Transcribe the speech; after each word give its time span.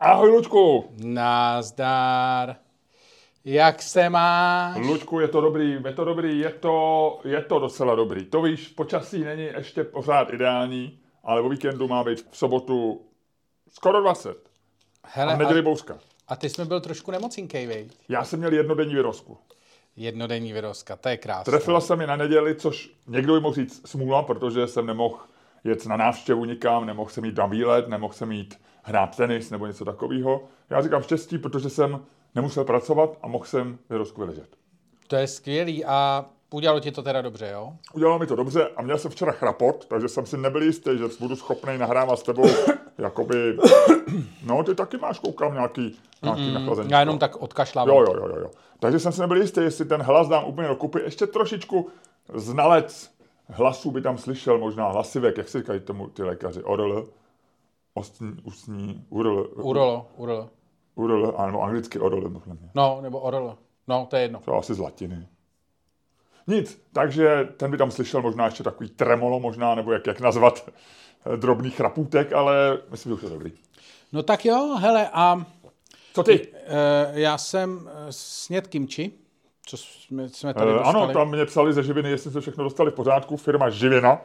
Ahoj, 0.00 0.30
Lučku. 0.30 0.84
Nazdar. 1.04 2.56
Jak 3.44 3.82
se 3.82 4.10
máš? 4.10 4.76
Lučku, 4.86 5.20
je 5.20 5.28
to 5.28 5.40
dobrý, 5.40 5.70
je 5.84 5.92
to 5.92 6.04
dobrý, 6.04 6.38
je 6.38 6.50
to, 6.50 7.20
je 7.24 7.42
to 7.42 7.58
docela 7.58 7.94
dobrý. 7.94 8.24
To 8.24 8.42
víš, 8.42 8.68
počasí 8.68 9.24
není 9.24 9.42
ještě 9.44 9.84
pořád 9.84 10.32
ideální, 10.32 10.98
ale 11.24 11.40
o 11.40 11.48
víkendu 11.48 11.88
má 11.88 12.04
být 12.04 12.26
v 12.30 12.36
sobotu 12.36 13.00
skoro 13.72 14.00
20. 14.00 14.36
Hele, 15.04 15.34
A 15.34 15.36
neděli 15.36 15.60
a, 15.60 15.62
bouřka. 15.62 15.98
a 16.28 16.36
ty 16.36 16.48
jsi 16.48 16.60
mi 16.62 16.68
byl 16.68 16.80
trošku 16.80 17.10
nemocinkej, 17.10 17.66
vej? 17.66 17.88
Já 18.08 18.24
jsem 18.24 18.38
měl 18.38 18.52
jednodenní 18.52 18.94
vyrozku. 18.94 19.38
Jednodenní 19.96 20.52
vyrozka, 20.52 20.96
to 20.96 21.08
je 21.08 21.16
krásné. 21.16 21.50
Trefila 21.50 21.80
se 21.80 21.96
mi 21.96 22.06
na 22.06 22.16
neděli, 22.16 22.54
což 22.54 22.90
někdo 23.06 23.34
by 23.34 23.40
mohl 23.40 23.54
říct 23.54 23.88
smůla, 23.88 24.22
protože 24.22 24.66
jsem 24.66 24.86
nemohl 24.86 25.18
jet 25.64 25.86
na 25.86 25.96
návštěvu 25.96 26.44
nikam, 26.44 26.86
nemohl 26.86 27.10
jsem 27.10 27.24
jít 27.24 27.36
na 27.38 27.46
výlet, 27.46 27.88
nemohl 27.88 28.12
jsem 28.14 28.32
jít 28.32 28.60
hrát 28.88 29.16
tenis 29.16 29.50
nebo 29.50 29.66
něco 29.66 29.84
takového. 29.84 30.44
Já 30.70 30.82
říkám 30.82 31.02
štěstí, 31.02 31.38
protože 31.38 31.70
jsem 31.70 32.00
nemusel 32.34 32.64
pracovat 32.64 33.18
a 33.22 33.28
mohl 33.28 33.44
jsem 33.44 33.78
vyrozku 33.90 34.20
vyležet. 34.20 34.48
To 35.06 35.16
je 35.16 35.26
skvělý 35.26 35.84
a 35.84 36.24
udělalo 36.50 36.80
ti 36.80 36.92
to 36.92 37.02
teda 37.02 37.22
dobře, 37.22 37.50
jo? 37.52 37.72
Udělalo 37.94 38.18
mi 38.18 38.26
to 38.26 38.36
dobře 38.36 38.68
a 38.76 38.82
měl 38.82 38.98
jsem 38.98 39.10
včera 39.10 39.32
chrapot, 39.32 39.86
takže 39.86 40.08
jsem 40.08 40.26
si 40.26 40.36
nebyl 40.36 40.62
jistý, 40.62 40.98
že 40.98 41.04
budu 41.20 41.36
schopný 41.36 41.78
nahrávat 41.78 42.18
s 42.18 42.22
tebou, 42.22 42.46
jakoby, 42.98 43.58
no 44.44 44.64
ty 44.64 44.74
taky 44.74 44.96
máš, 44.96 45.18
koukám, 45.18 45.54
nějaký, 45.54 45.98
nějaký 46.22 46.52
nachlazení. 46.52 46.90
Já 46.90 47.00
jenom 47.00 47.18
tak 47.18 47.36
odkašlávám. 47.36 47.96
Jo, 47.96 48.00
jo, 48.02 48.14
jo, 48.16 48.28
jo, 48.28 48.40
jo. 48.40 48.50
Takže 48.80 48.98
jsem 48.98 49.12
si 49.12 49.20
nebyl 49.20 49.36
jistý, 49.42 49.60
jestli 49.60 49.84
ten 49.84 50.02
hlas 50.02 50.28
dám 50.28 50.44
úplně 50.44 50.68
do 50.68 50.76
kupy. 50.76 51.00
Ještě 51.00 51.26
trošičku 51.26 51.88
znalec 52.34 53.10
hlasů 53.48 53.90
by 53.90 54.02
tam 54.02 54.18
slyšel, 54.18 54.58
možná 54.58 54.88
hlasivek, 54.88 55.38
jak 55.38 55.48
se 55.48 55.58
říkají 55.58 55.80
tomu 55.80 56.06
ty 56.06 56.22
lékaři, 56.22 56.62
orl, 56.62 57.06
ostní, 57.98 58.32
ústní, 58.42 59.04
url, 59.08 59.50
Urolo, 59.56 60.06
urolo. 60.16 60.48
url, 60.94 61.34
ano, 61.36 61.62
anglicky 61.62 61.98
orl, 61.98 62.30
podle 62.30 62.54
mě. 62.54 62.70
No, 62.74 62.98
nebo 63.02 63.20
orolo. 63.20 63.58
No, 63.88 64.06
to 64.10 64.16
je 64.16 64.22
jedno. 64.22 64.40
To 64.44 64.54
asi 64.58 64.74
z 64.74 64.78
latiny. 64.78 65.26
Nic, 66.46 66.82
takže 66.92 67.48
ten 67.56 67.70
by 67.70 67.78
tam 67.78 67.90
slyšel 67.90 68.22
možná 68.22 68.44
ještě 68.44 68.62
takový 68.62 68.88
tremolo 68.90 69.40
možná, 69.40 69.74
nebo 69.74 69.92
jak, 69.92 70.06
jak 70.06 70.20
nazvat 70.20 70.68
eh, 71.32 71.36
drobný 71.36 71.70
chrapůtek, 71.70 72.32
ale 72.32 72.78
myslím, 72.90 73.10
že 73.10 73.14
už 73.14 73.22
je 73.22 73.30
dobrý. 73.30 73.52
No 74.12 74.22
tak 74.22 74.44
jo, 74.44 74.76
hele, 74.80 75.08
a 75.12 75.46
Co 76.14 76.22
ty? 76.22 76.48
e, 76.54 77.20
já 77.20 77.38
jsem 77.38 77.90
e, 77.92 78.12
sněd 78.12 78.66
kimči, 78.66 79.12
co 79.66 79.76
jsme, 79.76 80.28
jsme 80.28 80.54
tady 80.54 80.70
Eh, 80.70 80.74
dostali. 80.74 80.96
ano, 81.04 81.12
tam 81.12 81.30
mě 81.30 81.44
psali 81.44 81.72
ze 81.72 81.82
živiny, 81.82 82.10
jestli 82.10 82.30
se 82.30 82.40
všechno 82.40 82.64
dostali 82.64 82.90
v 82.90 82.94
pořádku. 82.94 83.36
Firma 83.36 83.70
Živina 83.70 84.12
eh, 84.12 84.24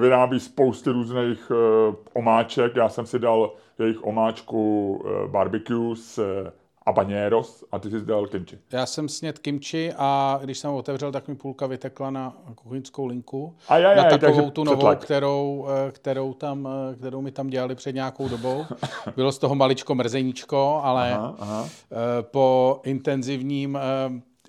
vyrábí 0.00 0.40
spousty 0.40 0.90
různých 0.90 1.50
eh, 1.50 1.94
omáček. 2.14 2.76
Já 2.76 2.88
jsem 2.88 3.06
si 3.06 3.18
dal 3.18 3.52
jejich 3.78 4.04
omáčku 4.06 5.02
eh, 5.06 5.28
barbecue 5.28 5.96
s 5.96 6.18
eh, 6.18 6.52
habaneros 6.86 7.64
a 7.72 7.78
ty 7.78 7.90
jsi 7.90 8.00
si 8.00 8.06
dal 8.06 8.26
kimchi. 8.26 8.58
Já 8.72 8.86
jsem 8.86 9.08
sněd 9.08 9.38
kimči 9.38 9.92
a 9.96 10.40
když 10.42 10.58
jsem 10.58 10.70
ho 10.70 10.76
otevřel, 10.76 11.12
tak 11.12 11.28
mi 11.28 11.34
půlka 11.34 11.66
vytekla 11.66 12.10
na 12.10 12.36
kuchyňskou 12.54 13.06
linku. 13.06 13.54
Ajajaj, 13.68 13.96
na 14.10 14.18
takovou 14.18 14.50
tu 14.50 14.64
novou, 14.64 14.76
přetlak. 14.76 15.04
kterou, 15.04 15.66
eh, 15.88 15.90
kterou, 15.92 16.34
tam, 16.34 16.68
eh, 16.92 16.94
kterou 16.96 17.20
mi 17.20 17.30
tam 17.30 17.46
dělali 17.48 17.74
před 17.74 17.94
nějakou 17.94 18.28
dobou. 18.28 18.64
Bylo 19.16 19.32
z 19.32 19.38
toho 19.38 19.54
maličko 19.54 19.94
mrzeníčko, 19.94 20.80
ale 20.84 21.12
Aha, 21.12 21.34
aha. 21.38 21.68
eh, 21.92 21.96
po 22.22 22.80
intenzivním 22.84 23.76
eh, 23.76 23.80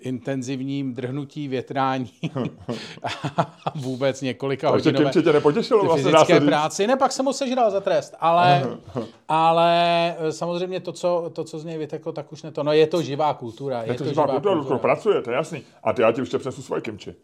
intenzivním 0.04 0.94
drhnutí, 0.94 1.48
větrání 1.48 2.12
a 3.66 3.72
vůbec 3.76 4.22
několika 4.22 4.72
Takže 4.72 4.90
hodinové 4.90 5.12
kimchi 5.12 5.26
tě 5.28 5.34
nepotěšilo 5.34 5.84
vlastně, 5.84 6.12
dá 6.12 6.20
fyzické 6.20 6.40
říct. 6.40 6.50
práci. 6.50 6.88
Ne, 6.88 6.96
pak 6.98 7.12
jsem 7.12 7.26
ho 7.26 7.34
sežral 7.34 7.72
za 7.72 7.80
trest, 7.80 8.16
ale, 8.20 8.64
ale 9.28 10.16
eh, 10.20 10.32
samozřejmě 10.32 10.80
to 10.80 10.92
co, 10.92 11.32
to, 11.34 11.44
co 11.44 11.60
z 11.60 11.66
něj 11.66 11.78
vyteklo, 11.78 12.12
tak 12.12 12.32
už 12.34 12.44
ne 12.44 12.52
to. 12.52 12.64
No 12.64 12.74
je 12.74 12.88
to 12.88 13.02
živá 13.02 13.34
kultura. 13.34 13.84
Je, 13.84 13.92
Je 13.92 13.98
to 13.98 14.06
živá 14.06 14.28
kultura, 14.28 14.56
Ludko, 14.56 14.78
pracuje, 14.78 15.22
to 15.22 15.32
je 15.32 15.36
jasný. 15.36 15.64
A 15.84 15.94
ty, 15.94 16.02
já 16.02 16.12
ti 16.12 16.22
ještě 16.22 16.38
přesu 16.38 16.62
svoje 16.62 16.82
kimchi. 16.82 17.16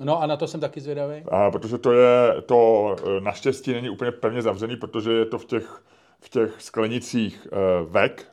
No 0.00 0.22
a 0.22 0.26
na 0.26 0.36
to 0.36 0.46
jsem 0.46 0.60
taky 0.60 0.80
zvědavý. 0.80 1.22
A 1.30 1.50
protože 1.50 1.78
to 1.78 1.92
je, 1.92 2.42
to 2.46 2.96
eh, 2.98 3.20
naštěstí 3.20 3.72
není 3.72 3.90
úplně 3.90 4.12
pevně 4.12 4.42
zavřený, 4.42 4.76
protože 4.76 5.12
je 5.12 5.24
to 5.24 5.38
v 5.38 5.44
těch, 5.44 5.82
v 6.20 6.28
těch 6.28 6.54
sklenicích 6.58 7.46
eh, 7.52 7.56
vek 7.88 8.26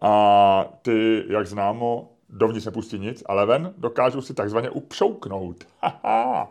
a 0.00 0.64
ty, 0.82 1.24
jak 1.28 1.46
známo, 1.46 2.08
dovnitř 2.34 2.66
nepustí 2.66 2.98
nic, 2.98 3.22
ale 3.26 3.46
ven 3.46 3.74
dokážou 3.78 4.20
si 4.20 4.34
takzvaně 4.34 4.70
upšouknout. 4.70 5.64
Haha. 5.80 6.50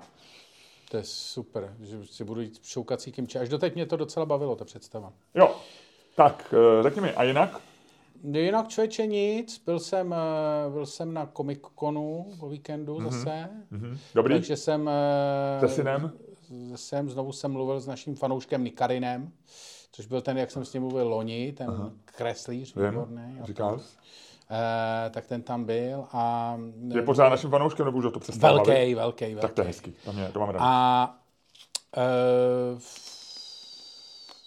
To 0.91 0.97
je 0.97 1.03
super, 1.03 1.75
že 1.81 1.97
si 2.05 2.23
budu 2.23 2.41
jít 2.41 2.59
šoukací 2.63 3.11
kimči. 3.11 3.39
Až 3.39 3.49
doteď 3.49 3.75
mě 3.75 3.85
to 3.85 3.97
docela 3.97 4.25
bavilo, 4.25 4.55
ta 4.55 4.65
představa. 4.65 5.13
Jo, 5.35 5.55
tak 6.15 6.53
eh, 6.79 6.83
řekni 6.83 7.01
mi, 7.01 7.13
a 7.13 7.23
jinak? 7.23 7.61
Jinak 8.33 8.67
člověče 8.67 9.05
nic, 9.05 9.61
byl 9.65 9.79
jsem, 9.79 10.13
eh, 10.13 10.69
byl 10.71 10.85
jsem 10.85 11.13
na 11.13 11.29
Comic 11.37 11.59
Conu 11.79 12.25
o 12.39 12.49
víkendu 12.49 12.97
mm-hmm. 12.97 13.11
zase, 13.11 13.49
Mhm. 13.71 13.97
Dobrý, 14.15 14.33
takže 14.33 14.57
jsem, 14.57 14.89
eh, 14.89 15.59
se 15.59 15.75
synem? 15.75 16.11
jsem, 16.75 17.09
znovu 17.09 17.31
jsem 17.31 17.51
mluvil 17.51 17.79
s 17.79 17.87
naším 17.87 18.15
fanouškem 18.15 18.63
Nikarinem, 18.63 19.31
což 19.91 20.05
byl 20.05 20.21
ten, 20.21 20.37
jak 20.37 20.51
jsem 20.51 20.65
s 20.65 20.73
ním 20.73 20.83
mluvil 20.83 21.07
loni, 21.07 21.51
ten 21.51 21.69
Aha. 21.69 21.91
kreslíř, 22.05 22.75
výborný. 22.75 23.39
Říkal 23.43 23.79
jsi. 23.79 23.97
Eh, 24.51 25.09
tak 25.09 25.27
ten 25.27 25.41
tam 25.41 25.63
byl 25.65 26.05
a 26.11 26.55
Je 26.95 27.01
pořád 27.01 27.29
naším 27.29 27.49
fanouškem, 27.49 27.85
nebo 27.85 27.97
už 27.97 28.05
to 28.13 28.19
přestal 28.19 28.57
bavit? 28.57 28.67
velký, 28.67 28.95
velký, 28.95 29.25
velký. 29.25 29.41
Tak 29.41 29.53
to 29.53 29.61
je 29.61 29.67
hezký, 29.67 29.93
to, 30.05 30.13
mě, 30.13 30.29
to 30.33 30.39
mám 30.39 30.49
rád. 30.49 30.59
A 30.61 31.15
uh, 32.73 32.79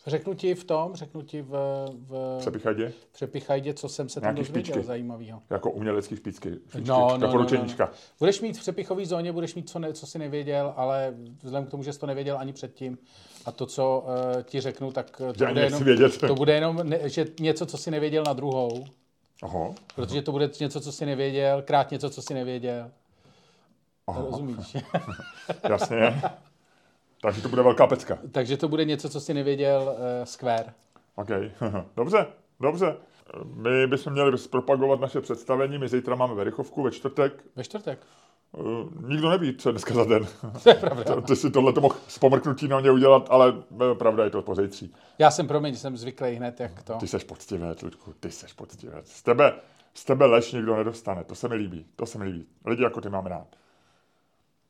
řeknu 0.07 0.35
ti 0.35 0.55
v 0.55 0.65
tom, 0.65 0.95
řeknu 0.95 1.23
ti 1.23 1.43
v, 1.43 1.51
v 2.09 2.37
Přepichadě, 2.39 2.93
přepichajdě, 3.13 3.75
co 3.75 3.89
jsem 3.89 4.09
se 4.09 4.21
tam 4.21 4.35
Nějaký 4.35 4.41
dozvěděl 4.41 4.73
špičky. 4.75 4.87
zajímavého. 4.87 5.43
jako 5.51 5.71
umělecký 5.71 6.17
špičky. 6.17 6.51
špičky 6.69 6.89
No, 6.89 7.19
no, 7.19 7.33
no, 7.33 7.47
no, 7.53 7.67
no. 7.79 7.89
Budeš 8.19 8.41
mít 8.41 8.57
v 8.57 8.61
přepichové 8.61 9.07
zóně, 9.07 9.33
budeš 9.33 9.55
mít 9.55 9.71
co, 9.71 9.79
ne, 9.79 9.93
co 9.93 10.07
si 10.07 10.19
nevěděl, 10.19 10.73
ale 10.77 11.15
vzhledem 11.43 11.67
k 11.67 11.71
tomu, 11.71 11.83
že 11.83 11.93
jsi 11.93 11.99
to 11.99 12.07
nevěděl 12.07 12.39
ani 12.39 12.53
předtím 12.53 12.99
a 13.45 13.53
to, 13.53 13.67
co 13.67 14.05
uh, 14.37 14.43
ti 14.43 14.61
řeknu, 14.61 14.93
tak 14.93 15.23
eh, 15.31 15.33
to 15.33 15.47
bude, 15.47 15.61
jenom, 15.65 15.85
vědět. 15.85 16.21
to 16.21 16.35
bude 16.35 16.55
jenom 16.55 16.81
ne, 16.83 17.09
že 17.09 17.27
něco, 17.41 17.67
co 17.67 17.79
si 17.79 17.91
nevěděl 17.91 18.23
na 18.27 18.33
druhou, 18.33 18.85
Aha, 19.43 19.75
protože 19.95 20.23
to 20.23 20.33
bude 20.33 20.51
něco, 20.61 20.81
co 20.81 20.93
si 20.93 21.07
nevěděl, 21.07 21.63
krát 21.63 21.91
něco, 21.91 22.11
co 22.11 22.23
si 22.23 22.35
nevěděl. 22.35 22.91
aha, 24.07 24.23
Rozumíš? 24.23 24.77
jasně. 25.69 26.23
Takže 27.23 27.43
to 27.43 27.49
bude 27.49 27.63
velká 27.63 27.87
pecka. 27.87 28.19
Takže 28.33 28.57
to 28.57 28.69
bude 28.69 28.85
něco, 28.85 29.09
co 29.09 29.21
si 29.21 29.35
nevěděl, 29.35 29.83
uh, 29.83 30.25
Square. 30.25 30.73
OK, 31.15 31.29
dobře, 31.97 32.27
dobře. 32.61 32.97
My 33.45 33.87
bychom 33.87 34.13
měli 34.13 34.39
propagovat 34.51 35.01
naše 35.01 35.21
představení, 35.21 35.79
my 35.79 35.89
zítra 35.89 36.15
máme 36.17 36.35
Verichovku 36.35 36.83
ve 36.83 36.91
čtvrtek. 36.91 37.45
Ve 37.57 37.65
čtvrtek. 37.65 37.99
Uh, 38.57 39.09
nikdo 39.09 39.31
neví, 39.31 39.57
co 39.57 39.69
je 39.69 39.73
dneska 39.73 39.95
za 39.95 40.05
den. 40.05 40.27
To 40.63 40.69
je 40.69 40.75
pravda. 40.75 41.05
To- 41.05 41.21
Ty 41.21 41.37
si 41.37 41.51
tohle 41.51 41.73
to 41.73 41.81
mohl 41.81 41.97
z 42.09 42.19
pomrknutí 42.19 42.69
na 42.69 42.81
mě 42.81 42.91
udělat, 42.91 43.27
ale 43.31 43.55
eh, 43.93 43.95
pravda 43.95 44.25
je 44.25 44.31
to 44.31 44.43
pozítří. 44.43 44.95
Já 45.19 45.31
jsem, 45.31 45.49
promiň, 45.49 45.77
jsem 45.77 45.97
zvyklý 45.97 46.35
hned, 46.35 46.61
jak 46.61 46.83
to. 46.83 46.95
Ty 46.95 47.07
seš 47.07 47.25
poctivec, 47.25 47.83
Ludku, 47.83 48.15
ty 48.21 48.31
seš 48.31 48.53
poctivec. 48.53 49.11
Z 49.13 49.23
tebe, 49.23 49.53
z 49.95 50.05
tebe 50.05 50.27
lež 50.27 50.53
nikdo 50.53 50.77
nedostane, 50.77 51.25
to 51.25 51.35
se 51.35 51.49
mi 51.49 51.55
líbí, 51.55 51.87
to 51.97 52.07
se 52.07 52.19
mi 52.19 52.25
líbí. 52.25 52.47
Lidi 52.67 52.83
jako 52.83 53.01
ty 53.01 53.09
máme 53.09 53.31
rád. 53.31 53.47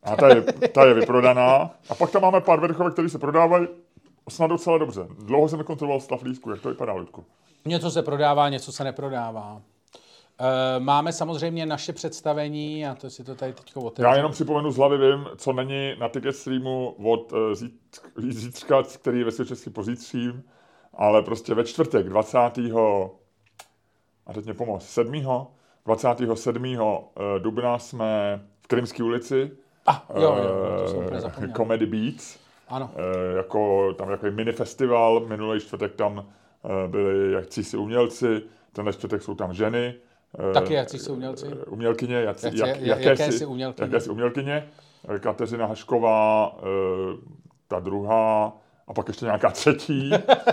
A 0.02 0.16
ta 0.16 0.28
je, 0.28 0.42
ta 0.42 0.84
je 0.84 0.94
vyprodaná. 0.94 1.70
A 1.88 1.94
pak 1.98 2.10
tam 2.10 2.22
máme 2.22 2.40
pár 2.40 2.60
verchovek, 2.60 2.92
které 2.92 3.08
se 3.08 3.18
prodávají 3.18 3.68
snad 4.28 4.46
docela 4.46 4.78
dobře. 4.78 5.06
Dlouho 5.18 5.48
jsem 5.48 5.58
nekontroloval 5.58 6.00
stav 6.00 6.22
lístku, 6.22 6.50
jak 6.50 6.60
to 6.60 6.68
vypadá, 6.68 6.92
Ludku. 6.92 7.24
Něco 7.64 7.90
se 7.90 8.02
prodává, 8.02 8.48
něco 8.48 8.72
se 8.72 8.84
neprodává. 8.84 9.62
E, 10.38 10.80
máme 10.80 11.12
samozřejmě 11.12 11.66
naše 11.66 11.92
představení, 11.92 12.86
a 12.86 12.94
to 12.94 13.10
si 13.10 13.24
to 13.24 13.34
tady 13.34 13.52
teď 13.52 13.76
otevřu. 13.76 14.08
Já 14.08 14.16
jenom 14.16 14.32
připomenu 14.32 14.70
z 14.70 14.76
hlavy, 14.76 14.98
vím, 14.98 15.26
co 15.36 15.52
není 15.52 15.94
na 15.98 16.08
ticket 16.08 16.36
streamu 16.36 16.94
od 17.04 17.32
eh, 17.32 17.54
zít- 17.54 17.78
zítřka, 18.18 18.82
který 18.82 19.18
je 19.18 19.24
ve 19.24 19.30
světčesky 19.32 19.70
pozítřím, 19.70 20.42
ale 20.94 21.22
prostě 21.22 21.54
ve 21.54 21.64
čtvrtek 21.64 22.08
20. 22.08 22.38
a 24.26 24.32
teď 24.34 24.44
mě 24.44 24.54
pomoct, 24.54 24.88
7. 24.88 25.12
27. 25.86 26.64
eh, 26.66 27.38
dubna 27.38 27.78
jsme 27.78 28.40
v 28.62 28.66
Krymské 28.66 29.02
ulici, 29.02 29.50
Ah, 29.88 29.96
jo, 30.14 30.20
jo, 30.22 30.44
jo, 30.44 30.82
to 30.84 30.88
jsem 31.32 31.44
eh. 31.44 31.52
Comedy 31.56 31.86
Beats, 31.86 32.38
Ano, 32.68 32.90
eh, 32.96 33.36
jako 33.36 33.92
tam 33.94 34.08
takový 34.08 34.32
mini 34.32 34.52
festival, 34.52 35.20
minulý 35.20 35.60
čtvrtek 35.60 35.94
tam 35.94 36.26
eh, 36.84 36.88
byli 36.88 37.32
jakcí 37.32 37.64
si 37.64 37.76
umělci, 37.76 38.42
tenhle 38.72 38.92
čtvrtek 38.92 39.22
jsou 39.22 39.34
tam 39.34 39.54
ženy. 39.54 39.94
Eh, 40.50 40.52
Taky 40.52 40.74
jakcí 40.74 40.98
si 40.98 41.10
umělci? 41.10 41.46
eh, 41.52 41.64
Umělkyně, 41.64 42.14
jak, 42.16 42.42
Jaké- 42.42 42.56
jak, 42.58 42.68
jak- 42.68 42.80
jaké, 42.86 43.02
jaké 43.04 43.32
si, 43.32 43.38
si 43.38 43.46
umělkyně? 43.46 43.86
Jaké 43.86 44.00
si 44.00 44.10
umělkyně. 44.10 44.68
Eh, 45.14 45.18
Kateřina 45.18 45.66
Hašková, 45.66 46.56
ta 47.68 47.80
druhá, 47.80 48.52
a 48.88 48.94
pak 48.94 49.08
ještě 49.08 49.24
nějaká 49.24 49.50
třetí. 49.50 50.10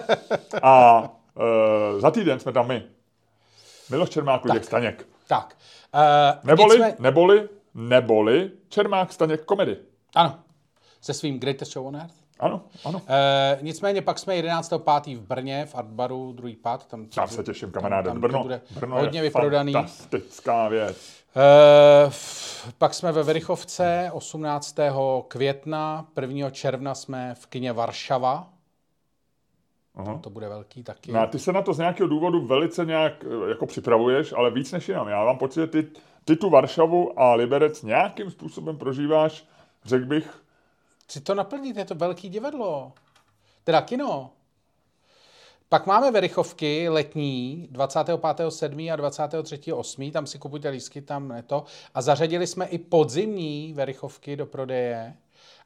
A 0.63 1.03
eh, 1.39 1.99
za 2.01 2.11
týden 2.11 2.39
jsme 2.39 2.51
tam 2.51 2.67
my. 2.67 2.83
Miloš 3.89 4.09
Čermák, 4.09 4.45
Luděk 4.45 4.63
Staněk. 4.63 5.07
tak. 5.27 5.55
E, 5.95 6.39
Neboli, 6.47 6.79
nicmé- 6.79 6.95
neboli, 6.99 7.49
neboli 7.73 8.51
Čermák 8.69 9.13
Staněk 9.13 9.45
komedy. 9.45 9.77
Ano, 10.15 10.39
se 11.01 11.13
svým 11.13 11.39
Greatest 11.39 11.71
Show 11.71 11.87
on 11.87 11.95
Earth. 11.95 12.13
Ano, 12.43 12.61
ano. 12.85 13.01
E, 13.07 13.57
nicméně 13.61 14.01
pak 14.01 14.19
jsme 14.19 14.33
11.5. 14.35 15.17
v 15.17 15.21
Brně, 15.21 15.65
v 15.65 15.75
Artbaru, 15.75 16.31
druhý 16.33 16.55
pád. 16.55 16.85
Tam, 16.85 17.05
Já 17.17 17.27
se 17.27 17.43
těším, 17.43 17.71
kamaráde. 17.71 18.07
tam 18.07 18.15
to 18.21 18.21
Brno, 18.27 18.41
bude 18.43 18.61
Brno 18.79 18.99
hodně 18.99 19.19
je 19.19 19.23
vyprodaný. 19.23 19.73
fantastická 19.73 20.67
věc. 20.69 20.97
E, 21.35 22.11
pak 22.77 22.93
jsme 22.93 23.11
ve 23.11 23.23
Verichovce 23.23 24.09
18. 24.13 24.75
května, 25.27 26.05
1. 26.21 26.49
června 26.49 26.95
jsme 26.95 27.35
v 27.35 27.47
kině 27.47 27.73
Varšava. 27.73 28.47
Aha. 29.95 30.19
To 30.23 30.29
bude 30.29 30.49
velký 30.49 30.83
taky. 30.83 31.11
No 31.11 31.19
a 31.19 31.25
ty 31.25 31.39
se 31.39 31.53
na 31.53 31.61
to 31.61 31.73
z 31.73 31.77
nějakého 31.77 32.07
důvodu 32.09 32.45
velice 32.45 32.85
nějak 32.85 33.13
eh, 33.45 33.49
jako 33.49 33.65
připravuješ, 33.65 34.33
ale 34.37 34.51
víc 34.51 34.71
než 34.71 34.87
jinam. 34.89 35.07
Já 35.07 35.25
mám 35.25 35.37
pocit, 35.37 35.59
že 35.59 35.67
ty, 35.67 35.87
ty 36.25 36.35
tu 36.35 36.49
Varšavu 36.49 37.19
a 37.19 37.33
Liberec 37.33 37.83
nějakým 37.83 38.31
způsobem 38.31 38.77
prožíváš, 38.77 39.45
řekl 39.85 40.05
bych, 40.05 40.42
Si 41.13 41.21
to 41.21 41.35
naplníte, 41.35 41.79
je 41.79 41.85
to 41.85 41.95
velký 41.95 42.29
divadlo. 42.29 42.91
Teda 43.63 43.81
kino. 43.81 44.29
Pak 45.69 45.85
máme 45.85 46.11
Verichovky 46.11 46.89
letní 46.89 47.69
25.7. 47.71 48.93
a 48.93 48.97
23.8. 48.97 50.11
Tam 50.11 50.27
si 50.27 50.39
kupujte 50.39 50.69
lístky, 50.69 51.01
tam 51.01 51.27
ne 51.27 51.43
to. 51.43 51.63
A 51.93 52.01
zařadili 52.01 52.47
jsme 52.47 52.65
i 52.65 52.77
podzimní 52.77 53.73
Verichovky 53.73 54.35
do 54.35 54.45
prodeje. 54.45 55.13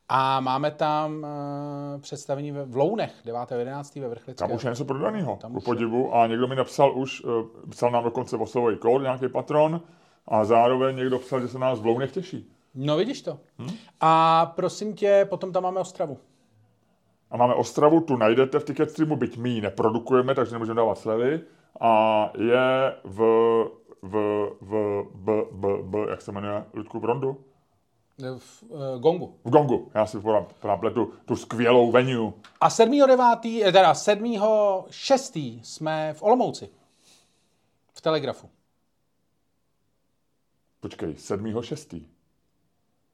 A 0.09 0.39
máme 0.39 0.71
tam 0.71 1.15
uh, 1.15 2.01
představení 2.01 2.51
ve, 2.51 2.65
v 2.65 2.75
Lounech 2.75 3.13
9.11. 3.25 4.01
ve 4.01 4.07
Vrchlické. 4.07 4.47
tam 4.47 4.51
už 4.51 4.63
je 4.63 4.69
něco 4.69 4.85
prodaného, 4.85 5.39
ku 5.41 5.55
je. 5.55 5.61
podivu. 5.61 6.15
A 6.15 6.27
někdo 6.27 6.47
mi 6.47 6.55
napsal 6.55 6.97
už, 6.97 7.23
eh, 7.25 7.69
psal 7.69 7.91
nám 7.91 8.03
dokonce 8.03 8.37
oslovový 8.37 8.77
kód, 8.77 9.01
nějaký 9.01 9.27
patron, 9.27 9.81
a 10.27 10.45
zároveň 10.45 10.95
někdo 10.95 11.19
psal, 11.19 11.41
že 11.41 11.47
se 11.47 11.59
nás 11.59 11.79
v 11.79 11.85
Lounech 11.85 12.11
těší. 12.11 12.56
No 12.79 12.97
vidíš 12.97 13.21
to. 13.21 13.39
Hmm? 13.57 13.69
A 13.99 14.45
prosím 14.45 14.95
tě, 14.95 15.27
potom 15.29 15.51
tam 15.51 15.63
máme 15.63 15.79
Ostravu. 15.79 16.17
A 17.31 17.37
máme 17.37 17.53
Ostravu, 17.53 18.01
tu 18.01 18.17
najdete 18.17 18.59
v 18.59 18.63
Ticket 18.63 18.91
Streamu, 18.91 19.15
byť 19.15 19.37
my 19.37 19.49
ji 19.49 19.61
neprodukujeme, 19.61 20.35
takže 20.35 20.51
nemůžeme 20.51 20.77
dávat 20.77 20.97
slevy. 20.97 21.41
A 21.81 22.31
je 22.37 22.95
v, 23.03 23.19
v, 24.01 24.15
v, 24.61 25.03
b, 25.15 25.31
b, 25.51 25.67
b, 25.83 26.09
jak 26.09 26.21
se 26.21 26.31
jmenuje, 26.31 26.65
Ludku 26.73 26.99
Brondu? 26.99 27.37
V 28.37 28.63
uh, 28.63 28.99
Gongu. 28.99 29.35
V 29.45 29.49
Gongu. 29.49 29.91
Já 29.93 30.05
si 30.05 30.19
podám, 30.19 30.47
podám 30.59 30.93
tu, 30.93 31.13
tu 31.25 31.35
skvělou 31.35 31.91
venue. 31.91 32.33
A 32.61 32.69
7.9., 32.69 33.61
eh, 33.67 33.71
teda 33.71 33.93
7.6. 33.93 35.59
jsme 35.63 36.13
v 36.13 36.23
Olomouci. 36.23 36.69
V 37.93 38.01
Telegrafu. 38.01 38.49
Počkej, 40.79 41.15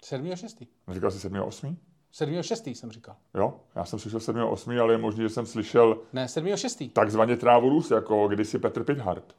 7.6. 0.04 0.68
7.6. 0.88 0.94
Říkal 0.94 1.12
jsi 1.12 1.30
7.8. 1.30 1.76
7.6. 2.14 2.74
jsem 2.74 2.92
říkal. 2.92 3.16
Jo, 3.34 3.54
já 3.76 3.86
jsem 3.86 4.00
slyšel 4.00 4.20
7.8, 4.20 4.82
ale 4.82 4.94
je 4.94 4.98
možné, 4.98 5.24
že 5.24 5.30
jsem 5.30 5.46
slyšel 5.46 5.98
Ne, 6.14 6.26
7.6. 6.26 6.90
takzvaně 6.92 7.38
trávu 7.38 7.70
růst, 7.70 7.92
jako 7.92 8.28
kdysi 8.28 8.60
Petr 8.60 8.84
Pithart. 8.84 9.36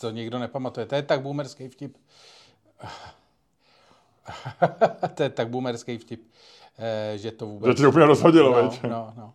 To 0.00 0.10
nikdo 0.10 0.38
nepamatuje. 0.38 0.86
To 0.86 0.94
je 0.94 1.02
tak 1.02 1.22
boomerský 1.22 1.68
vtip. 1.68 1.96
to 5.14 5.22
je 5.22 5.30
tak 5.30 5.48
boomerský 5.48 5.98
vtip, 5.98 6.30
eh, 6.78 7.18
že 7.18 7.32
to 7.32 7.46
vůbec... 7.46 7.68
Že 7.70 7.74
tě 7.74 7.82
to 7.82 7.88
úplně 7.88 8.06
rozhodilo, 8.06 8.62
no, 8.62 8.62
veď? 8.62 8.82
no, 8.82 9.12
no. 9.16 9.34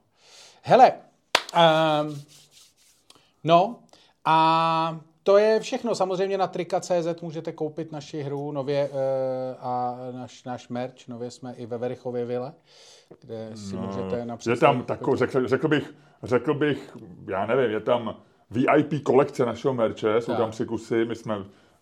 Hele, 0.62 0.94
um, 1.56 2.22
no 3.44 3.80
a 4.26 5.00
to 5.24 5.38
je 5.38 5.60
všechno. 5.60 5.96
Samozřejmě 5.96 6.38
na 6.38 6.48
trika.cz 6.48 7.22
můžete 7.22 7.52
koupit 7.52 7.92
naši 7.92 8.22
hru 8.22 8.52
nově 8.52 8.90
uh, 8.90 8.98
a 9.60 9.98
naš, 10.12 10.44
náš 10.44 10.70
merch. 10.70 11.08
Nově 11.08 11.32
jsme 11.32 11.54
i 11.54 11.66
ve 11.66 11.78
Verichově 11.78 12.26
vile, 12.26 12.54
kde 13.22 13.52
si 13.56 13.76
no, 13.76 13.82
můžete 13.82 14.26
například... 14.26 14.54
Je 14.54 14.60
tam 14.60 14.84
tako, 14.84 15.16
řekl, 15.16 15.48
řekl, 15.48 15.68
bych, 15.68 15.94
řekl 16.24 16.54
bych, 16.54 16.98
já 17.28 17.46
nevím, 17.46 17.72
je 17.72 17.80
tam 17.80 18.16
VIP 18.52 19.04
kolekce 19.04 19.46
našeho 19.46 19.74
merče, 19.74 20.22
jsou 20.22 20.32
Tak. 20.32 20.38
tam 20.40 20.52
tři 20.52 20.66
kusy, 20.66 21.06
my 21.06 21.16
jsme 21.16 21.36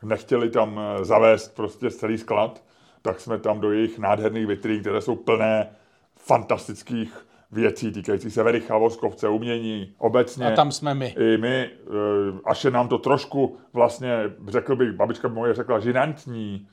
nechtěli 0.03 0.49
tam 0.49 0.79
eh, 0.79 1.05
zavést 1.05 1.55
prostě 1.55 1.91
celý 1.91 2.17
sklad, 2.17 2.63
tak 3.01 3.19
jsme 3.19 3.39
tam 3.39 3.59
do 3.59 3.71
jejich 3.71 3.99
nádherných 3.99 4.47
vitrín, 4.47 4.81
které 4.81 5.01
jsou 5.01 5.15
plné 5.15 5.75
fantastických 6.15 7.28
věcí 7.51 7.91
týkající 7.91 8.31
se 8.31 8.43
Vericha, 8.43 8.77
Voskovce, 8.77 9.29
umění, 9.29 9.93
obecně. 9.97 10.45
A 10.45 10.55
tam 10.55 10.71
jsme 10.71 10.93
my. 10.93 11.15
I 11.19 11.37
my, 11.37 11.69
eh, 11.71 12.39
až 12.45 12.63
je 12.63 12.71
nám 12.71 12.87
to 12.87 12.97
trošku 12.97 13.57
vlastně, 13.73 14.17
řekl 14.47 14.75
bych, 14.75 14.91
babička 14.91 15.27
moje 15.27 15.53
řekla, 15.53 15.79
žinantní, 15.79 16.67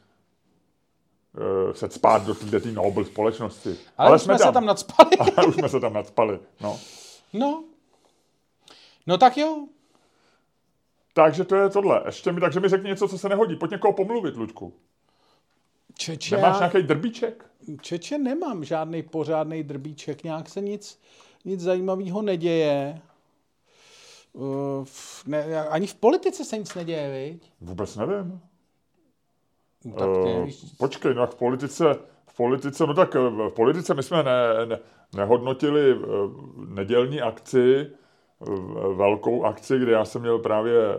eh, 1.70 1.74
se 1.74 1.90
spát 1.90 2.26
do 2.26 2.60
té 2.60 2.72
Nobel 2.72 3.04
společnosti. 3.04 3.76
Ale, 3.98 4.08
Ale 4.08 4.18
jsme, 4.18 4.38
jsme 4.38 4.46
se 4.46 4.52
tam 4.52 4.66
nadspali. 4.66 5.10
Ale 5.36 5.46
už 5.46 5.54
jsme 5.54 5.68
se 5.68 5.80
tam 5.80 5.92
nadspali. 5.92 6.38
No. 6.60 6.78
No. 7.32 7.64
No 9.06 9.18
tak 9.18 9.36
jo. 9.36 9.66
Takže 11.14 11.44
to 11.44 11.56
je 11.56 11.68
tohle. 11.68 12.02
Ještě 12.06 12.32
mi, 12.32 12.40
takže 12.40 12.60
mi 12.60 12.68
řekni 12.68 12.88
něco, 12.88 13.08
co 13.08 13.18
se 13.18 13.28
nehodí. 13.28 13.56
Pojď 13.56 13.70
někoho 13.70 13.92
pomluvit, 13.92 14.36
Luďku. 14.36 14.72
Čeče, 15.94 16.36
Nemáš 16.36 16.58
nějaký 16.58 16.82
drbíček? 16.82 17.44
Čeče, 17.80 18.18
nemám 18.18 18.64
žádný 18.64 19.02
pořádný 19.02 19.62
drbíček, 19.62 20.24
nějak 20.24 20.48
se 20.48 20.60
nic, 20.60 21.00
nic 21.44 21.60
zajímavého 21.60 22.22
neděje. 22.22 23.00
Uh, 24.32 24.44
v- 24.84 25.26
ne, 25.26 25.68
ani 25.68 25.86
v 25.86 25.94
politice 25.94 26.44
se 26.44 26.58
nic 26.58 26.74
neděje, 26.74 27.10
viď? 27.32 27.52
Vůbec 27.60 27.96
nevím. 27.96 28.40
No, 29.84 29.92
tak 29.92 30.08
Eh, 30.26 30.38
nevíš. 30.38 30.64
počkej, 30.78 31.14
no 31.14 31.20
jak 31.20 31.30
v 31.30 31.34
politice, 31.34 31.84
v 32.26 32.36
politice, 32.36 32.86
no 32.86 32.94
tak 32.94 33.16
eh, 33.16 33.18
v 33.48 33.50
politice 33.56 33.94
my 33.94 34.02
jsme 34.02 34.22
ne, 34.22 34.66
ne, 34.66 34.78
nehodnotili 35.16 35.90
eh, 35.92 35.96
nedělní 36.68 37.20
akci, 37.20 37.86
eh, 37.86 38.50
velkou 38.94 39.44
akci, 39.44 39.78
kde 39.78 39.92
já 39.92 40.04
jsem 40.04 40.20
měl 40.20 40.38
právě 40.38 40.74
eh, 40.94 40.98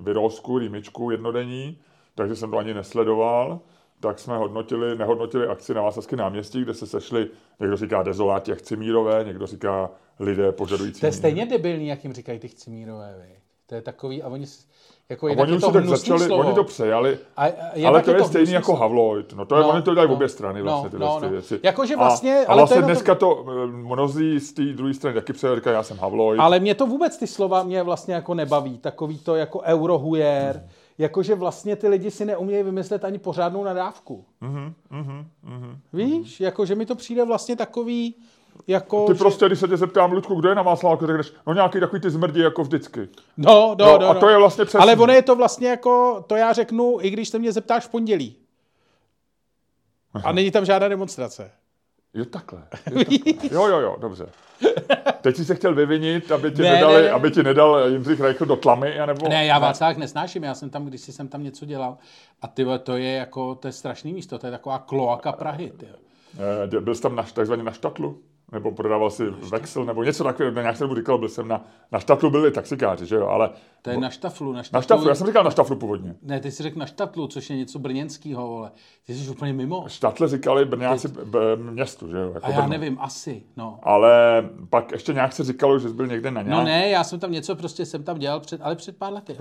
vyrozku, 0.00 0.58
rýmičku 0.58 1.10
jednodenní, 1.10 1.78
takže 2.14 2.36
jsem 2.36 2.50
to 2.50 2.58
ani 2.58 2.74
nesledoval. 2.74 3.60
Tak 4.00 4.18
jsme 4.18 4.36
hodnotili, 4.36 4.98
nehodnotili 4.98 5.46
akci 5.46 5.74
na 5.74 5.82
Václavském 5.82 6.18
náměstí, 6.18 6.62
kde 6.62 6.74
se 6.74 6.86
sešli, 6.86 7.28
někdo 7.60 7.76
říká 7.76 8.02
dezoláti 8.02 8.50
jak 8.50 8.62
Cimírové, 8.62 9.24
někdo 9.24 9.46
říká 9.46 9.90
lidé 10.20 10.52
požadující 10.52 11.00
To 11.00 11.06
je 11.06 11.12
stejně 11.12 11.46
debilní, 11.46 11.88
jak 11.88 12.04
jim 12.04 12.12
říkají 12.12 12.38
ty 12.38 12.48
chcimírové, 12.48 13.14
viď? 13.28 13.38
To 13.66 13.74
je 13.74 13.82
takový, 13.82 14.22
a 14.22 14.28
oni, 14.28 14.46
jako 15.08 15.26
A 15.26 15.30
oni 15.30 15.52
už 15.56 15.60
to 15.60 15.72
tak 15.72 15.86
začali, 15.86 16.24
slovo. 16.24 16.42
oni 16.46 16.54
to 16.54 16.64
přejali, 16.64 17.18
A, 17.36 17.44
a 17.46 17.88
ale 17.88 18.02
to 18.02 18.10
je, 18.10 18.24
stejný 18.24 18.38
hnusný 18.38 18.52
jako 18.54 18.64
slovo. 18.64 18.80
Havloid. 18.80 19.32
No 19.32 19.44
to 19.44 19.56
je, 19.56 19.62
No, 19.62 19.68
oni 19.68 19.82
to 19.82 19.94
dělají 19.94 20.08
no. 20.08 20.14
obě 20.14 20.28
strany 20.28 20.62
vlastně 20.62 20.84
No, 20.84 20.90
tyhle 20.90 21.06
no, 21.06 21.20
no. 21.20 21.28
věci. 21.30 21.60
Jakože 21.62 21.96
vlastně, 21.96 22.34
a, 22.38 22.48
a 22.48 22.52
ale 22.52 22.56
to 22.56 22.66
vlastně 22.66 22.80
to- 22.80 22.86
dneska 22.86 23.14
to, 23.14 23.44
eh, 23.48 23.66
mnozí 23.66 24.40
z 24.40 24.52
té 24.52 24.62
druhé 24.64 24.94
strany 24.94 25.14
taky 25.14 25.32
přejeli, 25.32 25.56
říkají, 25.56 25.74
já 25.74 25.82
jsem 25.82 25.98
Havloid. 25.98 26.40
Ale 26.40 26.60
mě 26.60 26.74
to 26.74 26.86
vůbec 26.86 27.18
ty 27.18 27.26
slova 27.26 27.62
mě 27.62 27.82
vlastně 27.82 28.14
jako 28.14 28.34
nebaví. 28.34 28.78
Takový 28.78 29.18
to 29.18 29.34
jako 29.36 29.60
eurohujer. 29.60 30.64
Jakože 30.98 31.34
vlastně 31.34 31.76
ty 31.76 31.88
lidi 31.88 32.10
si 32.10 32.24
neumějí 32.24 32.62
vymyslet 32.62 33.04
ani 33.04 33.18
pořádnou 33.18 33.64
nadávku. 33.64 34.24
Mhm, 34.40 34.74
mhm, 34.90 35.26
mhm. 35.42 35.78
Víš? 35.92 36.40
Jakože 36.40 36.74
mi 36.74 36.86
to 36.86 36.94
přijde 36.94 37.24
vlastně 37.24 37.56
takový, 37.56 38.14
jako... 38.66 39.06
Ty 39.06 39.12
že- 39.14 39.18
prostě, 39.18 39.46
když 39.46 39.58
se 39.58 39.68
tě 39.68 39.76
zeptám, 39.76 40.12
Ludku, 40.12 40.34
kdo 40.34 40.48
je 40.48 40.54
na 40.54 40.62
Václaváku, 40.62 41.06
tak 41.06 41.16
řekneš, 41.16 41.32
no 41.46 41.54
nějaký 41.54 41.80
takový 41.80 42.00
ty 42.02 42.10
zmrdí 42.10 42.40
jako 42.40 42.62
vždycky. 42.62 43.08
No, 43.36 43.76
no, 43.78 43.86
No, 43.86 43.98
no, 43.98 44.08
a 44.08 44.12
no. 44.14 44.20
to 44.20 44.28
je 44.28 44.38
vlastně 44.38 44.64
přesný. 44.64 44.80
Ale 44.82 44.96
ono 44.96 45.12
je 45.12 45.22
to 45.22 45.36
vlastně 45.36 45.68
jako, 45.68 46.24
to 46.26 46.36
já 46.36 46.52
řeknu, 46.52 46.98
i 47.00 47.10
když 47.10 47.28
se 47.28 47.38
mě 47.38 47.52
zeptáš 47.52 47.84
v 47.86 47.88
pondělí. 47.88 48.36
A 50.24 50.32
není 50.32 50.50
tam 50.50 50.64
žádná 50.64 50.88
demonstrace. 50.88 51.50
Jo, 52.14 52.24
takhle. 52.24 52.62
Jo, 52.90 53.04
takhle. 53.04 53.48
jo, 53.52 53.66
jo, 53.66 53.80
jo, 53.80 53.96
dobře. 54.00 54.26
Teď 55.20 55.36
jsi 55.36 55.44
se 55.44 55.54
chtěl 55.54 55.74
vyvinit, 55.74 56.32
aby 56.32 56.50
ti, 56.50 56.62
Ne, 56.62 56.70
nedali, 56.72 56.94
ne, 56.94 57.02
ne. 57.02 57.10
aby 57.10 57.30
ti 57.30 57.42
nedal 57.42 57.88
Jindřich 57.88 58.20
Reichl 58.20 58.44
do 58.46 58.56
tlamy, 58.56 59.00
anebo... 59.00 59.28
Ne, 59.28 59.46
já 59.46 59.58
Václavák 59.58 59.96
nesnáším, 59.96 60.44
já 60.44 60.54
jsem 60.54 60.70
tam, 60.70 60.86
když 60.86 61.00
jsem 61.00 61.28
tam 61.28 61.42
něco 61.42 61.64
dělal. 61.66 61.98
A 62.42 62.48
ty 62.48 62.64
to 62.82 62.96
je 62.96 63.12
jako, 63.12 63.54
to 63.54 63.68
je 63.68 63.72
strašný 63.72 64.12
místo, 64.12 64.38
to 64.38 64.46
je 64.46 64.50
taková 64.50 64.78
kloaka 64.78 65.32
Prahy, 65.32 65.70
ty. 65.76 65.86
Eh, 66.74 66.80
Byl 66.80 66.94
jsi 66.94 67.02
tam 67.02 67.16
na, 67.16 67.22
takzvaně 67.22 67.62
na 67.62 67.72
štatlu? 67.72 68.22
Nebo 68.52 68.72
prodával 68.72 69.10
si 69.10 69.24
vexel, 69.30 69.84
nebo 69.84 70.04
něco 70.04 70.24
takového, 70.24 70.54
nějak 70.60 70.76
jsem 70.76 70.94
říkal, 70.96 71.18
byl 71.18 71.28
jsem 71.28 71.48
na, 71.48 71.64
na 71.92 71.98
štatlu, 71.98 72.30
byli 72.30 72.50
taxikáři, 72.50 73.06
že 73.06 73.16
jo, 73.16 73.26
ale 73.26 73.50
To 73.82 73.90
je 73.90 73.98
na 73.98 74.10
štaflu. 74.10 74.52
Na 74.52 74.56
na 74.56 74.62
štaflu, 74.62 74.82
štaflu, 74.82 75.08
já 75.08 75.14
jsem 75.14 75.26
říkal 75.26 75.44
na 75.44 75.50
štaflu 75.50 75.76
původně. 75.76 76.14
Ne, 76.22 76.40
ty 76.40 76.50
jsi 76.50 76.62
řekl 76.62 76.78
na 76.78 76.86
štatlu, 76.86 77.26
což 77.26 77.50
je 77.50 77.56
něco 77.56 77.78
brněnského, 77.78 78.48
vole. 78.48 78.70
Ty 79.06 79.14
jsi 79.14 79.30
úplně 79.30 79.52
mimo. 79.52 79.84
Štatle 79.88 80.28
říkali 80.28 80.64
Brňáci 80.64 81.08
b- 81.08 81.56
městu, 81.56 82.08
že 82.08 82.16
jo, 82.16 82.30
jako 82.34 82.46
A 82.46 82.50
já 82.50 82.56
Brno. 82.56 82.68
nevím, 82.68 82.98
asi, 83.00 83.42
no. 83.56 83.78
Ale 83.82 84.44
pak 84.70 84.92
ještě 84.92 85.12
nějak 85.12 85.32
se 85.32 85.44
říkalo, 85.44 85.78
že 85.78 85.88
jsi 85.88 85.94
byl 85.94 86.06
někde 86.06 86.30
na 86.30 86.42
nějak. 86.42 86.58
No 86.58 86.64
ne, 86.64 86.88
já 86.88 87.04
jsem 87.04 87.20
tam 87.20 87.32
něco 87.32 87.56
prostě 87.56 87.86
jsem 87.86 88.02
tam 88.02 88.18
dělal, 88.18 88.40
před, 88.40 88.60
ale 88.64 88.76
před 88.76 88.96
pár 88.96 89.12
lety. 89.12 89.36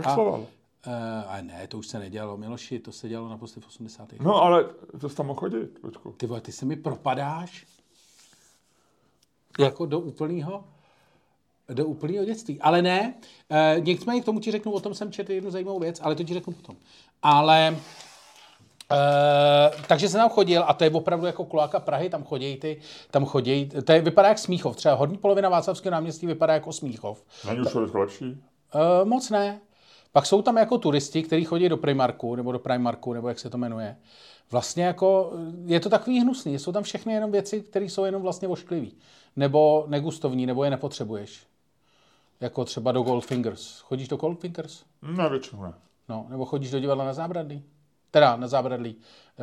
Uh, 0.87 0.93
a 1.27 1.41
ne, 1.41 1.67
to 1.67 1.77
už 1.77 1.87
se 1.87 1.99
nedělalo, 1.99 2.37
Miloši, 2.37 2.79
to 2.79 2.91
se 2.91 3.09
dělalo 3.09 3.29
naposledy 3.29 3.61
v 3.65 3.67
80. 3.67 4.13
No 4.21 4.43
ale 4.43 4.65
to 4.99 5.09
tam 5.09 5.25
mohl 5.25 5.39
chodit, 5.39 5.79
počku. 5.81 6.11
Ty 6.17 6.27
vole, 6.27 6.41
ty 6.41 6.51
se 6.51 6.65
mi 6.65 6.75
propadáš 6.75 7.65
jako 9.57 9.85
do 9.85 9.99
úplného 9.99 10.63
do 11.73 11.85
úplného 11.85 12.25
dětství. 12.25 12.61
Ale 12.61 12.81
ne, 12.81 13.13
e, 13.49 13.79
nicméně 13.79 14.21
k 14.21 14.25
tomu 14.25 14.39
ti 14.39 14.51
řeknu, 14.51 14.71
o 14.71 14.79
tom 14.79 14.93
jsem 14.93 15.11
četl 15.11 15.31
jednu 15.31 15.51
zajímavou 15.51 15.79
věc, 15.79 15.99
ale 16.03 16.15
to 16.15 16.23
ti 16.23 16.33
řeknu 16.33 16.53
potom. 16.53 16.75
Ale 17.23 17.77
Uh, 18.91 19.81
takže 19.87 20.09
jsem 20.09 20.19
tam 20.19 20.29
chodil 20.29 20.63
a 20.67 20.73
to 20.73 20.83
je 20.83 20.89
opravdu 20.89 21.25
jako 21.25 21.45
kuláka 21.45 21.79
Prahy, 21.79 22.09
tam 22.09 22.23
chodí 22.23 22.57
ty, 22.57 22.81
tam 23.11 23.25
chodí, 23.25 23.69
to 23.85 23.91
je, 23.91 24.01
vypadá 24.01 24.27
jak 24.27 24.37
Smíchov, 24.37 24.75
třeba 24.75 24.95
horní 24.95 25.17
polovina 25.17 25.49
Václavského 25.49 25.91
náměstí 25.91 26.27
vypadá 26.27 26.53
jako 26.53 26.73
Smíchov. 26.73 27.23
Není 27.47 27.59
už 27.59 27.71
to 27.71 27.99
lepší? 27.99 28.25
Uh, 28.25 29.07
moc 29.07 29.29
ne. 29.29 29.59
Pak 30.17 30.25
jsou 30.25 30.41
tam 30.41 30.57
jako 30.57 30.77
turisti, 30.77 31.23
kteří 31.23 31.45
chodí 31.45 31.69
do 31.69 31.77
Primarku, 31.77 32.35
nebo 32.35 32.51
do 32.51 32.59
Primarku, 32.59 33.13
nebo 33.13 33.27
jak 33.27 33.39
se 33.39 33.49
to 33.49 33.57
jmenuje. 33.57 33.97
Vlastně 34.51 34.83
jako, 34.83 35.33
je 35.65 35.79
to 35.79 35.89
takový 35.89 36.19
hnusný. 36.19 36.59
Jsou 36.59 36.71
tam 36.71 36.83
všechny 36.83 37.13
jenom 37.13 37.31
věci, 37.31 37.61
které 37.61 37.85
jsou 37.85 38.05
jenom 38.05 38.21
vlastně 38.21 38.47
ošklivý. 38.47 38.97
Nebo 39.35 39.85
negustovní, 39.87 40.45
nebo 40.45 40.63
je 40.63 40.69
nepotřebuješ. 40.69 41.47
Jako 42.39 42.65
třeba 42.65 42.91
do 42.91 43.01
Goldfingers. 43.01 43.79
Chodíš 43.79 44.07
do 44.07 44.17
Goldfingers? 44.17 44.83
Ne, 45.01 45.29
většinou 45.29 45.63
ne. 45.63 45.73
No, 46.09 46.25
nebo 46.29 46.45
chodíš 46.45 46.71
do 46.71 46.79
divadla 46.79 47.05
na 47.05 47.13
zábradlí? 47.13 47.63
Teda 48.11 48.35
na 48.35 48.47
zábradlí. 48.47 48.95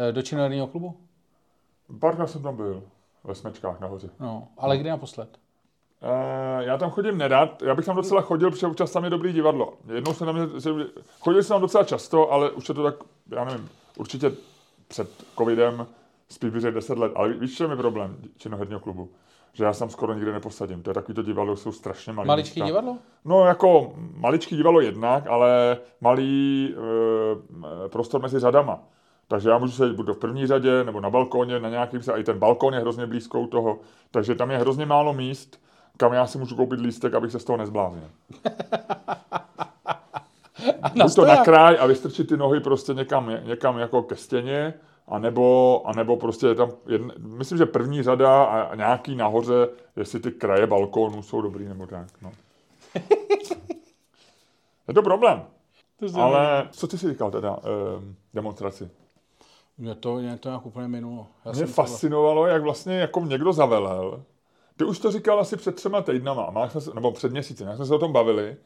Eh, 0.09 0.13
do 0.13 0.23
činoherního 0.23 0.67
klubu? 0.67 0.97
Párkrát 2.01 2.27
jsem 2.27 2.43
tam 2.43 2.57
byl. 2.57 2.83
Ve 3.25 3.35
smečkách 3.35 3.81
nahoře. 3.81 4.11
No, 4.21 4.49
ale 4.57 4.79
kdy 4.79 4.91
naposled? 4.91 5.39
Uh, 6.05 6.61
já 6.61 6.79
tam 6.79 6.91
chodím 6.91 7.19
nerad, 7.19 7.63
já 7.63 7.75
bych 7.75 7.85
tam 7.85 7.97
docela 7.97 8.21
chodil, 8.21 8.51
protože 8.51 8.67
občas 8.67 8.93
tam 8.93 9.05
je 9.05 9.11
dobrý 9.11 9.33
divadlo. 9.33 9.73
Jednou 9.95 10.15
jsem 10.15 10.27
tam, 10.27 10.37
chodil 11.21 11.43
jsem 11.43 11.55
tam 11.55 11.61
docela 11.61 11.85
často, 11.85 12.33
ale 12.33 12.51
už 12.51 12.69
je 12.69 12.75
to 12.75 12.83
tak, 12.83 12.95
já 13.31 13.45
nevím, 13.45 13.69
určitě 13.97 14.33
před 14.89 15.11
covidem 15.39 15.87
spíš 16.29 16.51
bych 16.51 16.63
10 16.63 16.99
let. 16.99 17.13
Ale 17.15 17.29
víš, 17.29 17.57
čem 17.57 17.71
je 17.71 17.77
problém 17.77 18.17
činoherního 18.37 18.81
klubu? 18.81 19.09
Že 19.53 19.65
já 19.65 19.73
tam 19.73 19.91
skoro 19.91 20.15
nikdy 20.15 20.33
neposadím. 20.33 20.83
To 20.83 20.91
je 20.91 20.95
takový 20.95 21.15
to 21.15 21.23
divadlo, 21.23 21.57
jsou 21.57 21.73
strašně 21.73 22.13
malé. 22.13 22.27
Maličký 22.27 22.61
místa. 22.61 22.67
divadlo? 22.67 22.99
No 23.25 23.45
jako 23.45 23.95
maličký 24.17 24.57
divadlo 24.57 24.81
jednak, 24.81 25.27
ale 25.27 25.79
malý 26.01 26.75
e, 27.85 27.89
prostor 27.89 28.23
mezi 28.23 28.39
řadama. 28.39 28.83
Takže 29.29 29.51
já 29.51 29.59
můžu 29.59 29.73
sedět 29.73 29.97
buď 29.97 30.09
v 30.09 30.19
první 30.19 30.47
řadě, 30.47 30.85
nebo 30.85 31.01
na 31.01 31.11
balkóně, 31.11 31.61
na 31.61 31.69
nějakým 31.69 32.03
se, 32.03 32.13
a 32.13 32.17
i 32.17 32.25
ten 32.25 32.39
balkón 32.39 32.75
je 32.75 32.81
hrozně 32.81 33.07
blízko 33.07 33.41
u 33.41 33.47
toho. 33.47 33.79
Takže 34.11 34.35
tam 34.35 34.51
je 34.51 34.59
hrozně 34.59 34.87
málo 34.87 35.13
míst, 35.13 35.61
kam 35.97 36.13
já 36.13 36.27
si 36.27 36.39
můžu 36.39 36.57
koupit 36.57 36.81
lístek, 36.81 37.15
abych 37.15 37.33
se 37.33 37.39
z 37.39 37.45
toho 37.45 37.57
nezbláznil. 37.57 38.11
Buď 41.03 41.15
to 41.15 41.25
na 41.25 41.45
kraj 41.45 41.77
a 41.81 41.87
vystrčit 41.87 42.29
ty 42.29 42.37
nohy 42.37 42.61
prostě 42.61 42.95
někam, 42.95 43.31
někam 43.45 43.79
jako 43.79 44.03
ke 44.03 44.17
stěně, 44.17 44.75
a 45.09 45.19
nebo, 45.19 45.83
a 45.85 45.93
nebo 45.93 46.17
prostě 46.17 46.47
je 46.47 46.55
tam, 46.55 46.71
jedna, 46.87 47.15
myslím, 47.19 47.59
že 47.59 47.67
první 47.67 48.03
řada 48.03 48.45
a, 48.45 48.75
nějaký 48.75 49.17
nahoře, 49.17 49.69
jestli 49.97 50.21
ty 50.21 50.31
kraje 50.31 50.67
balkónu 50.67 51.23
jsou 51.23 51.41
dobrý 51.41 51.69
nebo 51.69 51.87
tak. 51.87 52.07
No. 52.23 52.33
je 54.89 54.95
to 54.95 55.03
problém. 55.03 55.43
To 56.01 56.21
Ale 56.21 56.69
co 56.71 56.87
ty 56.87 56.99
si 56.99 57.09
říkal 57.09 57.31
teda, 57.31 57.59
eh, 57.59 58.15
demonstraci? 58.35 58.91
Mě 59.79 59.95
to, 59.95 60.15
mě 60.15 60.39
to 60.39 60.49
nějak 60.49 60.67
úplně 60.67 60.89
minulo. 60.89 61.27
Já 61.45 61.53
mě 61.53 61.67
fascinovalo, 61.67 62.43
to... 62.43 62.47
jak 62.47 62.63
vlastně 62.63 62.99
jako 62.99 63.21
někdo 63.21 63.53
zavelel. 63.53 64.23
Ty 64.77 64.85
už 64.85 64.99
to 64.99 65.11
říkal 65.11 65.41
asi 65.41 65.57
před 65.57 65.75
třema 65.75 66.03
týdnama, 66.03 66.51
máš 66.51 66.73
se, 66.73 66.91
nebo 66.95 67.13
před 67.13 67.33
měsícem, 67.33 67.69
jak 67.69 67.77
jsme 67.77 67.87
se 67.87 67.95
o 67.95 67.99
tom 67.99 68.13
bavili. 68.13 68.57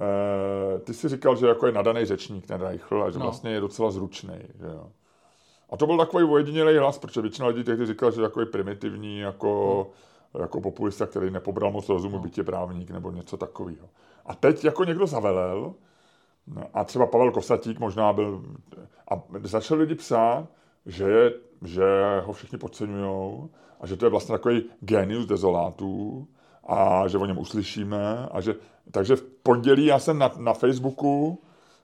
Eh, 0.00 0.78
ty 0.78 0.94
si 0.94 1.08
říkal, 1.08 1.36
že 1.36 1.46
jako 1.46 1.66
je 1.66 1.72
nadaný 1.72 2.04
řečník 2.04 2.46
ten 2.46 2.60
Reichl 2.60 3.02
a 3.02 3.10
že 3.10 3.18
no. 3.18 3.24
vlastně 3.24 3.50
je 3.50 3.60
docela 3.60 3.90
zručný. 3.90 4.38
Že 4.60 4.66
jo. 4.66 4.86
A 5.70 5.76
to 5.76 5.86
byl 5.86 5.98
takový 5.98 6.24
ojedinělý 6.24 6.78
hlas, 6.78 6.98
protože 6.98 7.20
většina 7.20 7.48
lidí 7.48 7.64
tehdy 7.64 7.86
říkala, 7.86 8.12
že 8.12 8.20
je 8.20 8.28
takový 8.28 8.46
primitivní, 8.46 9.18
jako, 9.18 9.86
hmm. 10.34 10.42
jako 10.42 10.60
populista, 10.60 11.06
který 11.06 11.30
nepobral 11.30 11.70
moc 11.70 11.88
rozumu, 11.88 12.14
hmm. 12.14 12.22
bytě 12.22 12.44
právník 12.44 12.90
nebo 12.90 13.10
něco 13.10 13.36
takového. 13.36 13.88
A 14.26 14.34
teď 14.34 14.64
jako 14.64 14.84
někdo 14.84 15.06
zavelel, 15.06 15.74
a 16.74 16.84
třeba 16.84 17.06
Pavel 17.06 17.32
Kosatík 17.32 17.78
možná 17.78 18.12
byl, 18.12 18.42
a 19.10 19.22
začali 19.42 19.80
lidi 19.80 19.94
psát, 19.94 20.48
že, 20.86 21.04
je, 21.04 21.32
že 21.64 21.84
ho 22.24 22.32
všichni 22.32 22.58
podceňují 22.58 23.48
a 23.80 23.86
že 23.86 23.96
to 23.96 24.06
je 24.06 24.10
vlastně 24.10 24.32
takový 24.32 24.62
genius 24.80 25.26
dezolátů 25.26 26.26
a 26.66 27.08
že 27.08 27.18
o 27.18 27.26
něm 27.26 27.38
uslyšíme. 27.38 28.28
A 28.30 28.40
že, 28.40 28.54
takže 28.90 29.16
v 29.16 29.22
pondělí 29.22 29.86
já 29.86 29.98
jsem 29.98 30.18
na, 30.18 30.32
na 30.38 30.52
Facebooku 30.52 31.38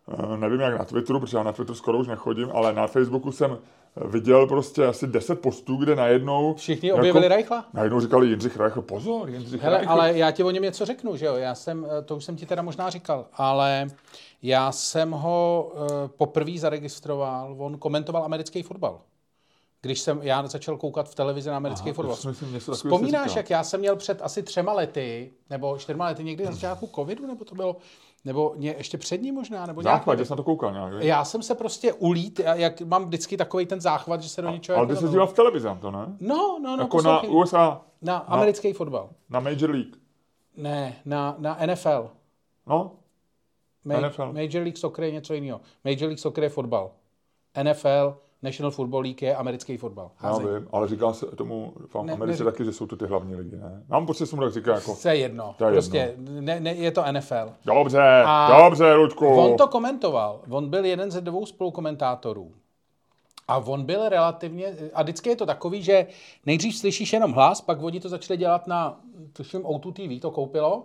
Eh, 0.08 0.36
nevím 0.36 0.60
jak 0.60 0.78
na 0.78 0.84
Twitteru, 0.84 1.20
protože 1.20 1.36
já 1.36 1.42
na 1.42 1.52
Twitter 1.52 1.74
skoro 1.74 1.98
už 1.98 2.06
nechodím, 2.06 2.50
ale 2.54 2.72
na 2.72 2.86
Facebooku 2.86 3.32
jsem 3.32 3.58
viděl 3.96 4.46
prostě 4.46 4.86
asi 4.86 5.06
10 5.06 5.40
postů, 5.40 5.76
kde 5.76 5.96
najednou... 5.96 6.54
Všichni 6.54 6.92
objevili 6.92 7.24
jako, 7.24 7.34
Reichla? 7.34 7.64
Najednou 7.72 8.00
říkali 8.00 8.26
Jindřich 8.26 8.56
Reichl, 8.56 8.82
pozor, 8.82 9.30
Jindřich 9.30 9.62
Hele, 9.62 9.76
Reichl. 9.76 9.92
ale 9.92 10.18
já 10.18 10.30
ti 10.30 10.44
o 10.44 10.50
něm 10.50 10.62
něco 10.62 10.84
řeknu, 10.84 11.16
že 11.16 11.26
jo, 11.26 11.34
já 11.34 11.54
jsem, 11.54 11.86
eh, 11.98 12.02
to 12.02 12.16
už 12.16 12.24
jsem 12.24 12.36
ti 12.36 12.46
teda 12.46 12.62
možná 12.62 12.90
říkal, 12.90 13.26
ale 13.32 13.86
já 14.42 14.72
jsem 14.72 15.10
ho 15.10 15.72
uh, 15.74 15.80
poprvé 16.16 16.58
zaregistroval, 16.58 17.56
on 17.58 17.78
komentoval 17.78 18.24
americký 18.24 18.62
fotbal 18.62 19.00
když 19.84 20.00
jsem 20.00 20.22
já 20.22 20.46
začal 20.46 20.76
koukat 20.76 21.08
v 21.08 21.14
televizi 21.14 21.50
na 21.50 21.56
americký 21.56 21.90
Aha, 21.90 21.94
fotbal. 21.94 22.16
Vzpomínáš, 22.74 23.36
jak 23.36 23.50
já 23.50 23.64
jsem 23.64 23.80
měl 23.80 23.96
před 23.96 24.22
asi 24.22 24.42
třema 24.42 24.72
lety, 24.72 25.32
nebo 25.50 25.78
čtyřma 25.78 26.06
lety, 26.06 26.24
někdy 26.24 26.44
na 26.44 26.52
začátku 26.52 26.90
covidu, 26.94 27.26
nebo 27.26 27.44
to 27.44 27.54
bylo, 27.54 27.76
nebo 28.24 28.54
ně, 28.56 28.74
ještě 28.78 28.98
před 28.98 29.22
ním 29.22 29.34
možná, 29.34 29.66
nebo 29.66 29.82
Záchvat, 29.82 30.18
že 30.18 30.24
jsem 30.24 30.36
to 30.36 30.42
koukal 30.42 30.72
nějak. 30.72 30.92
Já 30.98 31.24
jsem 31.24 31.42
se 31.42 31.54
prostě 31.54 31.92
ulít, 31.92 32.40
jak 32.54 32.80
mám 32.80 33.04
vždycky 33.04 33.36
takový 33.36 33.66
ten 33.66 33.80
záchvat, 33.80 34.22
že 34.22 34.28
se 34.28 34.42
do 34.42 34.50
něčeho... 34.50 34.78
Ale 34.78 34.86
ty 34.86 34.96
jsi 34.96 35.08
díval 35.08 35.26
v 35.26 35.32
televizi, 35.32 35.68
to 35.80 35.90
ne? 35.90 36.16
No, 36.20 36.58
no, 36.62 36.76
no. 36.76 36.82
Jako 36.82 37.02
na 37.02 37.22
USA? 37.22 37.80
Na, 38.02 38.12
na 38.12 38.18
americký 38.18 38.72
fotbal. 38.72 39.10
Na 39.30 39.40
Major 39.40 39.70
League? 39.70 39.96
Ne, 40.56 40.96
na, 41.04 41.36
na 41.38 41.58
NFL. 41.66 42.10
No? 42.66 42.92
Ma- 43.86 44.08
NFL. 44.08 44.32
Major 44.32 44.62
League 44.62 44.76
Soccer 44.78 45.04
je 45.04 45.10
něco 45.10 45.34
jiného. 45.34 45.60
Major 45.84 46.02
League 46.02 46.18
Soccer 46.18 46.44
je 46.44 46.50
fotbal. 46.50 46.90
NFL 47.62 48.16
National 48.44 48.70
Football 48.70 49.02
League 49.02 49.22
je 49.22 49.36
americký 49.36 49.76
fotbal. 49.76 50.10
Já 50.22 50.38
vím, 50.38 50.68
ale 50.72 50.88
říká 50.88 51.12
se 51.12 51.26
tomu 51.26 51.72
v 51.86 51.96
Americe 51.96 52.44
ne, 52.44 52.50
taky, 52.50 52.64
že 52.64 52.72
jsou 52.72 52.86
to 52.86 52.96
ty 52.96 53.06
hlavní 53.06 53.36
ligy, 53.36 53.56
ne? 53.56 53.82
Mám 53.88 54.06
pocit, 54.06 54.18
že 54.18 54.26
jsem 54.26 54.38
tak 54.38 54.52
říká 54.52 54.74
jako... 54.74 54.96
Je 55.08 55.16
jedno. 55.16 55.54
To 55.58 55.64
je 55.64 55.72
prostě 55.72 55.96
jedno. 55.96 56.40
Ne, 56.40 56.60
ne, 56.60 56.74
je 56.74 56.90
to 56.90 57.04
NFL. 57.12 57.52
Dobře, 57.64 58.22
a 58.26 58.58
dobře, 58.64 58.94
Ludku. 58.94 59.26
On 59.26 59.56
to 59.56 59.68
komentoval. 59.68 60.40
On 60.50 60.70
byl 60.70 60.84
jeden 60.84 61.10
ze 61.10 61.20
dvou 61.20 61.46
spolukomentátorů. 61.46 62.52
A 63.48 63.58
on 63.58 63.84
byl 63.84 64.08
relativně, 64.08 64.66
a 64.94 65.02
vždycky 65.02 65.28
je 65.28 65.36
to 65.36 65.46
takový, 65.46 65.82
že 65.82 66.06
nejdřív 66.46 66.76
slyšíš 66.76 67.12
jenom 67.12 67.32
hlas, 67.32 67.60
pak 67.60 67.82
oni 67.82 68.00
to 68.00 68.08
začali 68.08 68.36
dělat 68.36 68.66
na, 68.66 69.00
tuším, 69.32 69.62
O2 69.62 69.92
TV 69.92 70.22
to 70.22 70.30
koupilo, 70.30 70.84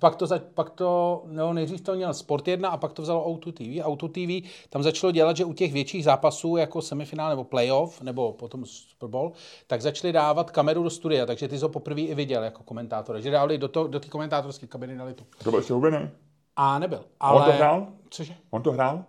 pak 0.00 0.16
to, 0.16 0.26
za, 0.26 0.40
pak 0.54 0.70
to 0.70 1.22
no, 1.26 1.52
nejdřív 1.52 1.80
to 1.80 1.94
měl 1.94 2.14
Sport 2.14 2.48
1 2.48 2.68
a 2.68 2.76
pak 2.76 2.92
to 2.92 3.02
vzalo 3.02 3.26
Auto 3.26 3.52
TV. 3.52 3.80
Auto 3.82 4.08
TV 4.08 4.48
tam 4.70 4.82
začalo 4.82 5.12
dělat, 5.12 5.36
že 5.36 5.44
u 5.44 5.52
těch 5.52 5.72
větších 5.72 6.04
zápasů, 6.04 6.56
jako 6.56 6.82
semifinál 6.82 7.30
nebo 7.30 7.44
playoff, 7.44 8.02
nebo 8.02 8.32
potom 8.32 8.66
Super 8.66 9.08
Bowl, 9.08 9.32
tak 9.66 9.82
začali 9.82 10.12
dávat 10.12 10.50
kameru 10.50 10.82
do 10.82 10.90
studia, 10.90 11.26
takže 11.26 11.48
ty 11.48 11.58
jsi 11.58 11.62
ho 11.62 11.68
poprvé 11.68 12.00
i 12.00 12.14
viděl 12.14 12.44
jako 12.44 12.62
komentátor. 12.62 13.20
Že 13.20 13.30
dali 13.30 13.58
do, 13.58 13.68
to, 13.68 13.86
do 13.86 14.00
té 14.00 14.08
komentátorské 14.08 14.66
kabiny 14.66 14.96
dali 14.96 15.14
tu. 15.14 15.24
To 15.44 15.50
byl 15.50 15.58
ještě 15.58 15.72
hubený? 15.72 16.10
A 16.56 16.78
nebyl. 16.78 17.04
Ale... 17.20 17.40
On 17.40 17.46
to 17.46 17.52
hrál? 17.52 17.86
Cože? 18.10 18.34
On 18.50 18.62
to 18.62 18.72
hrál? 18.72 19.04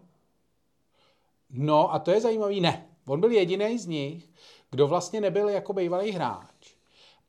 No 1.50 1.94
a 1.94 2.00
to 2.00 2.12
je 2.12 2.22
zajímavý. 2.22 2.62
Ne. 2.62 2.86
On 3.08 3.20
byl 3.20 3.32
jediný 3.32 3.80
z 3.80 3.86
nich, 3.86 4.30
kdo 4.72 4.88
vlastně 4.88 5.22
nebyl 5.22 5.50
jako 5.50 5.74
bývalý 5.74 6.12
hráč 6.12 6.53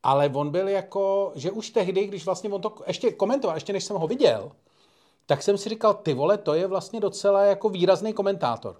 ale 0.05 0.29
on 0.33 0.49
byl 0.49 0.67
jako, 0.67 1.31
že 1.35 1.51
už 1.51 1.69
tehdy, 1.69 2.07
když 2.07 2.25
vlastně 2.25 2.49
on 2.49 2.61
to 2.61 2.75
ještě 2.87 3.11
komentoval, 3.11 3.57
ještě 3.57 3.73
než 3.73 3.83
jsem 3.83 3.97
ho 3.97 4.07
viděl, 4.07 4.51
tak 5.25 5.43
jsem 5.43 5.57
si 5.57 5.69
říkal, 5.69 5.93
ty 5.93 6.13
vole, 6.13 6.37
to 6.37 6.53
je 6.53 6.67
vlastně 6.67 6.99
docela 6.99 7.43
jako 7.43 7.69
výrazný 7.69 8.13
komentátor. 8.13 8.77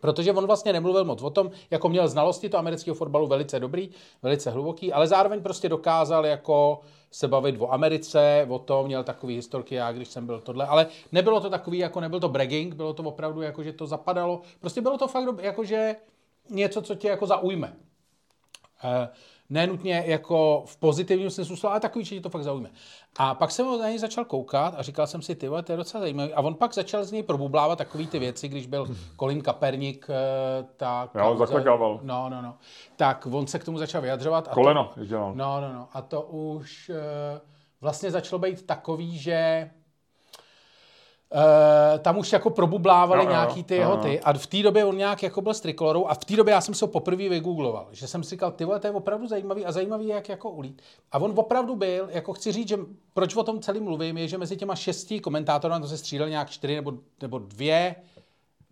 Protože 0.00 0.32
on 0.32 0.46
vlastně 0.46 0.72
nemluvil 0.72 1.04
moc 1.04 1.22
o 1.22 1.30
tom, 1.30 1.50
jako 1.70 1.88
měl 1.88 2.08
znalosti 2.08 2.48
to 2.48 2.58
amerického 2.58 2.94
fotbalu 2.94 3.26
velice 3.26 3.60
dobrý, 3.60 3.90
velice 4.22 4.50
hluboký, 4.50 4.92
ale 4.92 5.06
zároveň 5.06 5.42
prostě 5.42 5.68
dokázal 5.68 6.26
jako 6.26 6.80
se 7.10 7.28
bavit 7.28 7.56
o 7.60 7.72
Americe, 7.72 8.46
o 8.50 8.58
tom, 8.58 8.86
měl 8.86 9.04
takový 9.04 9.34
historky, 9.34 9.74
já 9.74 9.92
když 9.92 10.08
jsem 10.08 10.26
byl 10.26 10.40
tohle, 10.40 10.66
ale 10.66 10.86
nebylo 11.12 11.40
to 11.40 11.50
takový, 11.50 11.78
jako 11.78 12.00
nebyl 12.00 12.20
to 12.20 12.28
bragging, 12.28 12.74
bylo 12.74 12.92
to 12.94 13.02
opravdu 13.02 13.42
jako, 13.42 13.62
že 13.62 13.72
to 13.72 13.86
zapadalo, 13.86 14.40
prostě 14.60 14.80
bylo 14.80 14.98
to 14.98 15.08
fakt 15.08 15.40
jako, 15.40 15.64
že 15.64 15.96
něco, 16.50 16.82
co 16.82 16.94
tě 16.94 17.08
jako 17.08 17.26
zaujme. 17.26 17.76
Uh, 18.84 19.06
nenutně 19.50 20.04
jako 20.06 20.62
v 20.66 20.76
pozitivním 20.76 21.30
smyslu, 21.30 21.68
ale 21.68 21.80
takový, 21.80 22.04
že 22.04 22.20
to 22.20 22.30
fakt 22.30 22.42
zaujme. 22.42 22.70
A 23.18 23.34
pak 23.34 23.50
jsem 23.50 23.66
na 23.80 23.88
něj 23.88 23.98
začal 23.98 24.24
koukat 24.24 24.74
a 24.76 24.82
říkal 24.82 25.06
jsem 25.06 25.22
si, 25.22 25.34
ty 25.34 25.48
to 25.48 25.72
je 25.72 25.76
docela 25.76 26.00
zajímavý. 26.00 26.34
A 26.34 26.40
on 26.40 26.54
pak 26.54 26.74
začal 26.74 27.04
z 27.04 27.12
něj 27.12 27.22
probublávat 27.22 27.78
takový 27.78 28.06
ty 28.06 28.18
věci, 28.18 28.48
když 28.48 28.66
byl 28.66 28.86
Colin 29.18 29.42
Kaperník, 29.42 30.06
eh, 30.10 30.66
tak... 30.76 31.10
Já 31.14 31.24
ho 31.24 31.36
zaklekával. 31.36 32.00
No, 32.02 32.28
no, 32.28 32.42
no. 32.42 32.54
Tak 32.96 33.26
on 33.32 33.46
se 33.46 33.58
k 33.58 33.64
tomu 33.64 33.78
začal 33.78 34.00
vyjadřovat. 34.00 34.48
A 34.48 34.54
Koleno, 34.54 34.90
to, 34.94 35.04
dělal. 35.04 35.34
No, 35.34 35.60
no, 35.60 35.72
no. 35.72 35.88
A 35.92 36.02
to 36.02 36.22
už 36.22 36.88
uh, 36.88 36.96
vlastně 37.80 38.10
začalo 38.10 38.38
být 38.38 38.66
takový, 38.66 39.18
že 39.18 39.70
Uh, 41.34 41.98
tam 41.98 42.18
už 42.18 42.32
jako 42.32 42.50
probublávali 42.50 43.24
no, 43.24 43.30
nějaký 43.30 43.64
ty 43.64 43.74
no, 43.74 43.80
jeho 43.80 43.96
ty. 43.96 44.20
A 44.20 44.32
v 44.32 44.46
té 44.46 44.62
době 44.62 44.84
on 44.84 44.96
nějak 44.96 45.22
jako 45.22 45.40
byl 45.40 45.54
s 45.54 45.60
trikolorou 45.60 46.06
a 46.06 46.14
v 46.14 46.24
té 46.24 46.36
době 46.36 46.52
já 46.52 46.60
jsem 46.60 46.74
se 46.74 46.84
ho 46.84 46.88
poprvé 46.88 47.28
vygoogloval. 47.28 47.88
Že 47.90 48.06
jsem 48.06 48.22
si 48.22 48.30
říkal, 48.30 48.50
ty 48.50 48.64
vole, 48.64 48.80
to 48.80 48.86
je 48.86 48.92
opravdu 48.92 49.26
zajímavý 49.26 49.66
a 49.66 49.72
zajímavý 49.72 50.06
jak 50.06 50.28
jako 50.28 50.50
ulít. 50.50 50.82
A 51.12 51.18
on 51.18 51.32
opravdu 51.36 51.76
byl, 51.76 52.08
jako 52.10 52.32
chci 52.32 52.52
říct, 52.52 52.68
že 52.68 52.78
proč 53.14 53.36
o 53.36 53.42
tom 53.42 53.60
celý 53.60 53.80
mluvím, 53.80 54.18
je, 54.18 54.28
že 54.28 54.38
mezi 54.38 54.56
těma 54.56 54.74
šesti 54.74 55.20
komentátory, 55.20 55.74
to 55.80 55.86
se 55.88 55.98
střídali 55.98 56.30
nějak 56.30 56.50
čtyři 56.50 56.74
nebo, 56.74 56.92
nebo 57.22 57.38
dvě, 57.38 57.94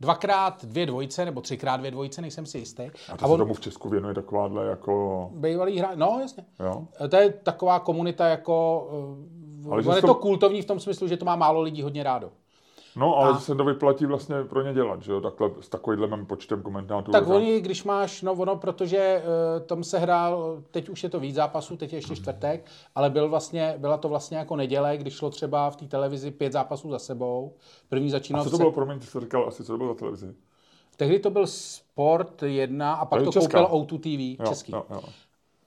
dvakrát 0.01 0.65
dvě 0.65 0.87
dvojice, 0.87 1.25
nebo 1.25 1.41
třikrát 1.41 1.77
dvě 1.77 1.91
dvojice, 1.91 2.21
nejsem 2.23 2.47
si 2.47 2.59
jistý. 2.59 2.83
A 2.83 3.17
to 3.17 3.29
se 3.29 3.37
tomu 3.39 3.55
v 3.55 3.61
Česku 3.61 3.89
věnuje 3.89 4.15
takováhle 4.15 4.67
jako... 4.67 5.29
Bývalý 5.33 5.79
hra, 5.79 5.91
no 5.95 6.19
jasně. 6.21 6.45
Jo? 6.61 6.85
To 7.09 7.17
je 7.17 7.31
taková 7.31 7.79
komunita 7.79 8.27
jako... 8.29 8.89
Ale 9.71 9.83
Ale 9.85 9.97
je 9.97 10.01
to- 10.01 10.07
to 10.07 10.15
kultovní 10.15 10.63
v 10.63 10.65
tom 10.65 10.81
smyslu, 10.81 11.09
že 11.09 11.17
to 11.17 11.25
má 11.25 11.37
málo 11.37 11.61
lidí 11.61 11.83
hodně 11.83 12.03
rádo. 12.03 12.31
No, 12.97 13.17
ale 13.17 13.31
A- 13.31 13.39
se 13.39 13.55
to 13.55 13.65
vyplatí 13.65 14.07
vlastně 14.07 14.45
pro 14.45 14.63
ně 14.63 14.75
dělat, 14.75 15.03
že 15.03 15.13
jo? 15.13 15.21
Takhle, 15.21 15.51
s 15.61 15.69
takovýmhle 15.69 16.25
počtem 16.25 16.63
komentátorů. 16.63 17.13
Tak 17.13 17.29
oni, 17.29 17.61
když 17.61 17.85
máš, 17.85 18.23
no 18.23 18.33
ono, 18.33 18.57
protože 18.57 19.23
uh, 19.57 19.67
tom 19.67 19.85
se 19.85 19.99
hrál, 19.99 20.63
teď 20.71 20.89
už 20.89 21.03
je 21.03 21.09
to 21.11 21.21
víc 21.21 21.35
zápasů, 21.35 21.77
teď 21.77 21.93
je 21.93 21.97
ještě 21.99 22.17
čtvrtek, 22.17 22.67
ale 22.95 23.11
byl 23.11 23.29
vlastně, 23.29 23.75
byla 23.79 23.97
to 23.97 24.09
vlastně 24.09 24.39
jako 24.39 24.57
neděle, 24.57 24.97
když 24.97 25.15
šlo 25.15 25.31
třeba 25.31 25.71
v 25.71 25.77
té 25.77 25.87
televizi 25.87 26.31
pět 26.31 26.53
zápasů 26.53 26.91
za 26.91 26.99
sebou. 26.99 27.55
První 27.89 28.11
začínal 28.11 28.41
A 28.41 28.45
co 28.45 28.51
to 28.51 28.57
se- 28.57 28.63
bylo, 28.63 28.73
promiň, 28.73 28.99
ty 28.99 29.07
jsi 29.07 29.21
říkal 29.21 29.45
asi, 29.49 29.65
co 29.65 29.73
to 29.73 29.79
bylo 29.79 29.89
za 29.89 29.99
televizi? 29.99 30.35
Tehdy 30.97 31.19
to 31.19 31.31
byl 31.31 31.47
Sport 31.47 32.43
1 32.43 32.95
a 32.95 33.05
pak 33.05 33.23
To 33.25 33.33
to 33.33 33.41
koupil 33.41 33.65
O2 33.65 33.99
TV, 34.01 34.41
Jo, 34.43 34.49
český. 34.49 34.73
Jo, 34.73 34.85
jo. 34.91 35.01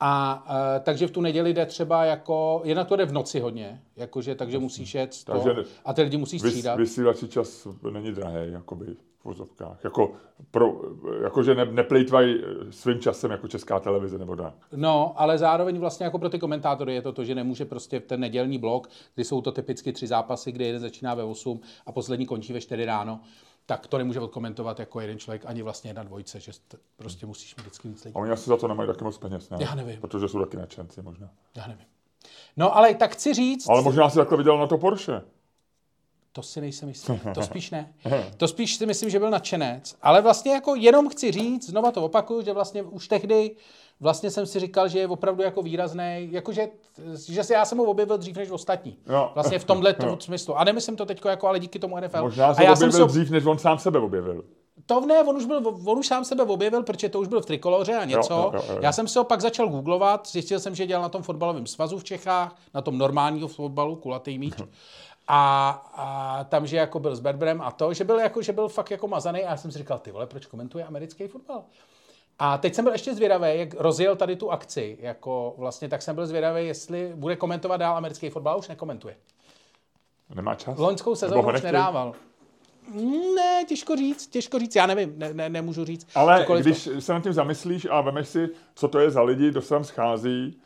A 0.05 0.43
uh, 0.49 0.83
takže 0.83 1.07
v 1.07 1.11
tu 1.11 1.21
neděli 1.21 1.53
jde 1.53 1.65
třeba 1.65 2.05
jako, 2.05 2.61
jednak 2.63 2.87
to 2.87 2.95
jde 2.95 3.05
v 3.05 3.11
noci 3.11 3.39
hodně, 3.39 3.81
jakože, 3.95 4.35
takže 4.35 4.59
musíš 4.59 4.95
jet 4.95 5.23
to, 5.23 5.31
Takže 5.31 5.55
a 5.85 5.93
ty 5.93 6.01
lidi 6.01 6.17
musíš 6.17 6.43
Vys, 6.43 6.51
střídat. 6.51 6.77
vysílací 6.77 7.27
čas 7.27 7.67
není 7.91 8.11
drahý, 8.11 8.51
jakoby 8.51 8.85
v 8.85 9.25
vozovkách. 9.25 9.83
Jako, 9.83 10.11
pro, 10.51 10.81
jakože 11.23 11.55
ne, 11.55 11.65
neplejtvají 11.65 12.41
svým 12.69 12.99
časem 12.99 13.31
jako 13.31 13.47
česká 13.47 13.79
televize, 13.79 14.17
nebo 14.17 14.35
tak. 14.35 14.53
No, 14.75 15.13
ale 15.15 15.37
zároveň 15.37 15.79
vlastně 15.79 16.03
jako 16.03 16.19
pro 16.19 16.29
ty 16.29 16.39
komentátory 16.39 16.93
je 16.93 17.01
to 17.01 17.11
to, 17.11 17.23
že 17.23 17.35
nemůže 17.35 17.65
prostě 17.65 17.99
ten 17.99 18.19
nedělní 18.19 18.57
blok, 18.57 18.89
kdy 19.15 19.23
jsou 19.23 19.41
to 19.41 19.51
typicky 19.51 19.93
tři 19.93 20.07
zápasy, 20.07 20.51
kdy 20.51 20.65
jeden 20.65 20.81
začíná 20.81 21.13
ve 21.13 21.23
8 21.23 21.59
a 21.85 21.91
poslední 21.91 22.25
končí 22.25 22.53
ve 22.53 22.61
4 22.61 22.85
ráno, 22.85 23.19
tak 23.65 23.87
to 23.87 23.97
nemůže 23.97 24.19
odkomentovat 24.19 24.79
jako 24.79 24.99
jeden 25.01 25.19
člověk, 25.19 25.45
ani 25.45 25.61
vlastně 25.61 25.89
jedna 25.89 26.03
dvojice, 26.03 26.39
že 26.39 26.51
st- 26.51 26.77
prostě 26.95 27.25
musíš 27.25 27.55
mít 27.55 27.61
vždycky 27.61 27.87
víc 27.87 28.03
lidí. 28.03 28.15
A 28.15 28.19
oni 28.19 28.31
asi 28.31 28.49
za 28.49 28.57
to 28.57 28.67
nemají 28.67 28.87
taky 28.89 29.03
moc 29.03 29.17
peněz, 29.17 29.49
ne? 29.49 29.57
Já 29.61 29.75
nevím. 29.75 30.01
Protože 30.01 30.27
jsou 30.27 30.39
taky 30.39 30.57
nadšenci 30.57 31.01
možná. 31.01 31.29
Já 31.55 31.67
nevím. 31.67 31.85
No 32.57 32.75
ale 32.77 32.95
tak 32.95 33.11
chci 33.11 33.33
říct, 33.33 33.69
Ale 33.69 33.81
možná 33.81 34.09
si 34.09 34.17
takhle 34.17 34.37
viděl 34.37 34.57
na 34.57 34.67
to 34.67 34.77
Porsche. 34.77 35.21
To 36.35 36.41
si 36.43 36.61
nejsem 36.61 36.89
jistý. 36.89 37.13
To 37.33 37.41
spíš 37.43 37.71
ne. 37.71 37.93
To 38.37 38.47
spíš 38.47 38.75
si 38.75 38.85
myslím, 38.85 39.09
že 39.09 39.19
byl 39.19 39.29
nadšenec. 39.29 39.95
Ale 40.01 40.21
vlastně 40.21 40.51
jako 40.51 40.75
jenom 40.75 41.09
chci 41.09 41.31
říct, 41.31 41.69
znova 41.69 41.91
to 41.91 42.03
opakuju, 42.05 42.41
že 42.41 42.53
vlastně 42.53 42.83
už 42.83 43.07
tehdy 43.07 43.55
vlastně 43.99 44.31
jsem 44.31 44.45
si 44.45 44.59
říkal, 44.59 44.87
že 44.87 44.99
je 44.99 45.07
opravdu 45.07 45.43
jako 45.43 45.61
výrazný, 45.61 46.27
jakože, 46.31 46.67
že 47.29 47.43
si 47.43 47.53
já 47.53 47.65
jsem 47.65 47.77
ho 47.77 47.83
objevil 47.83 48.17
dřív 48.17 48.37
než 48.37 48.51
ostatní. 48.51 48.97
Jo. 49.09 49.31
Vlastně 49.33 49.59
v 49.59 49.63
tomhle 49.65 49.95
Jo. 50.05 50.17
smyslu. 50.19 50.57
A 50.59 50.63
nemyslím 50.63 50.95
to 50.95 51.05
teď 51.05 51.21
jako, 51.25 51.47
ale 51.47 51.59
díky 51.59 51.79
tomu 51.79 51.97
NFL. 51.99 52.21
Možná 52.21 52.47
a 52.47 52.53
se 52.53 52.63
já 52.63 52.75
jsem 52.75 52.89
objevil 52.89 52.91
si 52.91 53.01
ho- 53.01 53.07
dřív, 53.23 53.31
než 53.31 53.45
on 53.45 53.57
sám 53.57 53.79
sebe 53.79 53.99
objevil. 53.99 54.43
to 54.85 55.05
ne, 55.05 55.23
on 55.23 55.35
už, 55.37 55.45
byl, 55.45 55.61
on 55.85 55.97
už 55.99 56.07
sám 56.07 56.25
sebe 56.25 56.43
objevil, 56.43 56.83
protože 56.83 57.09
to 57.09 57.19
už 57.19 57.27
byl 57.27 57.41
v 57.41 57.45
trikoloře 57.45 57.93
a 57.93 58.05
něco. 58.05 58.33
jo, 58.33 58.51
jo, 58.53 58.63
jo. 58.69 58.79
Já 58.81 58.91
jsem 58.91 59.07
si 59.07 59.19
ho 59.19 59.23
pak 59.25 59.41
začal 59.41 59.67
googlovat, 59.67 60.27
zjistil 60.27 60.59
jsem, 60.59 60.75
že 60.75 60.87
dělal 60.87 61.01
na 61.03 61.09
tom 61.09 61.23
fotbalovém 61.23 61.67
svazu 61.67 61.97
v 61.99 62.03
Čechách, 62.03 62.55
na 62.73 62.81
tom 62.81 62.97
normálního 62.97 63.47
fotbalu, 63.47 63.95
kulatý 63.95 64.39
míč. 64.39 64.53
A, 65.27 65.69
a 65.93 66.43
tam, 66.43 66.67
že 66.67 66.77
jako 66.77 66.99
byl 66.99 67.15
s 67.15 67.19
Berberem 67.19 67.61
a 67.61 67.71
to, 67.71 67.93
že 67.93 68.03
byl, 68.03 68.19
jako, 68.19 68.41
že 68.41 68.53
byl 68.53 68.69
fakt 68.69 68.91
jako 68.91 69.07
mazaný 69.07 69.43
a 69.43 69.49
já 69.49 69.57
jsem 69.57 69.71
si 69.71 69.77
říkal, 69.77 69.99
ty 69.99 70.11
vole, 70.11 70.27
proč 70.27 70.45
komentuje 70.45 70.85
americký 70.85 71.27
fotbal? 71.27 71.63
A 72.39 72.57
teď 72.57 72.73
jsem 72.73 72.85
byl 72.85 72.91
ještě 72.91 73.15
zvědavý, 73.15 73.59
jak 73.59 73.73
rozjel 73.73 74.15
tady 74.15 74.35
tu 74.35 74.51
akci, 74.51 74.97
jako 75.01 75.55
vlastně, 75.57 75.89
tak 75.89 76.01
jsem 76.01 76.15
byl 76.15 76.27
zvědavý, 76.27 76.67
jestli 76.67 77.11
bude 77.15 77.35
komentovat 77.35 77.77
dál 77.77 77.97
americký 77.97 78.29
fotbal, 78.29 78.59
už 78.59 78.67
nekomentuje. 78.67 79.15
Nemá 80.35 80.55
čas? 80.55 80.77
Loňskou 80.77 81.15
sezónu 81.15 81.53
už 81.53 81.61
nedával. 81.61 82.13
Ne, 83.35 83.65
těžko 83.67 83.95
říct, 83.95 84.27
těžko 84.27 84.59
říct, 84.59 84.75
já 84.75 84.85
nevím, 84.85 85.13
ne, 85.17 85.33
ne, 85.33 85.49
nemůžu 85.49 85.85
říct. 85.85 86.07
Ale 86.15 86.39
Cokoliv 86.39 86.65
když 86.65 86.89
se 86.99 87.13
nad 87.13 87.23
tím 87.23 87.33
zamyslíš 87.33 87.87
a 87.91 88.01
vemeš 88.01 88.27
si, 88.27 88.49
co 88.75 88.87
to 88.87 88.99
je 88.99 89.11
za 89.11 89.21
lidi, 89.21 89.49
kdo 89.49 89.61
se 89.61 89.69
tam 89.69 89.83
schází, 89.83 90.61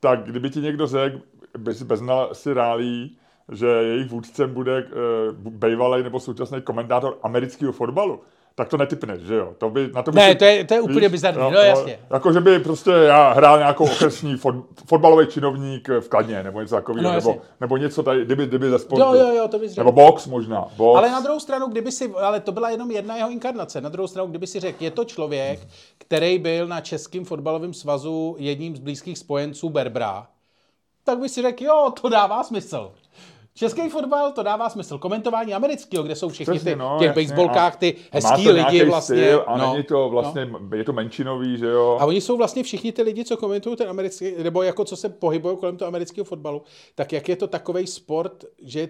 tak 0.00 0.24
kdyby 0.24 0.50
ti 0.50 0.60
někdo 0.60 0.86
řekl, 0.86 1.20
bez, 1.58 1.82
bez 1.82 2.00
si 2.32 2.54
rálí, 2.54 3.16
že 3.52 3.66
jejich 3.66 4.10
vůdcem 4.10 4.54
bude 4.54 4.84
uh, 4.84 5.52
bývalý 5.52 6.02
nebo 6.02 6.20
současný 6.20 6.62
komentátor 6.62 7.18
amerického 7.22 7.72
fotbalu, 7.72 8.20
tak 8.54 8.68
to 8.68 8.76
netypneš, 8.76 9.20
že 9.22 9.34
jo? 9.34 9.54
To 9.58 9.70
by, 9.70 9.90
na 9.94 10.02
to 10.02 10.10
by 10.12 10.16
Ne, 10.16 10.28
si- 10.30 10.34
to 10.36 10.44
je- 10.44 10.64
to 10.64 10.74
je 10.74 10.80
úplně 10.80 11.08
bizarní, 11.08 11.40
no 11.40 11.50
jasně. 11.60 11.98
Jako, 12.10 12.32
že 12.32 12.40
by 12.40 12.58
prostě 12.58 12.90
já 12.90 13.32
hrál 13.32 13.58
nějakou 13.58 13.84
okresní 13.84 14.36
fot, 14.36 14.54
fotbalový 14.86 15.26
činovník 15.26 15.88
v 16.00 16.08
Kladně, 16.08 16.42
nebo 16.42 16.60
něco 16.60 16.74
takového, 16.74 17.02
No, 17.08 17.14
nebo, 17.14 17.30
jasně. 17.30 17.42
nebo 17.60 17.76
něco 17.76 18.02
tady, 18.02 18.24
kdyby, 18.24 18.46
kdyby 18.46 18.70
ze 18.70 18.78
sportu. 18.78 19.04
Jo, 19.04 19.14
jo, 19.14 19.34
jo, 19.36 19.48
to 19.48 19.58
bys 19.58 19.70
řekl. 19.72 19.80
Nebo 19.80 19.92
box 19.92 20.26
možná, 20.26 20.66
box. 20.76 20.98
Ale 20.98 21.10
na 21.10 21.20
druhou 21.20 21.40
stranu, 21.40 21.66
kdyby 21.66 21.92
si, 21.92 22.12
ale 22.20 22.40
to 22.40 22.52
byla 22.52 22.70
jenom 22.70 22.90
jedna 22.90 23.16
jeho 23.16 23.30
inkarnace, 23.30 23.80
na 23.80 23.88
druhou 23.88 24.06
stranu, 24.08 24.28
kdyby 24.28 24.46
si 24.46 24.60
řekl, 24.60 24.84
je 24.84 24.90
to 24.90 25.04
člověk, 25.04 25.60
který 25.98 26.38
byl 26.38 26.66
na 26.66 26.80
Českém 26.80 27.24
fotbalovém 27.24 27.74
svazu 27.74 28.36
jedním 28.38 28.76
z 28.76 28.80
blízkých 28.80 29.18
spojenců 29.18 29.68
Berbra, 29.70 30.26
tak 31.04 31.18
by 31.18 31.28
si 31.28 31.42
řekl, 31.42 31.64
jo, 31.64 31.92
to 32.02 32.08
dává 32.08 32.42
smysl. 32.42 32.92
Český 33.54 33.88
fotbal, 33.88 34.32
to 34.32 34.42
dává 34.42 34.70
smysl. 34.70 34.98
Komentování 34.98 35.54
amerického, 35.54 36.04
kde 36.04 36.16
jsou 36.16 36.28
všichni 36.28 36.54
Přesně, 36.54 36.72
ty, 36.72 36.78
no, 36.78 36.96
těch 36.98 37.06
jasně, 37.06 37.22
baseballkách, 37.22 37.76
ty 37.76 37.96
a 38.12 38.20
má 38.20 38.30
hezký 38.30 38.50
lidi 38.50 38.84
vlastně. 38.84 39.16
Styl 39.16 39.44
a 39.46 39.58
no, 39.58 39.72
není 39.72 39.84
to 39.84 40.08
vlastně, 40.08 40.50
je 40.76 40.84
to 40.84 40.92
menšinový, 40.92 41.58
že 41.58 41.66
jo? 41.66 41.96
A 42.00 42.06
oni 42.06 42.20
jsou 42.20 42.36
vlastně 42.36 42.62
všichni 42.62 42.92
ty 42.92 43.02
lidi, 43.02 43.24
co 43.24 43.36
komentují 43.36 43.76
ten 43.76 43.88
americký, 43.88 44.32
nebo 44.42 44.62
jako 44.62 44.84
co 44.84 44.96
se 44.96 45.08
pohybují 45.08 45.56
kolem 45.56 45.76
toho 45.76 45.88
amerického 45.88 46.24
fotbalu, 46.24 46.62
tak 46.94 47.12
jak 47.12 47.28
je 47.28 47.36
to 47.36 47.46
takový 47.46 47.86
sport, 47.86 48.44
že 48.62 48.88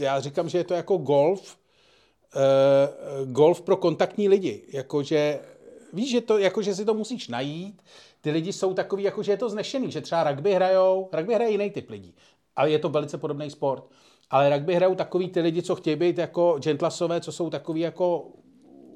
já 0.00 0.20
říkám, 0.20 0.48
že 0.48 0.58
je 0.58 0.64
to 0.64 0.74
jako 0.74 0.96
golf, 0.96 1.56
uh, 2.36 3.32
golf 3.32 3.60
pro 3.60 3.76
kontaktní 3.76 4.28
lidi. 4.28 4.62
Jakože, 4.72 5.40
víš, 5.92 6.10
že, 6.10 6.20
to, 6.20 6.38
jako, 6.38 6.62
že 6.62 6.74
si 6.74 6.84
to 6.84 6.94
musíš 6.94 7.28
najít, 7.28 7.82
ty 8.20 8.30
lidi 8.30 8.52
jsou 8.52 8.74
takový, 8.74 9.02
jako, 9.02 9.22
že 9.22 9.32
je 9.32 9.36
to 9.36 9.48
znešený, 9.48 9.90
že 9.90 10.00
třeba 10.00 10.30
rugby 10.30 10.54
hrajou, 10.54 11.08
rugby 11.12 11.34
hraje 11.34 11.50
jiný 11.50 11.70
typ 11.70 11.90
lidí, 11.90 12.14
ale 12.56 12.70
je 12.70 12.78
to 12.78 12.88
velice 12.88 13.18
podobný 13.18 13.50
sport. 13.50 13.84
Ale 14.30 14.50
rugby 14.50 14.74
hrajou 14.74 14.94
takový 14.94 15.28
ty 15.28 15.40
lidi, 15.40 15.62
co 15.62 15.74
chtějí 15.74 15.96
být 15.96 16.18
jako 16.18 16.58
gentlasové, 16.62 17.20
co 17.20 17.32
jsou 17.32 17.50
takový 17.50 17.80
jako 17.80 18.28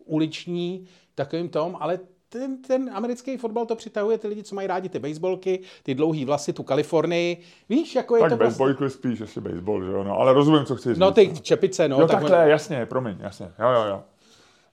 uliční, 0.04 0.86
takovým 1.14 1.48
tom, 1.48 1.76
ale 1.80 1.98
ten, 2.28 2.62
ten 2.62 2.90
americký 2.92 3.36
fotbal 3.36 3.66
to 3.66 3.76
přitahuje 3.76 4.18
ty 4.18 4.28
lidi, 4.28 4.42
co 4.42 4.54
mají 4.54 4.68
rádi 4.68 4.88
ty 4.88 4.98
baseballky, 4.98 5.60
ty 5.82 5.94
dlouhý 5.94 6.24
vlasy, 6.24 6.52
tu 6.52 6.62
Kalifornii. 6.62 7.40
Víš, 7.68 7.94
jako 7.94 8.16
je 8.16 8.20
tak 8.20 8.30
to 8.30 8.36
baseball 8.36 8.68
vlastně... 8.68 8.86
vlastně... 8.86 9.10
spíš 9.10 9.20
ještě 9.20 9.40
baseball, 9.40 9.84
že 9.84 9.90
jo? 9.90 10.04
No, 10.04 10.18
ale 10.18 10.32
rozumím, 10.32 10.64
co 10.64 10.76
chci 10.76 10.88
říct. 10.88 10.98
No 10.98 11.12
ty 11.12 11.32
čepice, 11.42 11.88
no. 11.88 12.00
jo, 12.00 12.06
tak 12.06 12.20
takhle, 12.20 12.50
jasně, 12.50 12.86
promiň, 12.86 13.16
jasně. 13.20 13.52
Jo, 13.58 13.68
jo, 13.70 13.84
jo. 13.88 14.02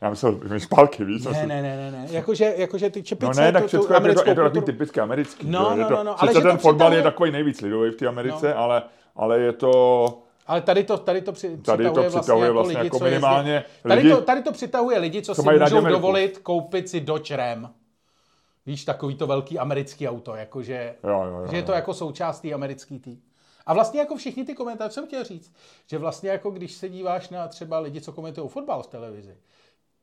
Já 0.01 0.10
myslel, 0.10 0.39
špálky, 0.57 1.05
víš? 1.05 1.23
Ne, 1.25 1.31
ne, 1.47 1.62
ne, 1.62 1.77
ne, 1.77 1.91
ne. 1.91 2.07
Jakože, 2.12 2.53
jakože 2.57 2.89
ty 2.89 2.99
No 2.99 3.03
čepice, 3.03 3.41
ne, 3.41 3.51
tak 3.51 3.62
tu 3.62 3.67
všechno 3.67 3.95
je, 3.95 4.01
to, 4.15 4.29
je 4.29 4.36
to 4.36 4.41
takový 4.43 4.62
typicky 4.65 4.99
americký. 4.99 5.47
No, 5.49 5.75
no, 5.75 5.88
to, 5.88 5.95
no, 5.95 6.03
no, 6.03 6.21
ale 6.21 6.33
že 6.33 6.39
to 6.41 6.47
ten 6.47 6.57
fotbal 6.57 6.93
je 6.93 7.01
takový 7.01 7.31
nejvíc 7.31 7.62
lidový 7.62 7.91
v 7.91 7.95
té 7.95 8.07
Americe, 8.07 8.49
no. 8.49 8.57
ale, 8.60 8.83
ale 9.15 9.39
je 9.39 9.53
to... 9.53 10.23
Ale 10.47 10.62
tady 10.62 10.83
to, 10.83 10.97
tady 10.97 11.21
to 11.21 11.31
při, 11.31 11.57
Tady 11.57 11.83
to 11.91 12.03
přitahuje 12.03 12.51
vlastně, 12.51 12.51
vlastně 12.51 12.73
jako, 12.73 12.77
lidi, 12.79 12.86
jako 12.86 12.97
co 12.99 13.05
jezdí- 13.05 13.10
minimálně 13.15 13.63
Tady, 13.83 14.01
lidi- 14.01 14.15
to, 14.15 14.21
tady 14.21 14.41
to 14.41 14.51
přitahuje 14.51 14.99
lidi, 14.99 15.21
co, 15.21 15.36
co 15.36 15.41
si 15.41 15.49
můžou 15.49 15.77
Ameriku. 15.77 15.89
dovolit 16.01 16.38
koupit 16.38 16.89
si 16.89 16.99
Dodge 17.01 17.36
Ram. 17.36 17.73
Víš, 18.65 18.86
takový 18.86 19.15
to 19.15 19.27
velký 19.27 19.60
americký 19.60 20.07
auto, 20.10 20.36
jakože, 20.36 20.95
Jo, 21.03 21.10
jo, 21.10 21.39
jo, 21.41 21.47
že 21.51 21.55
je 21.57 21.63
to 21.63 21.71
jako 21.71 21.93
součást 21.93 22.39
té 22.39 22.53
americký 22.53 22.99
tý. 22.99 23.17
A 23.65 23.73
vlastně 23.73 23.99
jako 23.99 24.15
všichni 24.15 24.45
ty 24.45 24.53
komentáře, 24.55 24.93
jsem 24.93 25.05
chtěl 25.07 25.23
říct, 25.23 25.53
že 25.88 25.97
vlastně 25.97 26.29
jako 26.29 26.51
když 26.51 26.73
se 26.73 26.89
díváš 26.89 27.29
na 27.29 27.47
třeba 27.47 27.79
lidi, 27.79 28.01
co 28.01 28.12
komentují 28.12 28.49
fotbal 28.49 28.83
v 28.83 28.88
televizi, 28.88 29.36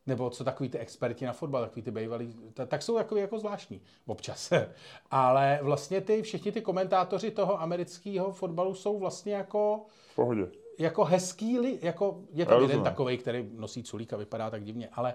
nebo 0.07 0.31
co 0.31 0.45
takový 0.45 0.69
ty 0.69 0.79
experti 0.79 1.27
na 1.27 1.33
fotbal, 1.33 1.63
takový 1.63 1.83
ty 1.83 1.91
bývalí, 1.91 2.35
ta- 2.55 2.67
tak 2.67 2.83
jsou 2.83 2.95
takový 2.97 3.21
jako 3.21 3.39
zvláštní 3.39 3.81
občas. 4.07 4.53
Ale 5.11 5.59
vlastně 5.63 6.01
ty, 6.01 6.23
všichni 6.23 6.53
ty 6.53 6.61
komentátoři 6.61 7.31
toho 7.31 7.61
amerického 7.63 8.33
fotbalu 8.33 8.75
jsou 8.75 8.99
vlastně 8.99 9.35
jako 9.35 9.81
V 10.13 10.15
pohodě. 10.15 10.47
jako 10.79 11.05
hezký, 11.05 11.59
li, 11.59 11.79
jako 11.83 12.21
je 12.33 12.47
tam 12.47 12.63
jeden 12.63 12.83
takový, 12.83 13.19
který 13.19 13.51
nosí 13.57 13.83
culík 13.83 14.13
a 14.13 14.17
vypadá 14.17 14.51
tak 14.51 14.65
divně, 14.65 14.89
ale 14.93 15.15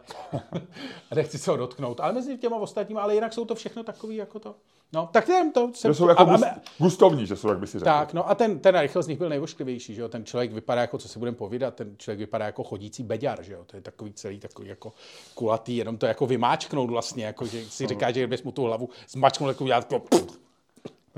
nechci 1.15 1.37
se 1.37 1.51
ho 1.51 1.57
dotknout. 1.57 1.99
Ale 1.99 2.13
mezi 2.13 2.37
těma 2.37 2.57
ostatními, 2.57 2.99
ale 3.01 3.15
jinak 3.15 3.33
jsou 3.33 3.45
to 3.45 3.55
všechno 3.55 3.83
takový 3.83 4.15
jako 4.15 4.39
to. 4.39 4.55
No, 4.93 5.09
tak 5.11 5.29
jen 5.29 5.51
to. 5.51 5.71
Jsem 5.73 5.91
Že 5.91 5.95
jsou 5.97 6.07
jako 6.07 6.21
a, 6.21 6.25
gust, 6.25 6.45
gustovní, 6.77 7.25
že 7.27 7.35
jsou, 7.35 7.49
jak 7.49 7.59
by 7.59 7.67
si 7.67 7.79
řekl. 7.79 7.85
tak, 7.85 8.13
no 8.13 8.29
a 8.29 8.35
ten, 8.35 8.59
ten 8.59 8.79
rychle 8.79 9.03
z 9.03 9.07
nich 9.07 9.17
byl 9.17 9.29
nejvošklivější, 9.29 9.95
že 9.95 10.01
jo? 10.01 10.09
Ten 10.09 10.25
člověk 10.25 10.53
vypadá 10.53 10.81
jako, 10.81 10.97
co 10.97 11.07
si 11.07 11.19
budeme 11.19 11.37
povídat, 11.37 11.75
ten 11.75 11.95
člověk 11.97 12.19
vypadá 12.19 12.45
jako 12.45 12.63
chodící 12.63 13.03
beďar, 13.03 13.43
že 13.43 13.53
jo? 13.53 13.63
To 13.65 13.75
je 13.75 13.81
takový 13.81 14.13
celý 14.13 14.39
takový 14.39 14.67
jako 14.67 14.93
kulatý, 15.33 15.77
jenom 15.77 15.97
to 15.97 16.05
jako 16.05 16.27
vymáčknout 16.27 16.89
vlastně, 16.89 17.25
jako 17.25 17.45
že 17.45 17.65
si 17.65 17.87
říká, 17.87 18.11
že 18.11 18.19
kdybys 18.19 18.43
mu 18.43 18.51
tu 18.51 18.63
hlavu 18.63 18.89
zmačknul, 19.09 19.49
jako 19.49 19.63
udělat 19.63 19.91
jako 19.91 20.05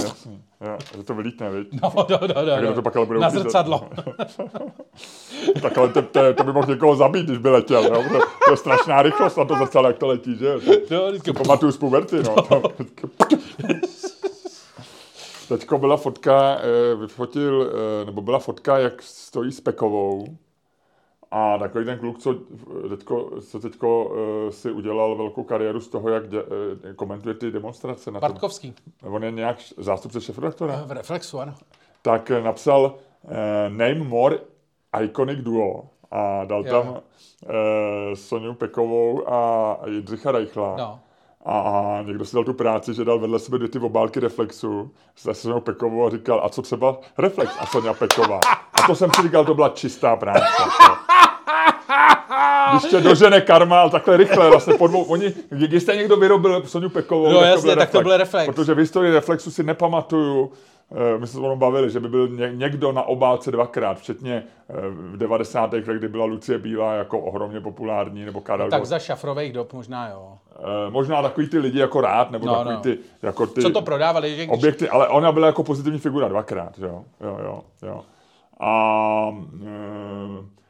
Jasný. 0.03 0.43
Jo, 0.61 0.77
že 0.97 1.03
to 1.03 1.13
vylítne, 1.13 1.49
viď? 1.49 1.67
no, 1.81 1.91
no, 1.95 2.19
no, 2.21 2.45
no, 2.45 2.61
no. 2.61 2.73
to 2.73 2.81
pak 2.81 2.95
ale 2.95 3.05
bude 3.05 3.19
na 3.19 3.29
zrcadlo. 3.29 3.89
Tak 5.61 5.77
ale 5.77 5.89
to, 5.89 6.01
to, 6.01 6.33
to 6.33 6.43
by 6.43 6.53
mohl 6.53 6.67
někoho 6.67 6.95
zabít, 6.95 7.25
když 7.25 7.37
by 7.37 7.49
letěl. 7.49 7.83
Jo? 7.83 8.03
To, 8.11 8.19
to 8.45 8.51
je 8.51 8.57
strašná 8.57 9.01
rychlost 9.01 9.37
na 9.37 9.45
to 9.45 9.55
zrcadlo, 9.55 9.89
jak 9.89 9.97
to 9.97 10.07
letí, 10.07 10.35
že? 10.37 10.53
No, 10.91 11.07
vždycky- 11.07 11.33
Pamatuju 11.33 11.71
z 11.71 11.77
puberty, 11.77 12.23
no. 12.23 12.35
Teďko 15.49 15.77
byla 15.77 15.97
fotka, 15.97 16.57
eh, 16.61 16.95
vyfotil, 16.95 17.71
eh, 18.01 18.05
nebo 18.05 18.21
byla 18.21 18.39
fotka, 18.39 18.77
jak 18.77 19.01
stojí 19.01 19.51
s 19.51 19.61
Pekovou 19.61 20.25
A 21.31 21.57
takový 21.57 21.85
ten 21.85 21.99
kluk, 21.99 22.19
co 22.19 22.35
teďko, 22.89 23.41
co 23.41 23.59
teďko 23.59 24.05
uh, 24.05 24.49
si 24.49 24.71
udělal 24.71 25.15
velkou 25.15 25.43
kariéru 25.43 25.81
z 25.81 25.87
toho, 25.87 26.09
jak 26.09 26.29
dě, 26.29 26.43
uh, 26.43 26.49
komentuje 26.95 27.35
ty 27.35 27.51
demonstrace. 27.51 28.11
Na 28.11 28.19
tom. 28.19 28.29
Bartkovský. 28.29 28.73
On 29.03 29.23
je 29.23 29.31
nějak 29.31 29.57
zástupce 29.77 30.21
šefredaktora. 30.21 30.83
V 30.85 30.91
Reflexu, 30.91 31.39
ano. 31.39 31.53
Tak 32.01 32.29
napsal 32.29 32.95
uh, 33.23 33.31
Name 33.69 33.95
more 34.03 34.39
iconic 35.03 35.39
duo 35.39 35.83
a 36.11 36.45
dal 36.45 36.67
Jo. 36.67 36.71
tam 36.71 36.89
uh, 36.89 36.99
Soniu 38.13 38.53
Pekovou 38.53 39.33
a 39.33 39.77
Jindřicha 39.87 40.31
Reichla. 40.31 40.75
No. 40.77 40.99
A, 41.45 41.99
někdo 42.05 42.25
si 42.25 42.35
dal 42.35 42.43
tu 42.43 42.53
práci, 42.53 42.93
že 42.93 43.05
dal 43.05 43.19
vedle 43.19 43.39
sebe 43.39 43.57
dvě 43.57 43.69
ty 43.69 43.79
obálky 43.79 44.19
Reflexu 44.19 44.91
se 45.15 45.33
Soňou 45.33 45.59
Pekovou 45.59 46.05
a 46.05 46.09
říkal, 46.09 46.41
a 46.43 46.49
co 46.49 46.61
třeba 46.61 46.97
Reflex 47.17 47.55
a 47.59 47.65
Sonja 47.65 47.93
Peková. 47.93 48.39
A 48.73 48.87
to 48.87 48.95
jsem 48.95 49.09
si 49.15 49.21
říkal, 49.21 49.45
to 49.45 49.53
byla 49.53 49.69
čistá 49.69 50.15
práce. 50.15 50.63
Když 52.71 52.91
tě 52.91 52.99
dožene 53.01 53.41
karma, 53.41 53.81
ale 53.81 53.89
takhle 53.89 54.17
rychle, 54.17 54.49
vlastně 54.49 54.73
po 54.73 54.87
dvou, 54.87 55.03
oni, 55.03 55.33
když 55.49 55.83
jste 55.83 55.95
někdo 55.95 56.17
vyrobil 56.17 56.63
Soňu 56.65 56.89
Pekovou, 56.89 57.31
No 57.31 57.39
tak, 57.39 57.49
jasně, 57.49 57.61
to 57.61 57.67
byl 57.67 57.75
tak 57.75 57.89
to 57.89 58.01
byl 58.01 58.17
Reflex. 58.17 58.45
Protože 58.45 58.73
v 58.73 58.77
historii 58.77 59.13
Reflexu 59.13 59.51
si 59.51 59.63
nepamatuju, 59.63 60.51
eh, 60.91 61.17
my 61.19 61.27
jsme 61.27 61.39
se 61.39 61.45
o 61.45 61.49
tom 61.49 61.59
bavili, 61.59 61.89
že 61.89 61.99
by 61.99 62.07
byl 62.09 62.27
ně, 62.27 62.51
někdo 62.53 62.91
na 62.91 63.03
obálce 63.03 63.51
dvakrát, 63.51 63.97
včetně 63.99 64.43
eh, 64.69 64.73
v 64.89 65.17
90. 65.17 65.73
letech, 65.73 65.97
kdy 65.97 66.07
byla 66.07 66.25
Lucie 66.25 66.57
Bílá 66.57 66.93
jako 66.93 67.19
ohromně 67.19 67.61
populární, 67.61 68.25
nebo 68.25 68.41
Karel 68.41 68.69
Tak 68.69 68.79
Gott. 68.81 68.89
za 68.89 68.99
šafrových 68.99 69.53
dob 69.53 69.73
možná 69.73 70.09
jo. 70.09 70.33
Eh, 70.59 70.89
možná 70.89 71.21
takový 71.21 71.47
ty 71.49 71.57
lidi 71.57 71.79
jako 71.79 72.01
rád, 72.01 72.31
nebo 72.31 72.45
No, 72.45 72.55
takový 72.55 72.75
no. 72.75 72.81
ty, 72.81 72.97
jako 73.21 73.47
ty 73.47 73.61
Co 73.61 73.69
to 73.69 73.81
prodávali, 73.81 74.29
že 74.29 74.35
když... 74.45 74.49
objekty, 74.57 74.89
ale 74.89 75.07
ona 75.07 75.31
byla 75.31 75.47
jako 75.47 75.63
pozitivní 75.63 75.99
figura 75.99 76.27
dvakrát, 76.27 76.79
jo, 76.79 77.03
jo, 77.21 77.37
jo, 77.43 77.61
jo. 77.87 78.01
A, 78.59 79.35
eh, 79.63 80.60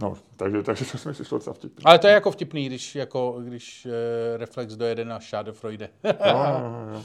no, 0.00 0.14
takže, 0.36 0.62
takže 0.62 0.84
to 0.84 0.98
jsme 0.98 1.14
si 1.14 1.24
šlo 1.24 1.38
docela 1.38 1.54
vtipný. 1.54 1.84
Ale 1.84 1.98
to 1.98 2.06
je 2.06 2.12
jako 2.12 2.30
vtipný, 2.30 2.66
když, 2.66 2.94
jako, 2.94 3.36
když 3.44 3.86
uh, 3.86 3.92
Reflex 4.38 4.76
dojede 4.76 5.04
na 5.04 5.20
Schadenfreude. 5.20 5.88
Jo, 6.04 6.12
jo, 6.24 6.94
jo. 6.94 7.02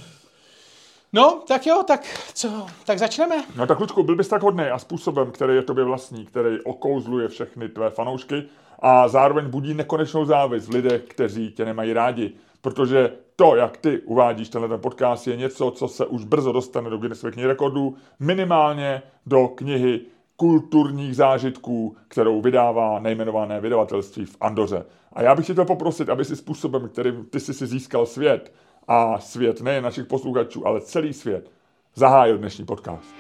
no, 1.14 1.42
tak 1.48 1.66
jo, 1.66 1.84
tak 1.88 2.30
co, 2.34 2.68
tak 2.86 3.00
začneme. 3.00 3.44
No 3.56 3.68
tak 3.68 3.80
Lučku, 3.80 4.04
byl 4.04 4.16
bys 4.16 4.28
tak 4.28 4.42
hodný 4.42 4.64
a 4.64 4.80
způsobem, 4.80 5.32
který 5.32 5.56
je 5.56 5.62
tobě 5.62 5.84
vlastní, 5.84 6.26
který 6.26 6.62
okouzluje 6.62 7.28
všechny 7.28 7.70
tvé 7.70 7.90
fanoušky 7.90 8.44
a 8.80 9.08
zároveň 9.08 9.50
budí 9.50 9.74
nekonečnou 9.74 10.26
závis 10.26 10.68
v 10.68 10.72
lidech, 10.72 11.04
kteří 11.04 11.52
tě 11.52 11.66
nemají 11.66 11.94
rádi. 11.94 12.34
Protože 12.62 13.12
to, 13.36 13.56
jak 13.56 13.78
ty 13.78 14.02
uvádíš 14.02 14.50
tenhle 14.50 14.70
ten 14.70 14.80
podcast, 14.80 15.28
je 15.28 15.36
něco, 15.36 15.72
co 15.72 15.88
se 15.88 16.06
už 16.06 16.24
brzo 16.24 16.52
dostane 16.52 16.90
do 16.90 16.98
Guinnessovy 16.98 17.34
knihy 17.34 17.48
rekordů, 17.48 17.96
minimálně 18.20 19.02
do 19.26 19.48
knihy 19.48 20.02
kulturních 20.38 21.16
zážitků, 21.16 21.96
kterou 22.08 22.42
vydává 22.42 23.00
nejmenované 23.00 23.62
vydavatelství 23.62 24.26
v 24.26 24.38
Andoře. 24.42 24.86
A 25.14 25.22
já 25.22 25.36
bych 25.36 25.46
tě 25.46 25.54
chtěl 25.54 25.66
poprosit, 25.66 26.10
aby 26.10 26.26
si 26.26 26.36
způsobem, 26.36 26.90
kterým 26.90 27.26
ty 27.26 27.40
jsi 27.40 27.54
si 27.54 27.68
získal 27.68 28.06
svět, 28.06 28.54
a 28.88 29.20
svět 29.20 29.62
nejen 29.62 29.84
našich 29.84 30.06
posluchačů, 30.06 30.68
ale 30.68 30.82
celý 30.82 31.14
svět, 31.14 31.52
zahájil 31.96 32.38
dnešní 32.38 32.66
podcast. 32.66 33.16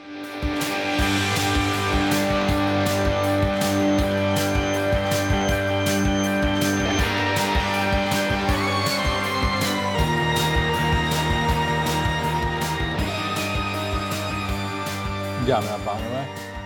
Dámy 15.47 15.67
a 15.67 15.77
pánové, 15.77 16.07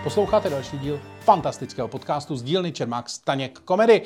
posloucháte 0.02 0.50
další 0.50 0.78
díl 0.78 1.00
fantastického 1.20 1.88
podcastu 1.88 2.36
z 2.36 2.42
dílny 2.42 2.72
Čermák 2.72 3.10
Staněk 3.10 3.58
Komedy, 3.58 4.02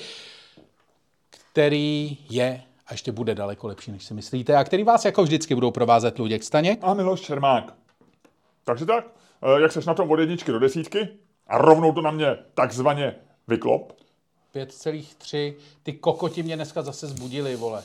který 1.30 2.18
je 2.30 2.62
a 2.86 2.94
ještě 2.94 3.12
bude 3.12 3.34
daleko 3.34 3.66
lepší, 3.66 3.92
než 3.92 4.04
si 4.04 4.14
myslíte, 4.14 4.56
a 4.56 4.64
který 4.64 4.82
vás 4.82 5.04
jako 5.04 5.22
vždycky 5.22 5.54
budou 5.54 5.70
provázet 5.70 6.18
Luděk 6.18 6.42
Staněk. 6.42 6.78
A 6.82 6.94
Miloš 6.94 7.20
Čermák. 7.20 7.74
Takže 8.64 8.86
tak, 8.86 9.04
eh, 9.42 9.60
jak 9.60 9.72
seš 9.72 9.86
na 9.86 9.94
tom 9.94 10.10
od 10.10 10.18
jedničky 10.20 10.52
do 10.52 10.58
desítky 10.58 11.08
a 11.46 11.58
rovnou 11.58 11.92
to 11.92 12.00
na 12.00 12.10
mě 12.10 12.36
takzvaně 12.54 13.14
vyklop. 13.48 13.92
5,3. 14.52 15.54
Ty 15.82 15.92
kokoti 15.92 16.42
mě 16.42 16.56
dneska 16.56 16.82
zase 16.82 17.06
zbudili, 17.06 17.56
vole. 17.56 17.84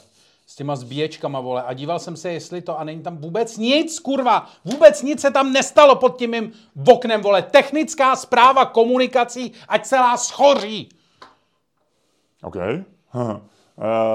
S 0.52 0.56
těma 0.56 0.76
zbíječkama, 0.76 1.40
vole. 1.40 1.64
A 1.64 1.74
díval 1.74 2.00
jsem 2.00 2.16
se, 2.18 2.32
jestli 2.32 2.62
to, 2.62 2.80
a 2.80 2.84
není 2.84 3.02
tam 3.02 3.18
vůbec 3.18 3.58
nic, 3.58 4.00
kurva. 4.00 4.48
Vůbec 4.66 5.04
nic 5.04 5.22
se 5.22 5.32
tam 5.32 5.54
nestalo 5.54 5.96
pod 5.96 6.18
tím 6.18 6.32
mým 6.32 6.52
oknem, 6.88 7.22
vole. 7.22 7.42
Technická 7.42 8.16
zpráva 8.16 8.66
komunikací, 8.66 9.52
ať 9.68 9.86
celá 9.86 10.18
schoří. 10.18 10.90
OK. 12.44 12.56
Uh, 12.56 13.38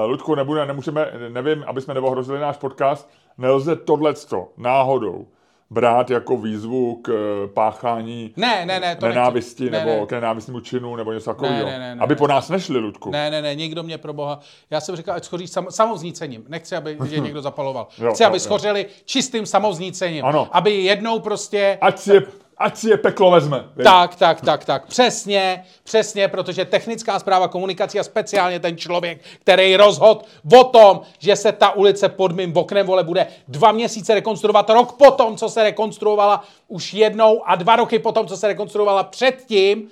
Ludku, 0.05 0.35
nebude, 0.35 0.65
nemůžeme, 0.65 1.11
nevím, 1.29 1.63
aby 1.67 1.81
jsme 1.81 1.93
neohrozili 1.93 2.39
náš 2.39 2.57
podcast, 2.57 3.09
nelze 3.37 3.75
tohleto 3.75 4.47
náhodou 4.57 5.27
brát 5.69 6.09
jako 6.09 6.37
výzvu 6.37 6.95
k 6.95 7.09
eh, 7.09 7.47
páchání 7.47 8.33
Ne, 8.37 8.65
ne, 8.65 8.79
ne, 8.79 8.95
to 8.95 9.07
nenávisti 9.07 9.63
nechci. 9.63 9.77
Ne, 9.77 9.85
nebo 9.85 10.01
ne. 10.01 10.07
k 10.07 10.11
nenávistnému 10.11 10.59
činu 10.59 10.95
nebo 10.95 11.13
něco 11.13 11.29
takového. 11.29 11.65
ne, 11.65 11.79
ne, 11.79 11.95
ne, 11.95 12.01
aby 12.01 12.13
ne. 12.13 12.17
po 12.17 12.27
nás 12.27 12.49
nešli, 12.49 12.79
Ludku. 12.79 13.11
Ne, 13.11 13.29
ne, 13.29 13.41
ne, 13.41 13.55
někdo 13.55 13.83
mě 13.83 13.97
pro 13.97 14.13
boha. 14.13 14.39
Já 14.69 14.81
jsem 14.81 14.95
říkal, 14.95 15.15
ať 15.15 15.23
schoří 15.23 15.47
sam, 15.47 15.65
samovznícením. 15.69 16.43
Nechci, 16.47 16.75
aby 16.75 16.97
je 17.09 17.19
někdo 17.19 17.41
zapaloval. 17.41 17.87
Jo, 17.97 18.11
Chci, 18.13 18.23
jo, 18.23 18.27
aby 18.27 18.35
jo. 18.35 18.39
schořeli 18.39 18.85
čistým 19.05 19.45
samovznícením. 19.45 20.25
Ano. 20.25 20.47
Aby 20.51 20.71
jednou 20.71 21.19
prostě... 21.19 21.77
Ať 21.81 21.99
si 21.99 22.13
je, 22.13 22.21
ať 22.57 22.77
si 22.77 22.89
je 22.89 22.97
peklo 22.97 23.31
vezme. 23.31 23.63
viď? 23.75 23.83
Tak, 23.83 24.15
tak, 24.15 24.41
tak, 24.41 24.65
tak. 24.65 24.85
Přesně, 24.87 25.63
přesně, 25.83 26.27
protože 26.27 26.65
technická 26.65 27.19
zpráva 27.19 27.47
komunikací 27.47 27.99
a 27.99 28.03
speciálně 28.03 28.59
ten 28.59 28.77
člověk, 28.77 29.21
který 29.39 29.75
rozhod 29.75 30.25
o 30.59 30.63
tom, 30.63 31.01
že 31.19 31.35
se 31.35 31.51
ta 31.51 31.71
ulice 31.71 32.09
pod 32.09 32.31
mým 32.31 32.57
oknem 32.57 32.87
vole 32.87 33.03
bude 33.03 33.27
dva 33.47 33.71
měsíce 33.71 34.13
rekonstruovat, 34.13 34.69
rok 34.69 34.91
potom, 34.91 35.37
co 35.37 35.49
se 35.49 35.63
rekonstruovala 35.63 36.43
už 36.67 36.93
jednou 36.93 37.41
a 37.45 37.55
dva 37.55 37.75
roky 37.75 37.99
potom, 37.99 38.27
co 38.27 38.37
se 38.37 38.47
rekonstruovala 38.47 39.03
předtím 39.03 39.89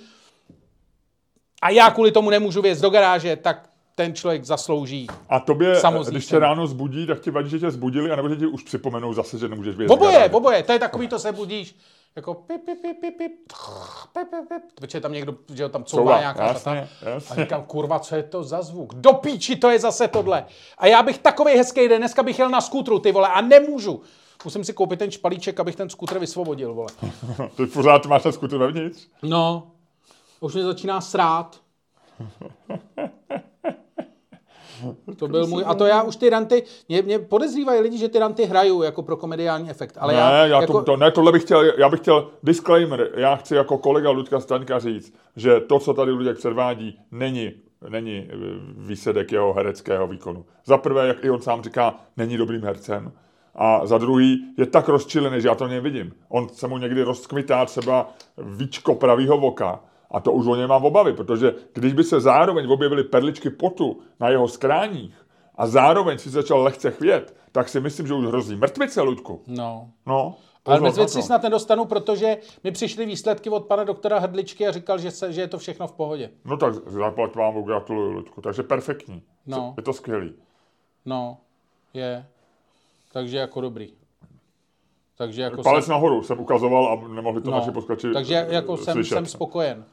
a 1.62 1.70
já 1.70 1.90
kvůli 1.90 2.12
tomu 2.12 2.30
nemůžu 2.30 2.62
věc 2.62 2.80
do 2.80 2.90
garáže, 2.90 3.36
tak 3.36 3.68
ten 3.94 4.14
člověk 4.14 4.44
zaslouží. 4.44 5.06
A 5.28 5.40
tobě, 5.40 5.76
Samozřejmě. 5.76 6.10
když 6.10 6.26
tě 6.26 6.38
ráno 6.38 6.66
zbudí, 6.66 7.06
tak 7.06 7.20
ti 7.20 7.30
vadí, 7.30 7.50
že 7.50 7.58
tě 7.58 7.70
zbudili, 7.70 8.10
anebo 8.10 8.28
že 8.28 8.36
ti 8.36 8.46
už 8.46 8.62
připomenou 8.62 9.12
zase, 9.12 9.38
že 9.38 9.48
nemůžeš 9.48 9.76
vědět. 9.76 9.92
Oboje, 9.94 10.30
oboje, 10.30 10.62
to 10.62 10.72
je 10.72 10.78
takový, 10.78 11.08
to 11.08 11.18
se 11.18 11.32
budíš, 11.32 11.76
jako 12.16 12.34
pip, 12.34 12.64
pip, 12.64 12.82
pip, 12.82 13.00
pip, 13.00 13.18
pip, 13.18 13.32
pip, 14.12 14.28
pip, 14.30 14.48
pip. 14.48 14.62
Protože 14.74 15.00
tam 15.00 15.12
někdo, 15.12 15.34
že 15.54 15.68
tam 15.68 15.84
couvá 15.84 16.02
Couva, 16.02 16.20
nějaká 16.20 16.46
jasně, 16.46 16.88
ta, 17.00 17.10
jasně. 17.10 17.36
A 17.36 17.44
říkám, 17.44 17.64
kurva, 17.64 17.98
co 17.98 18.16
je 18.16 18.22
to 18.22 18.42
za 18.42 18.62
zvuk? 18.62 18.94
Do 18.94 19.12
píči, 19.12 19.56
to 19.56 19.70
je 19.70 19.78
zase 19.78 20.08
tohle. 20.08 20.46
A 20.78 20.86
já 20.86 21.02
bych 21.02 21.18
takový 21.18 21.52
hezký 21.52 21.88
den, 21.88 21.98
dneska 21.98 22.22
bych 22.22 22.38
jel 22.38 22.50
na 22.50 22.60
skútru, 22.60 22.98
ty 22.98 23.12
vole, 23.12 23.28
a 23.28 23.40
nemůžu. 23.40 24.02
Musím 24.44 24.64
si 24.64 24.72
koupit 24.72 24.98
ten 24.98 25.10
špalíček, 25.10 25.60
abych 25.60 25.76
ten 25.76 25.90
skútr 25.90 26.18
vysvobodil, 26.18 26.74
vole. 26.74 26.88
ty 27.56 27.66
pořád 27.66 28.06
máš 28.06 28.22
ten 28.22 28.32
skútr 28.32 28.58
vevnitř? 28.58 29.06
No, 29.22 29.70
už 30.40 30.54
mě 30.54 30.64
začíná 30.64 31.00
srát. 31.00 31.60
To 35.16 35.28
byl 35.28 35.46
můj, 35.46 35.62
a 35.66 35.74
to 35.74 35.86
já 35.86 36.02
už 36.02 36.16
ty 36.16 36.30
ranty, 36.30 36.62
mě, 36.88 37.02
mě 37.02 37.18
podezřívají 37.18 37.80
lidi, 37.80 37.98
že 37.98 38.08
ty 38.08 38.18
ranty 38.18 38.44
hraju 38.44 38.82
jako 38.82 39.02
pro 39.02 39.16
komediální 39.16 39.70
efekt, 39.70 39.96
ale 40.00 40.12
Ne, 40.12 40.18
já, 40.18 40.46
já 40.46 40.60
jako, 40.60 40.72
to, 40.72 40.82
to, 40.82 40.96
ne, 40.96 41.10
tohle 41.10 41.32
bych 41.32 41.42
chtěl, 41.42 41.64
já 41.78 41.88
bych 41.88 42.00
chtěl 42.00 42.28
disclaimer, 42.42 43.10
já 43.14 43.36
chci 43.36 43.54
jako 43.54 43.78
kolega 43.78 44.10
Ludka 44.10 44.40
Staňka 44.40 44.78
říct, 44.78 45.14
že 45.36 45.60
to, 45.60 45.78
co 45.78 45.94
tady 45.94 46.10
Luděk 46.10 46.36
předvádí, 46.38 46.98
není, 47.10 47.52
není 47.88 48.28
eh, 48.30 48.34
výsledek 48.76 49.32
jeho 49.32 49.52
hereckého 49.52 50.06
výkonu. 50.06 50.44
Za 50.64 50.78
prvé, 50.78 51.08
jak 51.08 51.24
i 51.24 51.30
on 51.30 51.42
sám 51.42 51.62
říká, 51.62 51.94
není 52.16 52.36
dobrým 52.36 52.62
hercem. 52.62 53.12
A 53.54 53.86
za 53.86 53.98
druhý, 53.98 54.44
je 54.58 54.66
tak 54.66 54.88
rozčilený, 54.88 55.40
že 55.40 55.48
já 55.48 55.54
to 55.54 55.66
nevidím. 55.66 56.12
On 56.28 56.48
se 56.48 56.68
mu 56.68 56.78
někdy 56.78 57.02
rozkvitá 57.02 57.64
třeba 57.64 58.10
víčko 58.38 58.94
pravýho 58.94 59.38
voka. 59.38 59.80
A 60.10 60.20
to 60.20 60.32
už 60.32 60.46
o 60.46 60.56
něj 60.56 60.66
mám 60.66 60.84
obavy, 60.84 61.12
protože 61.12 61.54
když 61.72 61.92
by 61.92 62.04
se 62.04 62.20
zároveň 62.20 62.70
objevily 62.70 63.04
perličky 63.04 63.50
potu 63.50 64.00
na 64.20 64.28
jeho 64.28 64.48
skráních 64.48 65.26
a 65.54 65.66
zároveň 65.66 66.18
si 66.18 66.30
začal 66.30 66.62
lehce 66.62 66.90
chvět, 66.90 67.36
tak 67.52 67.68
si 67.68 67.80
myslím, 67.80 68.06
že 68.06 68.14
už 68.14 68.26
hrozí 68.26 68.56
mrtvice, 68.56 69.02
Luďku. 69.02 69.42
no. 69.46 69.90
No, 70.06 70.36
Ale 70.64 71.08
si 71.08 71.22
snad 71.22 71.42
nedostanu, 71.42 71.84
protože 71.84 72.36
mi 72.64 72.70
přišly 72.70 73.06
výsledky 73.06 73.50
od 73.50 73.66
pana 73.66 73.84
doktora 73.84 74.18
Hrdličky 74.18 74.66
a 74.66 74.72
říkal, 74.72 74.98
že, 74.98 75.10
se, 75.10 75.32
že 75.32 75.40
je 75.40 75.48
to 75.48 75.58
všechno 75.58 75.86
v 75.86 75.92
pohodě. 75.92 76.30
No 76.44 76.56
tak 76.56 76.74
zaplať 76.74 77.34
vám, 77.34 77.62
gratuluju, 77.62 78.12
Luďku. 78.12 78.40
Takže 78.40 78.62
perfektní. 78.62 79.22
No. 79.46 79.74
Je 79.76 79.82
to 79.82 79.92
skvělý. 79.92 80.32
No, 81.04 81.38
je. 81.94 82.26
Takže 83.12 83.38
jako 83.38 83.60
dobrý. 83.60 83.92
Takže 85.18 85.42
jako 85.42 85.62
Palec 85.62 85.84
jsem, 85.84 85.92
nahoru 85.92 86.22
jsem 86.22 86.40
ukazoval 86.40 86.88
a 86.88 87.08
nemohli 87.08 87.40
to 87.40 87.50
no, 87.50 87.56
naši 87.56 87.70
posluchači 87.70 88.12
takže 88.12 88.46
jako 88.50 88.76
jsem, 88.76 88.92
slyšet. 88.92 89.14
jsem 89.14 89.26
spokojen. 89.26 89.84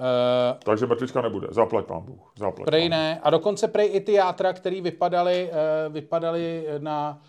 Uh, 0.00 0.58
Takže 0.64 0.86
mrtvička 0.86 1.22
nebude. 1.22 1.48
Zaplať 1.50 1.84
pán 1.84 2.02
Bůh. 2.02 2.32
Zaplať 2.38 2.66
prej 2.66 2.82
pán 2.82 2.90
ne. 2.90 3.20
A 3.22 3.30
dokonce 3.30 3.68
prej 3.68 3.90
i 3.92 4.00
ty 4.00 4.12
játra, 4.12 4.52
který 4.52 4.80
vypadaly, 4.80 5.50
uh, 5.50 5.92
vypadaly 5.92 6.66
na 6.78 7.20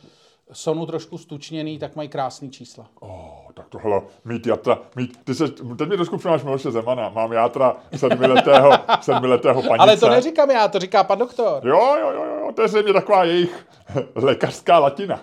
Sonu 0.51 0.85
trošku 0.85 1.17
stučněný, 1.17 1.79
tak 1.79 1.95
mají 1.95 2.09
krásný 2.09 2.51
čísla. 2.51 2.87
Oh, 2.99 3.51
tak 3.53 3.69
tohle, 3.69 4.01
mít 4.25 4.47
játra, 4.47 4.79
mít, 4.95 5.23
ty 5.23 5.35
se, 5.35 5.47
teď 5.47 5.89
mi 5.89 5.95
trošku 5.95 6.17
přináš 6.17 6.43
Miloše 6.43 6.71
Zemana, 6.71 7.09
mám 7.09 7.31
játra 7.31 7.75
sedmiletého, 7.95 8.71
sedmiletého 9.01 9.61
panice. 9.61 9.81
Ale 9.81 9.97
to 9.97 10.09
neříkám 10.09 10.51
já, 10.51 10.67
to 10.67 10.79
říká 10.79 11.03
pan 11.03 11.19
doktor. 11.19 11.67
Jo, 11.67 11.95
jo, 11.99 12.11
jo, 12.11 12.25
jo, 12.25 12.51
to 12.55 12.61
je 12.61 12.67
zřejmě 12.67 12.93
taková 12.93 13.23
jejich 13.23 13.67
lékařská 14.15 14.79
latina. 14.79 15.21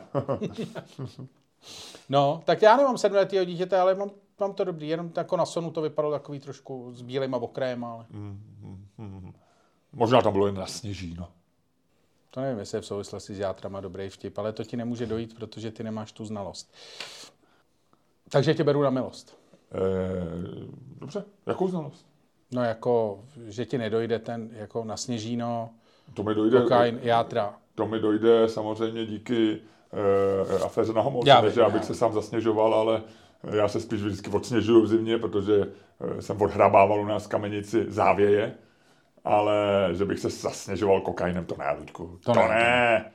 no, 2.08 2.42
tak 2.44 2.62
já 2.62 2.76
nemám 2.76 2.98
sedmiletého 2.98 3.44
dítěte, 3.44 3.80
ale 3.80 3.94
mám, 3.94 4.10
mám 4.40 4.54
to 4.54 4.64
dobrý, 4.64 4.88
jenom 4.88 5.12
jako 5.16 5.36
na 5.36 5.46
Sonu 5.46 5.70
to 5.70 5.82
vypadalo 5.82 6.12
takový 6.12 6.40
trošku 6.40 6.92
s 6.92 7.02
bílým 7.02 7.34
a 7.34 7.38
okrajem, 7.38 7.84
ale... 7.84 8.06
Mm, 8.10 8.40
mm, 8.62 8.86
mm. 8.98 9.32
Možná 9.92 10.22
tam 10.22 10.32
bylo 10.32 10.46
jen 10.46 10.56
na 10.56 10.66
sněžíno. 10.66 11.28
To 12.30 12.40
nevím, 12.40 12.58
jestli 12.58 12.78
je 12.78 12.82
v 12.82 12.86
souvislosti 12.86 13.34
s 13.34 13.38
játrama 13.38 13.80
dobrý 13.80 14.08
vtip, 14.08 14.38
ale 14.38 14.52
to 14.52 14.64
ti 14.64 14.76
nemůže 14.76 15.06
dojít, 15.06 15.34
protože 15.34 15.70
ty 15.70 15.84
nemáš 15.84 16.12
tu 16.12 16.24
znalost. 16.24 16.74
Takže 18.30 18.54
tě 18.54 18.64
beru 18.64 18.82
na 18.82 18.90
milost. 18.90 19.38
E, 19.72 21.00
dobře, 21.00 21.24
jakou 21.46 21.68
znalost? 21.68 22.06
No 22.50 22.64
jako, 22.64 23.24
že 23.46 23.64
ti 23.64 23.78
nedojde 23.78 24.18
ten 24.18 24.48
jako 24.52 24.84
na 24.84 24.96
sněžíno, 24.96 25.70
to 26.14 26.22
mi 26.22 26.34
dojde, 26.34 26.62
kokain, 26.62 27.00
játra. 27.02 27.54
To 27.74 27.86
mi 27.86 28.00
dojde 28.00 28.48
samozřejmě 28.48 29.06
díky 29.06 29.60
e, 30.52 30.64
aféře 30.64 30.92
na 30.92 31.00
Homolce, 31.00 31.30
já, 31.30 31.48
že 31.48 31.62
abych 31.62 31.84
se 31.84 31.94
sám 31.94 32.12
zasněžoval, 32.12 32.74
ale 32.74 33.02
já 33.52 33.68
se 33.68 33.80
spíš 33.80 34.02
vždycky 34.02 34.30
odsněžuju 34.30 34.82
v 34.82 34.86
zimě, 34.86 35.18
protože 35.18 35.66
eh, 36.00 36.22
jsem 36.22 36.42
odhrabával 36.42 37.00
u 37.00 37.04
nás 37.04 37.26
kamenici 37.26 37.84
závěje 37.88 38.54
ale 39.24 39.88
že 39.92 40.04
bych 40.04 40.18
se 40.18 40.30
zasněžoval 40.30 41.00
kokainem, 41.00 41.44
to 41.44 41.56
ne, 41.58 41.76
Luďku. 41.78 42.18
To, 42.24 42.32
to 42.32 42.40
ne. 42.40 42.48
ne. 42.48 43.10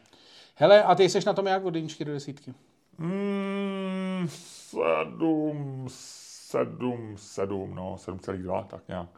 Hele, 0.56 0.84
a 0.84 0.96
ty 0.96 1.10
jsi 1.10 1.20
na 1.26 1.34
tom 1.34 1.48
jak 1.48 1.66
od 1.66 1.76
jedničky 1.76 2.06
do 2.06 2.14
desítky? 2.14 2.54
Mm, 2.98 4.28
sedm, 4.30 5.86
sedm, 5.90 7.16
sedm, 7.18 7.76
no, 7.76 7.98
sedm 7.98 8.20
celých 8.20 8.44
dva, 8.44 8.64
tak 8.64 8.88
nějak. 8.88 9.10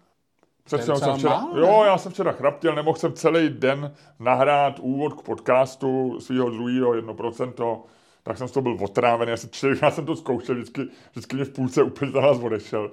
Přece 0.63 0.95
jsem 0.95 1.15
včera, 1.17 1.37
málo, 1.37 1.57
jo, 1.57 1.83
já 1.85 1.97
jsem 1.97 2.11
včera 2.11 2.31
chraptěl, 2.31 2.75
nemohl 2.75 2.97
jsem 2.97 3.13
celý 3.13 3.49
den 3.49 3.93
nahrát 4.19 4.79
úvod 4.79 5.13
k 5.13 5.21
podcastu 5.21 6.19
svého 6.19 6.49
druhého 6.49 6.93
1%, 6.93 7.81
tak 8.23 8.37
jsem 8.37 8.47
z 8.47 8.51
toho 8.51 8.61
byl 8.61 8.77
otrávený, 8.81 9.31
asi 9.31 9.47
já 9.81 9.91
jsem 9.91 10.05
to 10.05 10.15
zkoušel, 10.15 10.55
vždycky, 10.55 10.81
vždycky 11.11 11.35
mě 11.35 11.45
v 11.45 11.49
půlce 11.49 11.83
úplně 11.83 12.11
ten 12.11 12.21
hlas 12.21 12.37
odešel. 12.39 12.91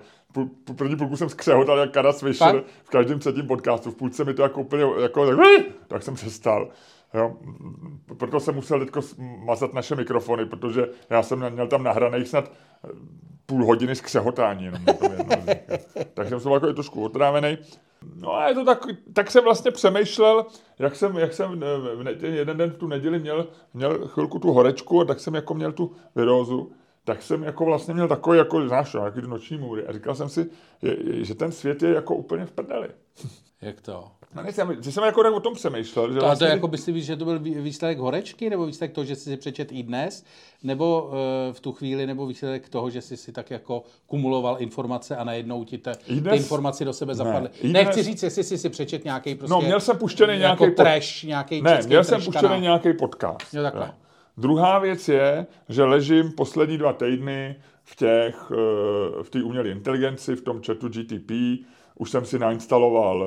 Po 0.64 0.74
první 0.74 0.96
půlku 0.96 1.16
jsem 1.16 1.28
skřehotal 1.28 1.78
jak 1.78 1.90
Karas 1.90 2.20
Fischer 2.20 2.62
v 2.84 2.90
každém 2.90 3.18
třetím 3.18 3.46
podcastu, 3.46 3.90
v 3.90 3.94
půlce 3.94 4.24
mi 4.24 4.34
to 4.34 4.42
jako 4.42 4.60
úplně, 4.60 4.84
jako, 5.02 5.26
tak, 5.26 5.38
tak 5.88 6.02
jsem 6.02 6.14
přestal. 6.14 6.68
Jo. 7.14 7.36
Proto 8.18 8.40
jsem 8.40 8.54
musel 8.54 8.86
teď 8.86 9.04
mazat 9.44 9.74
naše 9.74 9.96
mikrofony, 9.96 10.46
protože 10.46 10.88
já 11.10 11.22
jsem 11.22 11.50
měl 11.50 11.66
tam 11.66 11.82
nahraných 11.82 12.28
snad 12.28 12.52
eh, 12.84 12.88
půl 13.46 13.64
hodiny 13.64 13.96
skřehotání. 13.96 14.64
Jenom 14.64 14.84
tak 16.14 16.28
jsem 16.28 16.40
se 16.40 16.50
jako 16.50 16.72
trošku 16.72 17.04
otrávený. 17.04 17.58
No 18.14 18.34
a 18.34 18.48
je 18.48 18.54
to 18.54 18.64
tak, 18.64 18.87
tak 19.12 19.30
jsem 19.30 19.44
vlastně 19.44 19.70
přemýšlel, 19.70 20.46
jak 20.78 20.96
jsem, 20.96 21.16
jak 21.16 21.32
jsem 21.32 21.62
eh, 22.22 22.26
jeden 22.26 22.56
den 22.56 22.70
v 22.70 22.76
tu 22.76 22.87
neděli 22.87 23.18
měl, 23.18 23.46
měl 23.74 24.08
chvilku 24.08 24.38
tu 24.38 24.52
horečku 24.52 25.00
a 25.00 25.04
tak 25.04 25.20
jsem 25.20 25.34
jako 25.34 25.54
měl 25.54 25.72
tu 25.72 25.92
virózu, 26.14 26.72
tak 27.04 27.22
jsem 27.22 27.42
jako 27.42 27.64
vlastně 27.64 27.94
měl 27.94 28.08
takový, 28.08 28.38
jako, 28.38 28.68
znáš, 28.68 28.94
jaký 29.04 29.20
noční 29.20 29.58
můry 29.58 29.87
a 29.87 29.92
říkal 29.92 30.14
jsem 30.14 30.28
si, 30.28 30.50
že 31.20 31.34
ten 31.34 31.52
svět 31.52 31.82
je 31.82 31.94
jako 31.94 32.14
úplně 32.14 32.46
v 32.46 32.52
prdeli. 32.52 32.88
Jak 33.61 33.80
to? 33.80 34.11
No, 34.34 34.52
jsem, 34.52 34.76
že 34.82 34.92
jsem 34.92 35.04
jako 35.04 35.34
o 35.36 35.40
tom 35.40 35.54
přemýšlel. 35.54 36.12
Že 36.12 36.18
to, 36.18 36.24
vlastně... 36.24 36.46
to 36.46 36.52
jako 36.52 36.68
by 36.68 36.78
si 36.78 36.92
víš, 36.92 37.04
že 37.04 37.16
to 37.16 37.24
byl 37.24 37.38
výsledek 37.38 37.98
horečky, 37.98 38.50
nebo 38.50 38.66
výsledek 38.66 38.94
toho, 38.94 39.04
že 39.04 39.16
jsi 39.16 39.30
si 39.30 39.36
přečet 39.36 39.72
i 39.72 39.82
dnes, 39.82 40.24
nebo 40.62 41.02
uh, 41.02 41.14
v 41.52 41.60
tu 41.60 41.72
chvíli, 41.72 42.06
nebo 42.06 42.26
výsledek 42.26 42.68
toho, 42.68 42.90
že 42.90 43.00
jsi 43.00 43.16
si 43.16 43.32
tak 43.32 43.50
jako 43.50 43.82
kumuloval 44.06 44.56
informace 44.58 45.16
a 45.16 45.24
najednou 45.24 45.64
ti 45.64 45.78
te, 45.78 45.92
dnes... 46.08 46.32
ty 46.32 46.36
informace 46.36 46.84
do 46.84 46.92
sebe 46.92 47.14
zapadly. 47.14 47.48
Ne, 47.62 47.72
Nechci 47.72 48.02
říct, 48.02 48.22
jestli 48.22 48.44
jsi 48.44 48.58
si 48.58 48.68
přečet 48.68 49.04
nějaký 49.04 49.34
prostě... 49.34 49.54
No, 49.54 49.60
měl 49.60 49.80
jsem 49.80 49.98
puštěný 49.98 50.40
jako 50.40 50.64
nějaký... 50.64 50.76
trash, 50.76 51.22
nějaký 51.22 51.62
Ne, 51.62 51.80
měl 51.86 52.04
jsem 52.04 52.22
puštěný 52.22 52.60
nějaký 52.60 52.92
podcast. 52.92 53.54
Jo, 53.54 53.62
takhle. 53.62 53.86
Jo. 53.86 53.92
Druhá 54.36 54.78
věc 54.78 55.08
je, 55.08 55.46
že 55.68 55.84
ležím 55.84 56.32
poslední 56.32 56.78
dva 56.78 56.92
týdny 56.92 57.56
v 57.84 57.96
těch, 57.96 58.52
eh, 58.52 59.22
v 59.22 59.30
té 59.30 59.42
umělé 59.42 59.68
inteligenci, 59.68 60.36
v 60.36 60.42
tom 60.42 60.62
chatu 60.62 60.88
GTP, 60.88 61.30
už 61.98 62.11
jsem 62.11 62.24
si 62.24 62.38
nainstaloval, 62.38 63.26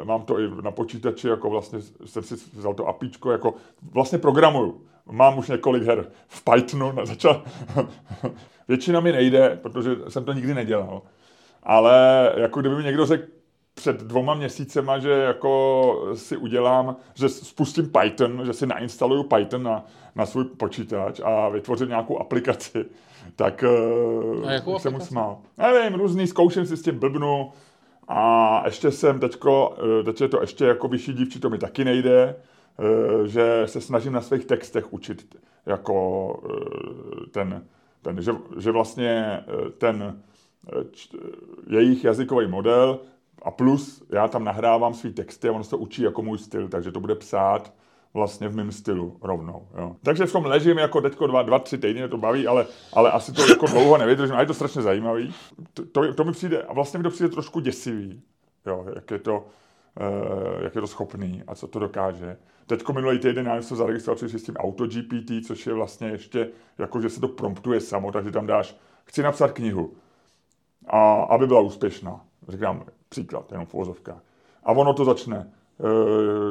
eh, 0.00 0.04
mám 0.04 0.22
to 0.22 0.40
i 0.40 0.50
na 0.62 0.70
počítači, 0.70 1.28
jako 1.28 1.50
vlastně 1.50 1.78
jsem 2.06 2.22
si 2.22 2.34
vzal 2.34 2.74
to 2.74 2.86
apíčko, 2.86 3.32
jako 3.32 3.54
vlastně 3.92 4.18
programuju. 4.18 4.80
Mám 5.10 5.38
už 5.38 5.48
několik 5.48 5.82
her 5.82 6.06
v 6.28 6.44
Pythonu, 6.44 6.92
začal, 7.04 7.42
většina 8.68 9.00
mi 9.00 9.12
nejde, 9.12 9.58
protože 9.62 9.96
jsem 10.08 10.24
to 10.24 10.32
nikdy 10.32 10.54
nedělal. 10.54 11.02
Ale 11.62 12.32
jako 12.36 12.60
kdyby 12.60 12.76
mi 12.76 12.84
někdo 12.84 13.06
řekl 13.06 13.24
před 13.74 14.02
dvoma 14.02 14.34
měsícema, 14.34 14.98
že 14.98 15.10
jako 15.10 16.12
si 16.14 16.36
udělám, 16.36 16.96
že 17.14 17.28
spustím 17.28 17.90
Python, 17.90 18.42
že 18.46 18.52
si 18.52 18.66
nainstaluju 18.66 19.22
Python 19.22 19.62
na, 19.62 19.84
na 20.14 20.26
svůj 20.26 20.44
počítač 20.44 21.20
a 21.24 21.48
vytvořím 21.48 21.88
nějakou 21.88 22.18
aplikaci, 22.18 22.84
tak 23.36 23.64
uh, 24.66 24.78
jsem 24.78 24.92
mu 24.92 25.00
smál. 25.00 25.38
Nevím, 25.58 25.98
různý, 25.98 26.26
zkouším 26.26 26.66
si 26.66 26.76
s 26.76 26.82
tím 26.82 26.98
blbnu, 26.98 27.52
a 28.12 28.62
ještě 28.64 28.90
jsem 28.90 29.20
teďko, 29.20 29.76
eh, 30.00 30.02
teď 30.02 30.20
je 30.20 30.28
to 30.28 30.40
ještě 30.40 30.64
jako 30.64 30.88
vyšší 30.88 31.12
dívči, 31.12 31.40
to 31.40 31.50
mi 31.50 31.58
taky 31.58 31.84
nejde, 31.84 32.36
eh, 32.36 33.28
že 33.28 33.62
se 33.66 33.80
snažím 33.80 34.12
na 34.12 34.20
svých 34.20 34.44
textech 34.44 34.92
učit 34.92 35.36
jako 35.66 36.42
eh, 36.50 37.26
ten, 37.30 37.66
ten 38.02 38.22
že, 38.22 38.32
že 38.58 38.70
vlastně 38.70 39.44
ten 39.78 40.22
jejich 41.66 42.04
jazykový 42.04 42.46
model 42.46 43.00
a 43.42 43.50
plus 43.50 44.02
já 44.10 44.28
tam 44.28 44.44
nahrávám 44.44 44.94
svý 44.94 45.12
texty 45.12 45.48
a 45.48 45.52
ono 45.52 45.64
se 45.64 45.76
učí 45.76 46.02
jako 46.02 46.22
můj 46.22 46.38
styl, 46.38 46.68
takže 46.68 46.92
to 46.92 47.00
bude 47.00 47.14
psát 47.14 47.72
vlastně 48.14 48.48
v 48.48 48.56
mém 48.56 48.72
stylu 48.72 49.16
rovnou. 49.22 49.68
Jo. 49.78 49.96
Takže 50.02 50.26
v 50.26 50.32
tom 50.32 50.44
ležím 50.44 50.78
jako 50.78 51.00
teďko 51.00 51.26
dva, 51.26 51.42
dva, 51.42 51.58
tři 51.58 51.78
týdny, 51.78 52.08
to 52.08 52.16
baví, 52.16 52.46
ale, 52.46 52.66
ale 52.92 53.10
asi 53.10 53.32
to 53.32 53.46
jako 53.46 53.66
dlouho 53.66 53.98
nevydržím, 53.98 54.34
ale 54.34 54.42
je 54.42 54.46
to 54.46 54.54
strašně 54.54 54.82
zajímavý. 54.82 55.34
To, 55.74 55.86
to, 55.86 56.14
to 56.14 56.24
mi 56.24 56.32
přijde, 56.32 56.62
a 56.62 56.72
vlastně 56.72 56.98
mi 56.98 57.02
to 57.02 57.10
přijde 57.10 57.28
trošku 57.28 57.60
děsivý, 57.60 58.22
jo, 58.66 58.86
jak 58.94 59.10
je 59.10 59.18
to, 59.18 59.36
uh, 59.36 60.62
jak 60.62 60.74
je 60.74 60.80
to 60.80 60.86
schopný 60.86 61.42
a 61.46 61.54
co 61.54 61.66
to 61.66 61.78
dokáže. 61.78 62.36
Teďko 62.66 62.92
minulý 62.92 63.18
týden 63.18 63.46
já 63.46 63.62
jsem 63.62 63.76
zaregistroval 63.76 64.28
s 64.28 64.42
tím 64.42 64.56
AutoGPT, 64.56 65.46
což 65.46 65.66
je 65.66 65.74
vlastně 65.74 66.08
ještě, 66.08 66.48
jako 66.78 67.00
že 67.00 67.10
se 67.10 67.20
to 67.20 67.28
promptuje 67.28 67.80
samo, 67.80 68.12
takže 68.12 68.30
tam 68.30 68.46
dáš, 68.46 68.76
chci 69.04 69.22
napsat 69.22 69.52
knihu, 69.52 69.92
a 70.86 71.12
aby 71.12 71.46
byla 71.46 71.60
úspěšná. 71.60 72.20
Říkám 72.48 72.84
příklad, 73.08 73.52
jenom 73.52 73.66
v 73.66 73.74
A 74.64 74.72
ono 74.72 74.94
to 74.94 75.04
začne 75.04 75.50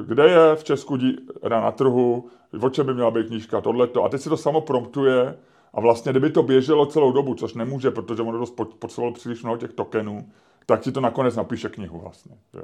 kde 0.06 0.28
je 0.30 0.56
v 0.56 0.64
Česku 0.64 0.98
díra 0.98 1.62
na 1.62 1.72
trhu, 1.72 2.30
o 2.62 2.70
čem 2.70 2.86
by 2.86 2.94
měla 2.94 3.12
být 3.12 3.28
knížka, 3.28 3.62
tohleto. 3.62 4.04
A 4.04 4.10
teď 4.10 4.22
se 4.22 4.30
to 4.30 4.38
samo 4.38 4.62
promptuje 4.62 5.38
a 5.74 5.82
vlastně, 5.82 6.12
kdyby 6.12 6.30
to 6.30 6.44
běželo 6.44 6.86
celou 6.86 7.12
dobu, 7.12 7.36
což 7.36 7.54
nemůže, 7.54 7.92
protože 7.92 8.22
ono 8.22 8.38
dost 8.38 8.56
potřebovalo 8.80 9.14
příliš 9.14 9.44
mnoho 9.44 9.58
těch 9.58 9.74
tokenů, 9.74 10.30
tak 10.66 10.82
ti 10.82 10.92
to 10.92 11.02
nakonec 11.02 11.36
napíše 11.36 11.70
knihu 11.70 12.00
vlastně. 12.00 12.36
Že? 12.54 12.62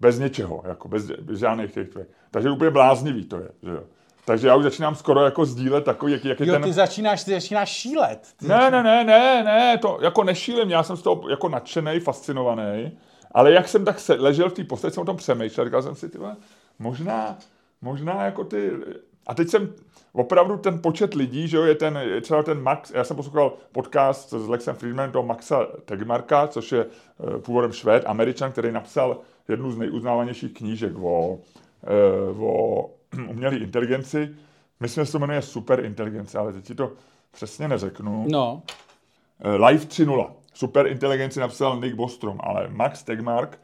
Bez 0.00 0.18
něčeho, 0.18 0.62
jako 0.66 0.88
bez, 0.88 1.10
bez 1.10 1.38
žádných 1.38 1.72
těch 1.72 1.88
tvých. 1.88 2.06
Takže 2.30 2.50
úplně 2.50 2.70
bláznivý 2.70 3.24
to 3.24 3.36
je. 3.36 3.48
Že? 3.62 3.80
Takže 4.24 4.48
já 4.48 4.54
už 4.54 4.64
začínám 4.64 4.94
skoro 4.94 5.24
jako 5.24 5.44
sdílet 5.44 5.84
takový, 5.84 6.12
jaký, 6.12 6.28
jaký 6.28 6.46
jo, 6.46 6.52
ten... 6.52 6.62
ty 6.62 6.72
začínáš, 6.72 7.24
ty 7.24 7.30
začínáš 7.30 7.68
šílet. 7.68 8.28
Ty 8.36 8.48
ne, 8.48 8.54
začínáš... 8.54 8.84
ne, 8.84 9.04
ne, 9.04 9.04
ne, 9.04 9.42
ne, 9.44 9.78
to 9.78 9.98
jako 10.02 10.24
nešílim, 10.24 10.70
já 10.70 10.82
jsem 10.82 10.96
z 10.96 11.02
toho 11.02 11.28
jako 11.30 11.48
nadšený, 11.48 12.00
fascinovaný. 12.00 12.92
Ale 13.36 13.52
jak 13.52 13.68
jsem 13.68 13.84
tak 13.84 14.00
se, 14.00 14.14
ležel 14.14 14.50
v 14.50 14.52
té 14.52 14.64
posteli, 14.64 14.92
jsem 14.92 15.02
o 15.02 15.06
tom 15.06 15.16
přemýšlel, 15.16 15.66
říkal 15.66 15.82
jsem 15.82 15.94
si, 15.94 16.08
tyhle, 16.08 16.36
možná, 16.78 17.38
možná 17.82 18.24
jako 18.24 18.44
ty... 18.44 18.72
A 19.26 19.34
teď 19.34 19.48
jsem 19.48 19.72
opravdu 20.12 20.56
ten 20.56 20.82
počet 20.82 21.14
lidí, 21.14 21.48
že 21.48 21.56
jo, 21.56 21.62
je 21.62 21.74
ten, 21.74 21.96
je 21.96 22.20
třeba 22.20 22.42
ten 22.42 22.62
Max, 22.62 22.90
já 22.90 23.04
jsem 23.04 23.16
poslouchal 23.16 23.52
podcast 23.72 24.30
s 24.30 24.48
Lexem 24.48 24.76
Friedmanem, 24.76 25.12
toho 25.12 25.26
Maxa 25.26 25.66
Tegmarka, 25.84 26.48
což 26.48 26.72
je 26.72 26.84
uh, 26.84 27.40
původem 27.40 27.72
Švéd, 27.72 28.04
Američan, 28.06 28.52
který 28.52 28.72
napsal 28.72 29.20
jednu 29.48 29.72
z 29.72 29.78
nejuznávanějších 29.78 30.54
knížek 30.54 30.98
o, 30.98 31.38
uh, 32.32 32.44
o 32.44 32.90
umělé 33.28 33.56
inteligenci. 33.56 34.36
Myslím, 34.80 35.02
že 35.02 35.06
se 35.06 35.12
to 35.12 35.18
jmenuje 35.18 35.42
super 35.42 35.84
inteligence, 35.84 36.38
ale 36.38 36.52
teď 36.52 36.64
ti 36.64 36.74
to 36.74 36.92
přesně 37.30 37.68
neřeknu. 37.68 38.26
No. 38.28 38.62
Uh, 39.44 39.66
Life 39.66 39.86
3.0 39.86 40.35
super 40.56 40.86
inteligenci 40.86 41.40
napsal 41.40 41.80
Nick 41.80 41.94
Bostrom, 41.94 42.40
ale 42.42 42.68
Max 42.68 43.02
Tegmark 43.02 43.58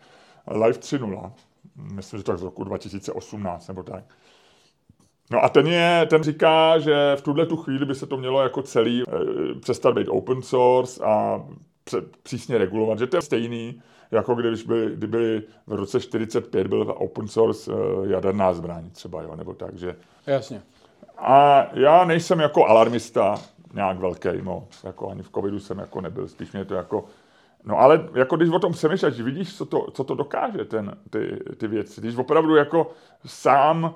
Live 0.51 0.79
3.0, 0.79 1.33
myslím, 1.77 2.21
že 2.21 2.33
je 2.33 2.37
z 2.37 2.43
roku 2.43 2.65
2018 2.65 3.69
nebo 3.69 3.83
tak. 3.83 4.05
No 5.31 5.45
a 5.45 5.49
ten, 5.49 5.67
je, 5.67 6.07
ten 6.11 6.23
říká, 6.23 6.79
že 6.79 7.17
v 7.17 7.23
tuhle 7.23 7.47
tu 7.47 7.57
chvíli 7.57 7.87
by 7.87 7.95
se 7.95 8.07
to 8.07 8.17
mělo 8.17 8.43
jako 8.43 8.63
celý 8.63 9.03
e, 9.03 9.05
přestat 9.61 9.95
být 9.95 10.09
open 10.09 10.43
source 10.43 11.05
a 11.05 11.45
pře, 11.85 12.03
přísně 12.23 12.59
regulovat, 12.59 12.99
že 12.99 13.07
to 13.07 13.17
je 13.17 13.23
stejný, 13.23 13.83
jako 14.11 14.35
když 14.35 14.63
by, 14.63 14.91
kdyby 14.95 15.43
v 15.67 15.73
roce 15.73 16.01
45 16.01 16.67
byl 16.67 16.95
open 16.99 17.29
source 17.29 17.73
e, 17.73 18.09
jaderná 18.13 18.55
zbraň 18.55 18.91
třeba, 18.91 19.23
jo, 19.23 19.37
nebo 19.37 19.55
tak, 19.55 19.79
že... 19.79 19.97
Jasně. 20.27 20.63
A 21.19 21.67
já 21.73 22.05
nejsem 22.05 22.41
jako 22.41 22.67
alarmista 22.67 23.39
nějak 23.75 23.99
velký 23.99 24.43
moc, 24.43 24.85
jako 24.85 25.11
ani 25.11 25.23
v 25.23 25.31
covidu 25.31 25.61
jsem 25.61 25.79
jako 25.79 26.01
nebyl, 26.01 26.29
spíš 26.29 26.53
mě 26.53 26.65
to 26.65 26.75
jako 26.75 27.05
No 27.65 27.79
ale 27.79 28.09
jako 28.15 28.37
když 28.37 28.49
o 28.51 28.59
tom 28.59 28.73
přemýšlíš, 28.73 29.21
vidíš, 29.21 29.57
co 29.57 29.67
to, 29.67 29.87
co 29.93 30.05
to 30.05 30.15
dokáže, 30.15 30.65
ten, 30.65 30.97
ty, 31.11 31.39
ty 31.57 31.67
věci. 31.67 32.01
Když 32.01 32.17
opravdu 32.17 32.57
jako 32.57 32.91
sám 33.27 33.95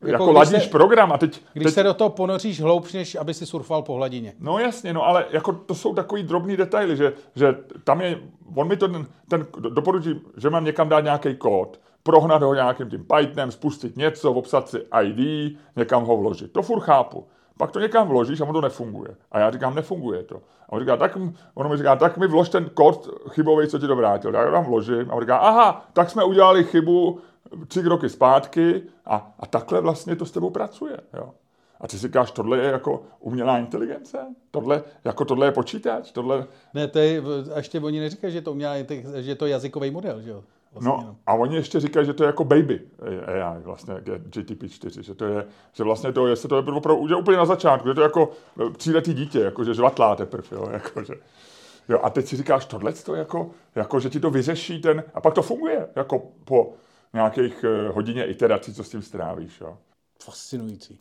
jako, 0.00 0.12
jako 0.12 0.32
ladíš 0.32 0.64
se, 0.64 0.70
program 0.70 1.12
a 1.12 1.18
teď... 1.18 1.42
Když 1.52 1.64
teď, 1.64 1.74
se 1.74 1.82
do 1.82 1.94
toho 1.94 2.10
ponoříš 2.10 2.60
hloubš, 2.60 2.92
než 2.92 3.14
aby 3.14 3.34
si 3.34 3.46
surfal 3.46 3.82
po 3.82 3.94
hladině. 3.94 4.34
No 4.38 4.58
jasně, 4.58 4.92
no 4.92 5.02
ale 5.02 5.26
jako 5.30 5.52
to 5.52 5.74
jsou 5.74 5.94
takový 5.94 6.22
drobný 6.22 6.56
detaily, 6.56 6.96
že, 6.96 7.12
že 7.34 7.56
tam 7.84 8.00
je, 8.00 8.18
on 8.54 8.68
mi 8.68 8.76
to 8.76 8.88
ten, 8.88 9.06
ten 9.28 9.46
doporučí, 9.68 10.20
že 10.36 10.50
mám 10.50 10.64
někam 10.64 10.88
dát 10.88 11.00
nějaký 11.00 11.36
kód, 11.36 11.80
prohnat 12.02 12.42
ho 12.42 12.54
nějakým 12.54 12.90
tím 12.90 13.06
Pythonem, 13.16 13.50
spustit 13.50 13.96
něco, 13.96 14.32
obsat 14.32 14.68
si 14.68 14.78
ID, 15.02 15.52
někam 15.76 16.04
ho 16.04 16.16
vložit. 16.16 16.52
To 16.52 16.62
furt 16.62 16.80
chápu. 16.80 17.26
Pak 17.58 17.70
to 17.70 17.80
někam 17.80 18.08
vložíš 18.08 18.40
a 18.40 18.44
ono 18.44 18.52
to 18.52 18.60
nefunguje. 18.60 19.16
A 19.32 19.38
já 19.38 19.50
říkám, 19.50 19.74
nefunguje 19.74 20.22
to. 20.22 20.36
A 20.68 20.72
on 20.72 20.80
říká, 20.80 20.96
tak, 20.96 21.18
ono 21.54 21.68
mi 21.68 21.76
říká, 21.76 21.96
tak 21.96 22.18
mi 22.18 22.26
vlož 22.26 22.48
ten 22.48 22.70
kód 22.74 23.08
chybový, 23.30 23.68
co 23.68 23.78
ti 23.78 23.86
to 23.86 23.96
vrátil. 23.96 24.34
Já 24.34 24.50
tam 24.50 24.64
vložím 24.64 25.10
a 25.10 25.14
on 25.14 25.20
říká, 25.20 25.36
aha, 25.36 25.86
tak 25.92 26.10
jsme 26.10 26.24
udělali 26.24 26.64
chybu 26.64 27.20
tři 27.68 27.82
roky 27.82 28.08
zpátky 28.08 28.82
a, 29.06 29.34
a 29.38 29.46
takhle 29.46 29.80
vlastně 29.80 30.16
to 30.16 30.26
s 30.26 30.30
tebou 30.30 30.50
pracuje. 30.50 30.96
Jo. 31.14 31.30
A 31.80 31.88
ty 31.88 31.98
si 31.98 32.06
říkáš, 32.06 32.30
tohle 32.30 32.58
je 32.58 32.64
jako 32.64 33.02
umělá 33.20 33.58
inteligence? 33.58 34.18
Tohle, 34.50 34.82
jako 35.04 35.24
tohle 35.24 35.46
je 35.46 35.52
počítač? 35.52 36.12
Tohle... 36.12 36.46
Ne, 36.74 36.88
to 36.88 36.98
je, 36.98 37.22
ještě 37.56 37.80
oni 37.80 38.00
neříkají, 38.00 38.32
že 38.32 38.40
to 38.40 38.52
umělá, 38.52 38.74
že 39.16 39.30
je 39.30 39.34
to 39.34 39.46
jazykový 39.46 39.90
model, 39.90 40.20
že 40.20 40.30
jo? 40.30 40.44
Vlastně, 40.74 40.92
no, 40.92 41.02
no, 41.06 41.16
a 41.26 41.34
oni 41.34 41.56
ještě 41.56 41.80
říkají, 41.80 42.06
že 42.06 42.12
to 42.12 42.22
je 42.22 42.26
jako 42.26 42.44
baby 42.44 42.80
AI, 43.26 43.62
vlastně 43.62 43.94
GTP4, 43.94 45.02
že 45.02 45.14
to 45.14 45.24
je, 45.24 45.46
že 45.72 45.84
vlastně 45.84 46.12
to 46.12 46.26
je, 46.26 46.36
se 46.36 46.48
to 46.48 46.56
je 46.56 46.62
opravdu 46.62 47.08
že 47.08 47.14
úplně 47.14 47.36
na 47.36 47.44
začátku, 47.44 47.88
že 47.88 47.94
to 47.94 48.00
je 48.00 48.04
jako 48.04 48.30
tříletý 48.76 49.14
dítě, 49.14 49.40
jako 49.40 49.64
že 49.64 49.74
žvatlá 49.74 50.16
teprve, 50.16 50.48
jo, 50.52 50.68
jako 50.72 51.04
že, 51.04 51.14
jo, 51.88 52.00
a 52.02 52.10
teď 52.10 52.26
si 52.26 52.36
říkáš, 52.36 52.66
tohle 52.66 52.92
to 52.92 53.14
jako, 53.14 53.50
jako, 53.74 54.00
že 54.00 54.10
ti 54.10 54.20
to 54.20 54.30
vyřeší 54.30 54.80
ten, 54.80 55.04
a 55.14 55.20
pak 55.20 55.34
to 55.34 55.42
funguje, 55.42 55.88
jako 55.96 56.22
po 56.44 56.72
nějakých 57.12 57.64
eh, 57.64 57.88
hodině 57.88 58.24
iterací, 58.24 58.74
co 58.74 58.84
s 58.84 58.90
tím 58.90 59.02
strávíš, 59.02 59.60
jo. 59.60 59.78
Fascinující. 60.24 60.98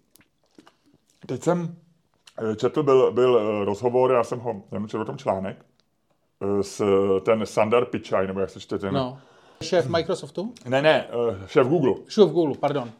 Teď 1.25 1.43
jsem 1.43 1.75
eh, 2.51 2.55
četl, 2.55 2.83
byl, 2.83 3.11
byl 3.11 3.39
eh, 3.39 3.65
rozhovor, 3.65 4.11
já 4.11 4.23
jsem 4.23 4.39
ho, 4.39 4.63
já 4.71 4.87
četl 4.87 5.01
o 5.01 5.05
tom 5.05 5.17
článek, 5.17 5.65
s 6.61 6.81
ten 7.25 7.45
Sandar 7.45 7.85
Pichai, 7.85 8.27
nebo 8.27 8.39
jak 8.39 8.49
se 8.49 8.59
čte 8.59 8.79
ten, 8.79 8.93
no 8.93 9.19
Šéf 9.61 9.87
Microsoftu? 9.87 10.53
Ne, 10.65 10.81
ne, 10.81 11.07
uh, 11.07 11.47
šéf 11.47 11.67
Google. 11.67 11.93
Šéf 12.07 12.29
Google, 12.29 12.57
pardon. 12.59 12.91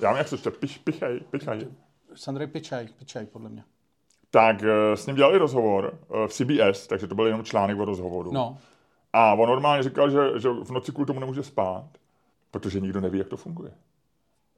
Já 0.00 0.12
nevím, 0.12 0.18
jak 0.18 0.28
se 0.28 0.50
Pich, 0.50 0.78
Pichaj, 0.78 1.20
Pichaj. 1.30 1.60
Sandrej 2.14 2.46
Pichaj, 2.46 2.88
Pichaj, 2.98 3.26
podle 3.26 3.48
mě. 3.48 3.64
Tak 4.30 4.56
uh, 4.62 4.68
s 4.94 5.06
ním 5.06 5.16
dělali 5.16 5.38
rozhovor 5.38 5.98
uh, 6.08 6.26
v 6.26 6.32
CBS, 6.32 6.86
takže 6.86 7.06
to 7.06 7.14
byl 7.14 7.26
jenom 7.26 7.44
článek 7.44 7.78
o 7.78 7.84
rozhovoru. 7.84 8.32
No. 8.32 8.58
A 9.12 9.34
on 9.34 9.48
normálně 9.48 9.82
říkal, 9.82 10.10
že, 10.10 10.40
že 10.40 10.48
v 10.48 10.70
noci 10.70 10.92
kvůli 10.92 11.06
tomu 11.06 11.20
nemůže 11.20 11.42
spát, 11.42 11.84
protože 12.50 12.80
nikdo 12.80 13.00
neví, 13.00 13.18
jak 13.18 13.28
to 13.28 13.36
funguje. 13.36 13.70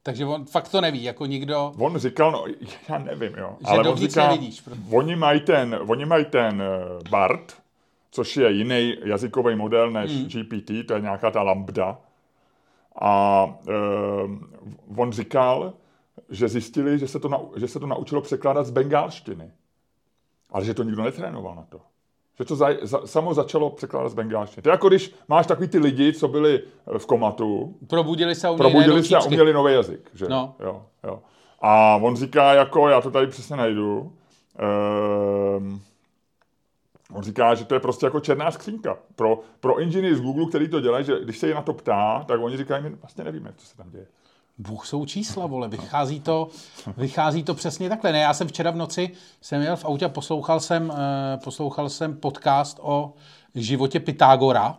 Takže 0.03 0.25
on 0.25 0.45
fakt 0.45 0.69
to 0.69 0.81
neví, 0.81 1.03
jako 1.03 1.25
nikdo... 1.25 1.73
On 1.77 1.97
říkal, 1.97 2.31
no, 2.31 2.45
já 2.89 2.97
nevím, 2.97 3.33
jo. 3.37 3.57
Že 3.59 3.67
ale 3.67 3.89
on 3.89 3.97
říká, 3.97 4.27
nevidíš. 4.27 4.63
Oni 4.91 5.15
mají 5.15 5.39
ten, 5.39 5.79
oni 5.87 6.05
mají 6.05 6.25
ten 6.25 6.63
BART, 7.09 7.57
což 8.11 8.37
je 8.37 8.51
jiný 8.51 8.95
jazykový 9.03 9.55
model 9.55 9.91
než 9.91 10.11
hmm. 10.11 10.27
GPT, 10.27 10.87
to 10.87 10.93
je 10.93 11.01
nějaká 11.01 11.31
ta 11.31 11.41
lambda. 11.41 11.97
A 13.01 13.45
e, 13.67 13.73
on 14.97 15.11
říkal, 15.11 15.73
že 16.29 16.47
zjistili, 16.47 16.99
že 16.99 17.07
se, 17.07 17.19
to 17.19 17.29
na, 17.29 17.39
že 17.55 17.67
se 17.67 17.79
to 17.79 17.87
naučilo 17.87 18.21
překládat 18.21 18.65
z 18.65 18.69
bengálštiny. 18.71 19.51
Ale 20.51 20.65
že 20.65 20.73
to 20.73 20.83
nikdo 20.83 21.03
netrénoval 21.03 21.55
na 21.55 21.65
to. 21.69 21.81
Že 22.37 22.45
to 22.45 22.55
za, 22.55 22.67
za, 22.81 23.07
samo 23.07 23.33
začalo 23.33 23.69
překládat 23.69 24.09
z 24.09 24.13
bengálštiny. 24.13 24.61
To 24.61 24.69
je 24.69 24.71
jako 24.71 24.89
když 24.89 25.13
máš 25.27 25.47
takový 25.47 25.67
ty 25.67 25.79
lidi, 25.79 26.13
co 26.13 26.27
byli 26.27 26.61
v 26.97 27.05
komatu. 27.05 27.75
Probudili 27.87 28.35
se 28.35 28.47
a 28.47 28.51
uměli, 28.51 28.71
probudili 28.71 29.03
se 29.03 29.17
a 29.17 29.23
uměli 29.23 29.53
nový 29.53 29.73
jazyk. 29.73 30.09
Že? 30.13 30.25
No. 30.29 30.55
Jo, 30.59 30.85
jo. 31.03 31.19
A 31.61 31.95
on 31.95 32.15
říká, 32.15 32.53
jako, 32.53 32.89
já 32.89 33.01
to 33.01 33.11
tady 33.11 33.27
přesně 33.27 33.55
najdu, 33.55 34.13
ehm, 34.59 35.81
On 37.13 37.23
říká, 37.23 37.55
že 37.55 37.65
to 37.65 37.73
je 37.73 37.79
prostě 37.79 38.05
jako 38.05 38.19
černá 38.19 38.51
skřínka. 38.51 38.97
Pro, 39.15 39.39
pro 39.59 39.79
inženýry 39.79 40.15
z 40.15 40.21
Google, 40.21 40.45
který 40.45 40.69
to 40.69 40.81
dělají, 40.81 41.05
že 41.05 41.19
když 41.23 41.37
se 41.37 41.47
je 41.47 41.55
na 41.55 41.61
to 41.61 41.73
ptá, 41.73 42.23
tak 42.27 42.41
oni 42.41 42.57
říkají, 42.57 42.83
my 42.83 42.89
vlastně 42.89 43.23
nevíme, 43.23 43.53
co 43.57 43.65
se 43.65 43.77
tam 43.77 43.89
děje. 43.89 44.07
Bůh 44.57 44.87
jsou 44.87 45.05
čísla, 45.05 45.45
vole, 45.45 45.67
vychází 45.67 46.19
to, 46.19 46.47
vychází 46.97 47.43
to 47.43 47.53
přesně 47.53 47.89
takhle. 47.89 48.11
Ne, 48.11 48.19
já 48.19 48.33
jsem 48.33 48.47
včera 48.47 48.71
v 48.71 48.75
noci, 48.75 49.11
jsem 49.41 49.61
jel 49.61 49.75
v 49.75 49.85
autě 49.85 50.05
a 50.05 50.09
poslouchal 50.09 50.59
jsem, 50.59 50.93
eh, 50.95 51.37
poslouchal 51.37 51.89
jsem 51.89 52.15
podcast 52.17 52.79
o 52.81 53.13
životě 53.55 53.99
Pythagora, 53.99 54.77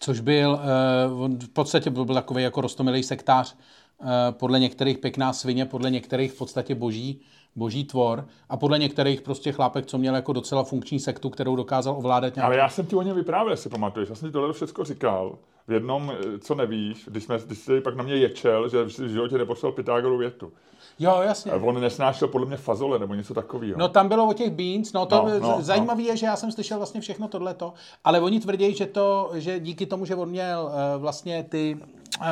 což 0.00 0.20
byl, 0.20 0.60
eh, 0.62 1.08
v 1.46 1.48
podstatě 1.48 1.90
byl 1.90 2.04
takový 2.04 2.42
jako 2.42 2.60
rostomilý 2.60 3.02
sektář, 3.02 3.56
eh, 4.00 4.04
podle 4.30 4.60
některých 4.60 4.98
pěkná 4.98 5.32
svině, 5.32 5.66
podle 5.66 5.90
některých 5.90 6.32
v 6.32 6.38
podstatě 6.38 6.74
boží, 6.74 7.20
boží 7.56 7.84
tvor 7.84 8.26
a 8.48 8.56
podle 8.56 8.78
některých 8.78 9.22
prostě 9.22 9.52
chlápek, 9.52 9.86
co 9.86 9.98
měl 9.98 10.14
jako 10.14 10.32
docela 10.32 10.64
funkční 10.64 11.00
sektu, 11.00 11.30
kterou 11.30 11.56
dokázal 11.56 11.96
ovládat 11.96 12.36
nějak. 12.36 12.46
Ale 12.46 12.56
já 12.56 12.68
jsem 12.68 12.86
ti 12.86 12.96
o 12.96 13.02
něm 13.02 13.16
vyprávěl, 13.16 13.56
si 13.56 13.68
pamatuješ, 13.68 14.08
já 14.08 14.14
jsem 14.14 14.28
ti 14.28 14.32
tohle 14.32 14.52
všechno 14.52 14.84
říkal. 14.84 15.38
V 15.68 15.72
jednom, 15.72 16.12
eh, 16.12 16.38
co 16.38 16.54
nevíš, 16.54 17.08
když, 17.10 17.24
jsme, 17.24 17.38
když 17.46 17.58
jsi 17.58 17.80
pak 17.80 17.96
na 17.96 18.02
mě 18.02 18.16
ječel, 18.16 18.68
že 18.68 18.84
v 18.84 18.88
životě 18.88 19.38
neposlal 19.38 19.72
Pythagoru 19.72 20.18
větu. 20.18 20.52
Jo, 20.98 21.20
jasně. 21.22 21.52
On 21.52 21.80
nesnášel 21.80 22.28
podle 22.28 22.46
mě 22.46 22.56
fazole 22.56 22.98
nebo 22.98 23.14
něco 23.14 23.34
takového. 23.34 23.78
No 23.78 23.88
tam 23.88 24.08
bylo 24.08 24.28
o 24.28 24.32
těch 24.32 24.50
beans, 24.50 24.92
no 24.92 25.06
to 25.06 25.16
no, 25.16 25.40
no, 25.40 25.56
zajímavé 25.60 26.02
no. 26.02 26.08
je, 26.08 26.16
že 26.16 26.26
já 26.26 26.36
jsem 26.36 26.52
slyšel 26.52 26.76
vlastně 26.76 27.00
všechno 27.00 27.28
tohleto, 27.28 27.74
ale 28.04 28.20
oni 28.20 28.40
tvrdí, 28.40 28.74
že 28.74 28.86
to, 28.86 29.30
že 29.34 29.60
díky 29.60 29.86
tomu, 29.86 30.04
že 30.04 30.14
on 30.14 30.28
měl 30.28 30.64
uh, 30.64 31.02
vlastně 31.02 31.42
ty 31.42 31.78
uh, 32.20 32.26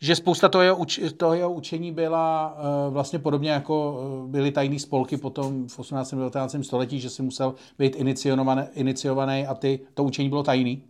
že 0.00 0.16
spousta 0.16 0.48
toho 0.48 0.62
jeho, 0.62 0.76
uč, 0.76 1.00
toho 1.16 1.34
jeho 1.34 1.52
učení 1.52 1.92
byla 1.92 2.56
uh, 2.58 2.94
vlastně 2.94 3.18
podobně 3.18 3.50
jako 3.50 3.92
uh, 4.24 4.30
byly 4.30 4.50
tajné 4.50 4.78
spolky 4.78 5.16
potom 5.16 5.68
v 5.68 5.78
18. 5.78 6.12
a 6.12 6.16
19. 6.16 6.56
století, 6.62 7.00
že 7.00 7.10
si 7.10 7.22
musel 7.22 7.54
být 7.78 7.96
iniciovaný 8.74 9.46
a 9.46 9.54
ty, 9.54 9.80
to 9.94 10.04
učení 10.04 10.28
bylo 10.28 10.42
tajný. 10.42 10.82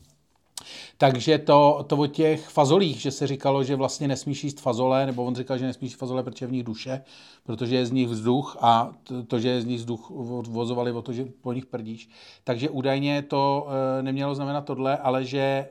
Takže 0.98 1.38
to, 1.38 1.84
to 1.86 1.96
o 1.96 2.06
těch 2.06 2.48
fazolích, 2.48 3.00
že 3.00 3.10
se 3.10 3.26
říkalo, 3.26 3.64
že 3.64 3.76
vlastně 3.76 4.08
nesmíš 4.08 4.44
jíst 4.44 4.60
fazole, 4.60 5.06
nebo 5.06 5.24
on 5.24 5.34
říkal, 5.34 5.58
že 5.58 5.66
nesmíš 5.66 5.96
fazole, 5.96 6.22
protože 6.22 6.44
je 6.44 6.48
v 6.48 6.52
nich 6.52 6.62
duše, 6.62 7.02
protože 7.44 7.76
je 7.76 7.86
z 7.86 7.90
nich 7.90 8.08
vzduch 8.08 8.56
a 8.60 8.92
to, 9.02 9.22
to 9.22 9.38
že 9.38 9.48
je 9.48 9.60
z 9.62 9.64
nich 9.64 9.78
vzduch 9.78 10.10
odvozovali 10.10 10.92
o 10.92 11.02
to, 11.02 11.12
že 11.12 11.26
po 11.40 11.52
nich 11.52 11.66
prdíš. 11.66 12.08
Takže 12.44 12.70
údajně 12.70 13.22
to 13.22 13.68
e, 13.98 14.02
nemělo 14.02 14.34
znamenat 14.34 14.64
tohle, 14.64 14.96
ale 14.96 15.24
že 15.24 15.38
e, 15.38 15.68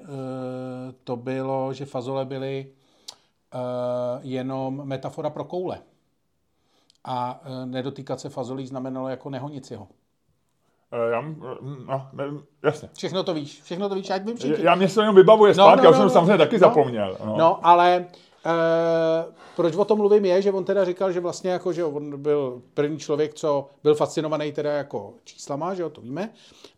to 1.04 1.16
bylo, 1.16 1.74
že 1.74 1.86
fazole 1.86 2.26
byly 2.26 2.68
Eh, 2.68 2.85
jenom 4.22 4.82
metafora 4.86 5.30
pro 5.30 5.44
koule. 5.44 5.82
A 7.06 7.42
eh, 7.44 7.66
nedotýkat 7.66 8.20
se 8.20 8.30
fazolí 8.30 8.68
znamenalo 8.68 9.10
jako 9.10 9.30
nehonit 9.30 9.66
si 9.66 9.76
ho. 9.76 9.88
Eh, 10.92 11.12
já, 11.12 11.22
no, 11.88 12.10
jasně. 12.64 12.90
Všechno 12.94 13.24
to 13.24 13.34
víš, 13.34 13.62
všechno 13.62 13.90
to 13.90 13.96
víš, 13.96 14.10
ať 14.10 14.24
vím 14.24 14.38
všichni. 14.38 14.66
Já 14.66 14.76
mě 14.76 14.90
se 14.90 15.02
jenom 15.02 15.16
vybavuje 15.16 15.54
zpátky, 15.54 15.78
no, 15.78 15.84
no, 15.84 15.84
no, 15.84 15.90
já 15.90 15.94
jsem 15.94 16.04
no, 16.04 16.10
samozřejmě 16.10 16.38
taky 16.38 16.56
no, 16.56 16.60
zapomněl. 16.60 17.18
No, 17.26 17.38
no 17.38 17.68
ale 17.68 18.06
Uh, 18.46 19.34
proč 19.56 19.76
o 19.76 19.86
tom 19.86 19.98
mluvím 19.98 20.26
je, 20.26 20.42
že 20.42 20.52
on 20.52 20.66
teda 20.66 20.86
říkal, 20.86 21.12
že 21.12 21.20
vlastně 21.20 21.50
jako, 21.52 21.74
že 21.74 21.84
on 21.84 22.22
byl 22.22 22.62
první 22.74 23.00
člověk, 23.00 23.34
co 23.34 23.70
byl 23.84 23.96
fascinovaný 23.96 24.52
teda 24.52 24.72
jako 24.72 25.14
číslama, 25.24 25.74
že 25.74 25.82
jo, 25.82 25.90
to 25.90 26.02
víme, 26.02 26.30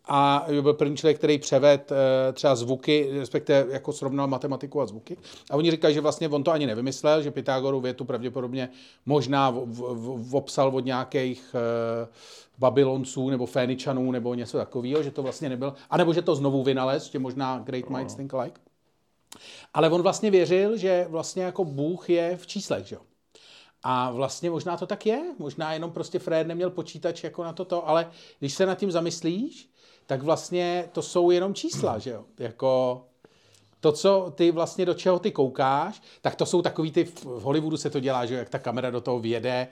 a 0.08 0.46
byl 0.60 0.74
první 0.74 0.96
člověk, 0.96 1.18
který 1.18 1.38
převed 1.38 1.90
uh, 1.90 1.96
třeba 2.32 2.56
zvuky, 2.56 3.10
respektive 3.18 3.66
jako 3.70 3.92
srovnal 3.92 4.26
matematiku 4.26 4.80
a 4.80 4.86
zvuky. 4.86 5.16
A 5.50 5.56
oni 5.56 5.70
říkají, 5.70 5.94
že 5.94 6.00
vlastně 6.00 6.28
on 6.28 6.44
to 6.44 6.50
ani 6.50 6.66
nevymyslel, 6.66 7.22
že 7.22 7.30
Pythagoru 7.30 7.80
větu 7.80 8.04
pravděpodobně 8.04 8.68
možná 9.06 9.50
v, 9.50 9.64
v, 9.66 10.30
v, 10.30 10.36
obsal 10.36 10.68
od 10.68 10.84
nějakých 10.84 11.54
uh, 11.54 12.08
Babylonců 12.58 13.30
nebo 13.30 13.46
Féničanů 13.46 14.10
nebo 14.10 14.34
něco 14.34 14.58
takového, 14.58 15.02
že 15.02 15.10
to 15.10 15.22
vlastně 15.22 15.48
nebyl, 15.48 15.74
anebo 15.90 16.12
že 16.12 16.22
to 16.22 16.34
znovu 16.34 16.62
vynalez, 16.62 17.10
že 17.10 17.18
možná 17.18 17.58
Great 17.58 17.90
Minds 17.90 18.14
Think 18.14 18.34
Alike. 18.34 18.67
Ale 19.74 19.90
on 19.90 20.02
vlastně 20.02 20.30
věřil, 20.30 20.76
že 20.76 21.06
vlastně 21.08 21.42
jako 21.42 21.64
Bůh 21.64 22.10
je 22.10 22.36
v 22.36 22.46
číslech, 22.46 22.86
že 22.86 22.94
jo. 22.94 23.02
A 23.82 24.10
vlastně 24.10 24.50
možná 24.50 24.76
to 24.76 24.86
tak 24.86 25.06
je, 25.06 25.22
možná 25.38 25.72
jenom 25.72 25.90
prostě 25.90 26.18
Fred 26.18 26.46
neměl 26.46 26.70
počítač 26.70 27.24
jako 27.24 27.44
na 27.44 27.52
toto, 27.52 27.88
ale 27.88 28.10
když 28.38 28.54
se 28.54 28.66
nad 28.66 28.74
tím 28.74 28.90
zamyslíš, 28.90 29.70
tak 30.06 30.22
vlastně 30.22 30.88
to 30.92 31.02
jsou 31.02 31.30
jenom 31.30 31.54
čísla, 31.54 31.98
že 31.98 32.10
jo. 32.10 32.24
Jako 32.38 33.04
to, 33.80 33.92
co 33.92 34.32
ty 34.34 34.50
vlastně 34.50 34.86
do 34.86 34.94
čeho 34.94 35.18
ty 35.18 35.32
koukáš, 35.32 36.02
tak 36.20 36.34
to 36.34 36.46
jsou 36.46 36.62
takový 36.62 36.92
ty, 36.92 37.04
v 37.04 37.24
Hollywoodu 37.24 37.76
se 37.76 37.90
to 37.90 38.00
dělá, 38.00 38.26
že 38.26 38.34
jo, 38.34 38.38
jak 38.38 38.48
ta 38.48 38.58
kamera 38.58 38.90
do 38.90 39.00
toho 39.00 39.18
vjede 39.18 39.68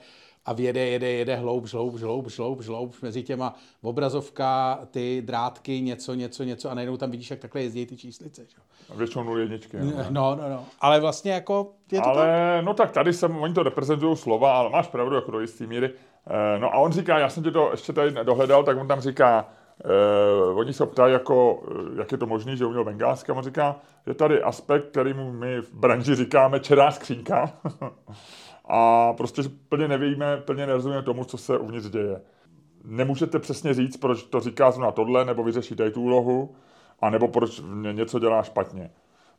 a 0.47 0.55
jede, 0.57 0.79
jede, 0.79 1.11
jede 1.11 1.35
hloub, 1.35 1.65
hloub, 1.73 1.95
hloub, 1.95 2.27
hloub, 2.37 2.61
hloub, 2.61 2.95
mezi 3.01 3.23
těma 3.23 3.55
obrazovka, 3.81 4.79
ty 4.91 5.21
drátky, 5.25 5.81
něco, 5.81 6.13
něco, 6.13 6.43
něco 6.43 6.71
a 6.71 6.73
najednou 6.73 6.97
tam 6.97 7.11
vidíš, 7.11 7.31
jak 7.31 7.39
takhle 7.39 7.61
jezdí 7.61 7.85
ty 7.85 7.97
číslice. 7.97 8.45
Že? 8.47 8.57
Většinou 8.95 9.23
nul 9.23 9.39
jedničky. 9.39 9.77
No, 9.77 10.05
no, 10.09 10.35
no, 10.35 10.49
no. 10.49 10.65
Ale 10.79 10.99
vlastně 10.99 11.31
jako 11.31 11.71
je 11.91 12.01
to 12.01 12.07
ale, 12.07 12.25
tak. 12.25 12.65
no 12.65 12.73
tak 12.73 12.91
tady 12.91 13.13
jsem, 13.13 13.37
oni 13.37 13.53
to 13.53 13.63
reprezentují 13.63 14.17
slova, 14.17 14.57
ale 14.57 14.69
máš 14.69 14.87
pravdu 14.87 15.15
jako 15.15 15.31
do 15.31 15.39
jistý 15.39 15.67
míry. 15.67 15.93
Eh, 16.27 16.59
no 16.59 16.73
a 16.73 16.77
on 16.77 16.91
říká, 16.91 17.19
já 17.19 17.29
jsem 17.29 17.43
ti 17.43 17.51
to 17.51 17.71
ještě 17.71 17.93
tady 17.93 18.11
dohledal, 18.23 18.63
tak 18.63 18.77
on 18.77 18.87
tam 18.87 19.01
říká, 19.01 19.49
Uh, 19.85 20.59
oni 20.59 20.73
se 20.73 20.85
ptají, 20.85 21.13
jako, 21.13 21.63
eh, 21.71 21.99
jak 21.99 22.11
je 22.11 22.17
to 22.17 22.25
možné, 22.25 22.55
že 22.55 22.65
uměl 22.65 22.83
bengálsky. 22.83 23.31
on 23.31 23.43
říká, 23.43 23.75
je 24.07 24.13
tady 24.13 24.41
aspekt, 24.41 24.89
kterýmu 24.89 25.31
my 25.31 25.61
v 25.61 25.73
branži 25.73 26.15
říkáme 26.15 26.59
čerá 26.59 26.91
skřínka. 26.91 27.51
a 28.67 29.13
prostě 29.13 29.41
plně 29.69 29.87
nevíme, 29.87 30.37
plně 30.37 30.67
nerozumíme 30.67 31.03
tomu, 31.03 31.23
co 31.23 31.37
se 31.37 31.57
uvnitř 31.57 31.87
děje. 31.87 32.21
Nemůžete 32.83 33.39
přesně 33.39 33.73
říct, 33.73 33.97
proč 33.97 34.23
to 34.23 34.39
říká 34.39 34.71
zrovna 34.71 34.91
tohle, 34.91 35.25
nebo 35.25 35.43
vyřešit 35.43 35.75
tady 35.75 35.91
tu 35.91 36.01
úlohu, 36.01 36.55
anebo 37.01 37.27
proč 37.27 37.61
něco 37.91 38.19
dělá 38.19 38.43
špatně. 38.43 38.91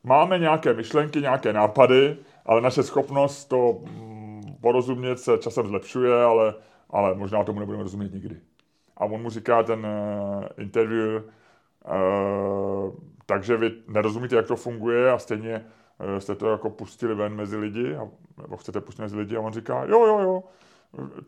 Máme 0.05 0.39
nějaké 0.39 0.75
myšlenky, 0.75 1.21
nějaké 1.21 1.53
nápady, 1.53 2.17
ale 2.47 2.61
naše 2.61 2.83
schopnost 2.83 3.45
to 3.45 3.79
mm, 3.91 4.57
porozumět 4.61 5.19
se 5.19 5.39
časem 5.39 5.67
zlepšuje, 5.67 6.23
ale, 6.23 6.55
ale 6.91 7.15
možná 7.15 7.45
tomu 7.45 7.61
nebudeme 7.61 7.83
rozumět 7.83 8.15
nikdy. 8.15 8.37
A 8.97 9.05
on 9.05 9.23
mu 9.23 9.31
říká 9.31 9.63
ten 9.63 9.87
uh, 9.87 10.45
interview, 10.59 11.23
uh, 11.23 12.95
takže 13.27 13.57
vy 13.57 13.73
nerozumíte, 13.89 14.37
jak 14.37 14.47
to 14.47 14.57
funguje 14.57 15.13
a 15.13 15.19
stejně 15.19 15.65
jste 16.19 16.35
to 16.35 16.51
jako 16.51 16.71
pustili 16.71 17.15
ven 17.15 17.35
mezi 17.35 17.57
lidi, 17.57 17.97
a, 17.97 18.09
nebo 18.43 18.57
chcete 18.57 18.81
pustit 18.81 19.03
mezi 19.03 19.17
lidi 19.17 19.37
a 19.37 19.41
on 19.41 19.53
říká, 19.53 19.85
jo, 19.85 20.07
jo, 20.07 20.19
jo, 20.19 20.43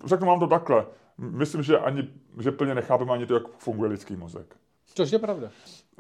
řeknu 0.05 0.27
vám 0.27 0.41
to 0.41 0.47
takhle. 0.47 0.87
Myslím, 1.19 1.63
že 1.63 1.79
ani, 1.79 2.09
že 2.41 2.53
plně 2.53 2.75
nechápeme 2.75 3.13
ani 3.13 3.27
to, 3.27 3.35
jak 3.35 3.49
funguje 3.49 3.91
lidský 3.91 4.17
mozek. 4.17 4.57
Což 4.95 5.13
je 5.13 5.19
pravda. 5.19 5.51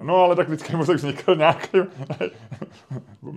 No 0.02 0.16
ale 0.16 0.36
tak 0.36 0.48
lidský 0.48 0.76
mozek 0.76 0.96
vznikl 0.96 1.36
nějakým 1.36 1.86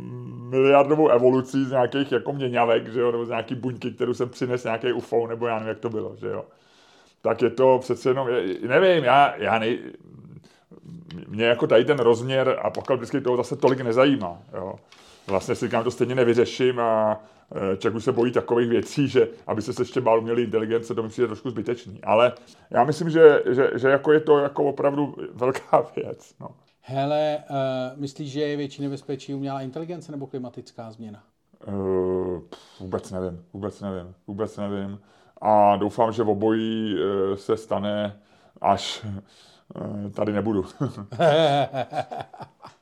miliardovou 0.50 1.10
evolucí 1.10 1.66
z 1.66 1.72
nějakých 1.72 2.12
jako 2.12 2.34
měňavek, 2.34 2.88
že 2.88 3.00
jo, 3.00 3.12
nebo 3.12 3.26
z 3.26 3.30
nějaký 3.30 3.56
buňky, 3.56 3.92
kterou 3.92 4.14
jsem 4.14 4.30
přinesl 4.30 4.68
nějaký 4.68 4.94
UFO, 4.94 5.28
nebo 5.28 5.48
já 5.48 5.54
nevím, 5.54 5.70
jak 5.70 5.80
to 5.80 5.90
bylo, 5.90 6.16
že 6.16 6.28
jo. 6.28 6.46
Tak 7.22 7.42
je 7.42 7.50
to 7.50 7.80
přece 7.80 8.10
jenom, 8.10 8.28
nevím, 8.68 9.04
já, 9.04 9.36
já 9.36 9.60
nej, 9.60 9.80
mě 11.28 11.46
jako 11.46 11.68
tady 11.68 11.86
ten 11.86 12.00
rozměr 12.00 12.60
apokalyptický 12.62 13.22
toho 13.22 13.38
zase 13.38 13.56
tolik 13.56 13.82
nezajímá, 13.82 14.42
jo. 14.54 14.76
Vlastně 15.28 15.56
si 15.56 15.66
říkám, 15.66 15.84
to 15.84 15.92
stejně 15.92 16.16
nevyřeším 16.16 16.80
a 16.80 17.24
e, 17.74 17.78
člověk 17.78 17.96
už 17.96 18.04
se 18.04 18.12
bojí 18.12 18.32
takových 18.32 18.70
věcí, 18.70 19.08
že 19.08 19.28
aby 19.48 19.62
se 19.62 19.82
ještě 19.82 20.02
bál 20.02 20.20
umělý 20.20 20.44
inteligence, 20.44 20.96
to 20.96 21.04
mi 21.04 21.10
přijde 21.10 21.28
trošku 21.28 21.50
zbytečný. 21.50 22.04
Ale 22.04 22.34
já 22.70 22.84
myslím, 22.84 23.10
že, 23.10 23.44
že, 23.52 23.72
že 23.76 23.90
jako 23.90 24.12
je 24.12 24.20
to 24.20 24.38
jako 24.38 24.64
opravdu 24.64 25.16
velká 25.34 25.88
věc. 25.96 26.36
No. 26.40 26.48
Hele, 26.82 27.44
uh, 27.50 27.56
myslíš, 28.00 28.32
že 28.32 28.42
je 28.42 28.58
větší 28.58 28.82
nebezpečí 28.82 29.34
umělá 29.34 29.62
inteligence 29.62 30.12
nebo 30.12 30.28
klimatická 30.28 30.92
změna? 30.92 31.24
Uh, 31.68 32.42
vůbec 32.80 33.12
nevím, 33.12 33.46
vůbec 33.54 33.82
nevím, 33.82 34.14
vůbec 34.28 34.58
nevím. 34.58 35.00
A 35.42 35.76
doufám, 35.76 36.12
že 36.12 36.24
v 36.24 36.30
obojí 36.30 36.96
uh, 36.96 37.36
se 37.36 37.58
stane, 37.58 38.20
až 38.62 39.06
uh, 39.76 40.12
tady 40.12 40.34
nebudu. 40.34 40.66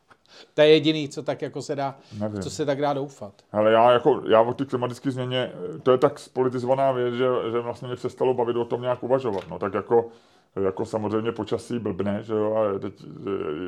to 0.54 0.62
je 0.62 0.68
jediný, 0.68 1.10
co 1.10 1.24
tak 1.24 1.42
jako 1.42 1.62
se 1.62 1.76
dá, 1.76 1.96
Nevím. 2.20 2.42
co 2.42 2.50
se 2.50 2.66
tak 2.66 2.82
dá 2.82 2.94
doufat. 2.94 3.34
Ale 3.52 3.72
já 3.72 3.92
jako, 3.92 4.22
já 4.30 4.42
o 4.42 4.54
té 4.54 4.66
klimatické 4.66 5.12
změně, 5.12 5.52
to 5.84 5.92
je 5.92 5.98
tak 5.98 6.20
spolitizovaná 6.20 6.92
věc, 6.92 7.14
že, 7.16 7.26
že 7.52 7.60
vlastně 7.60 7.88
mě 7.88 7.96
přestalo 7.98 8.34
bavit 8.34 8.56
o 8.56 8.66
tom 8.66 8.82
nějak 8.82 9.04
uvažovat. 9.04 9.44
No 9.50 9.60
tak 9.60 9.74
jako 9.74 10.10
jako 10.56 10.86
samozřejmě 10.86 11.32
počasí 11.32 11.80
blbne, 11.80 12.24
že 12.24 12.34
jo, 12.34 12.56
a 12.56 12.80
teď, 12.80 12.94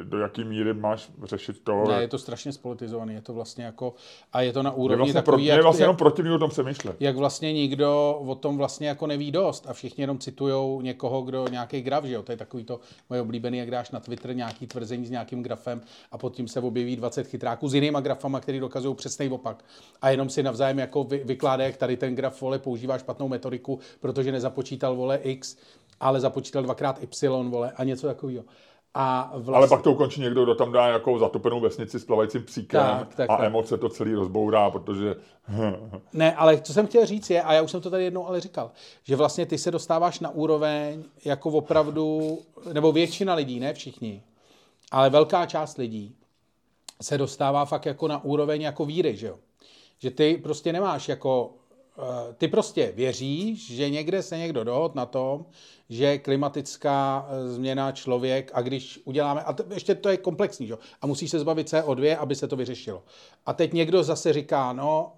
do 0.04 0.18
jaký 0.18 0.44
míry 0.44 0.74
máš 0.74 1.12
řešit 1.24 1.60
to. 1.64 1.84
Ne, 1.88 2.02
je 2.02 2.08
to 2.08 2.18
strašně 2.18 2.54
spolitizovaný, 2.54 3.14
je 3.14 3.22
to 3.22 3.34
vlastně 3.34 3.66
jako, 3.66 3.94
a 4.34 4.42
je 4.42 4.54
to 4.54 4.64
na 4.64 4.72
úrovni 4.72 4.98
vlastně 4.98 5.14
takový, 5.14 5.44
pro, 5.44 5.46
jak, 5.46 5.58
je 5.58 5.64
vlastně 5.64 5.84
jenom 5.84 5.96
protivný 5.96 6.32
o 6.32 6.40
tom 6.40 6.50
přemýšlet. 6.50 6.96
Jak 7.00 7.16
vlastně 7.16 7.54
nikdo 7.54 8.22
o 8.28 8.36
tom 8.36 8.58
vlastně 8.58 8.88
jako 8.88 9.08
neví 9.08 9.32
dost 9.32 9.66
a 9.70 9.74
všichni 9.74 10.04
jenom 10.04 10.18
citujou 10.18 10.82
někoho, 10.82 11.22
kdo 11.22 11.48
nějaký 11.48 11.82
graf, 11.82 12.04
že 12.04 12.14
jo, 12.14 12.24
to 12.24 12.32
je 12.32 12.38
takový 12.38 12.64
to 12.64 12.80
moje 13.10 13.22
oblíbený, 13.22 13.58
jak 13.58 13.72
dáš 13.72 13.92
na 13.92 14.00
Twitter 14.00 14.36
nějaký 14.36 14.68
tvrzení 14.68 15.06
s 15.06 15.10
nějakým 15.10 15.44
grafem 15.44 15.82
a 16.12 16.18
pod 16.18 16.36
tím 16.36 16.48
se 16.48 16.60
objeví 16.60 16.96
20 16.96 17.28
chytráků 17.28 17.70
s 17.70 17.74
jinýma 17.74 18.02
grafama, 18.02 18.40
který 18.40 18.60
dokazují 18.60 18.96
přesný 18.96 19.30
opak. 19.30 19.66
A 20.02 20.10
jenom 20.10 20.30
si 20.30 20.44
navzájem 20.44 20.80
jako 20.80 21.04
vy, 21.04 21.22
vykládá, 21.26 21.64
jak 21.64 21.78
tady 21.78 21.98
ten 21.98 22.16
graf 22.16 22.42
vole 22.42 22.60
používá 22.60 22.98
špatnou 22.98 23.28
metodiku, 23.28 23.80
protože 24.00 24.32
nezapočítal 24.32 24.96
vole 24.96 25.18
X 25.18 25.58
ale 26.04 26.20
započítal 26.20 26.64
dvakrát 26.64 27.04
Y, 27.04 27.50
vole, 27.50 27.72
a 27.76 27.84
něco 27.84 28.08
takového. 28.08 28.44
A 28.94 29.32
vlastně... 29.34 29.56
Ale 29.56 29.68
pak 29.68 29.82
to 29.82 29.92
ukončí 29.92 30.22
někdo, 30.22 30.44
kdo 30.44 30.56
tam 30.56 30.72
dá 30.72 30.88
jako 30.88 31.20
zatopenou 31.20 31.60
vesnici 31.60 32.00
s 32.00 32.06
plavajícím 32.06 32.44
psíkem 32.44 32.82
tak, 32.82 33.16
tak, 33.16 33.30
a 33.30 33.38
tak. 33.38 33.46
emoce 33.46 33.78
to 33.78 33.90
celý 33.90 34.14
rozbourá, 34.14 34.72
protože... 34.72 35.16
ne, 36.14 36.36
ale 36.36 36.62
co 36.62 36.74
jsem 36.74 36.88
chtěl 36.88 37.06
říct 37.06 37.30
je, 37.30 37.42
a 37.42 37.54
já 37.54 37.62
už 37.62 37.72
jsem 37.72 37.82
to 37.82 37.90
tady 37.90 38.04
jednou 38.04 38.28
ale 38.28 38.40
říkal, 38.40 38.72
že 39.04 39.16
vlastně 39.16 39.46
ty 39.46 39.58
se 39.58 39.72
dostáváš 39.72 40.20
na 40.20 40.30
úroveň 40.30 41.04
jako 41.26 41.50
opravdu, 41.50 42.38
nebo 42.74 42.92
většina 42.92 43.34
lidí, 43.34 43.60
ne 43.60 43.74
všichni, 43.74 44.24
ale 44.92 45.10
velká 45.10 45.46
část 45.46 45.78
lidí 45.78 46.16
se 47.02 47.18
dostává 47.18 47.66
fakt 47.66 47.86
jako 47.86 48.08
na 48.08 48.24
úroveň 48.24 48.62
jako 48.62 48.86
víry, 48.86 49.16
že 49.16 49.28
jo? 49.28 49.38
Že 49.98 50.12
ty 50.12 50.40
prostě 50.44 50.74
nemáš 50.74 51.10
jako 51.10 51.52
ty 52.38 52.48
prostě 52.48 52.92
věříš, 52.96 53.72
že 53.74 53.90
někde 53.90 54.22
se 54.22 54.38
někdo 54.38 54.64
dohod 54.64 54.96
na 54.96 55.06
tom, 55.06 55.46
že 55.90 56.18
klimatická 56.18 57.28
eh, 57.30 57.48
změna 57.48 57.92
člověk, 57.92 58.52
a 58.54 58.62
když 58.62 59.00
uděláme, 59.06 59.44
a 59.44 59.54
to, 59.54 59.64
ještě 59.74 59.96
to 59.96 60.10
je 60.10 60.18
komplexní, 60.18 60.68
že? 60.68 60.76
a 61.02 61.08
musí 61.08 61.30
se 61.30 61.40
zbavit 61.40 61.68
CO2, 61.68 62.18
aby 62.20 62.36
se 62.36 62.48
to 62.48 62.56
vyřešilo. 62.56 63.04
A 63.46 63.54
teď 63.54 63.74
někdo 63.74 64.04
zase 64.04 64.34
říká, 64.34 64.74
no, 64.74 65.14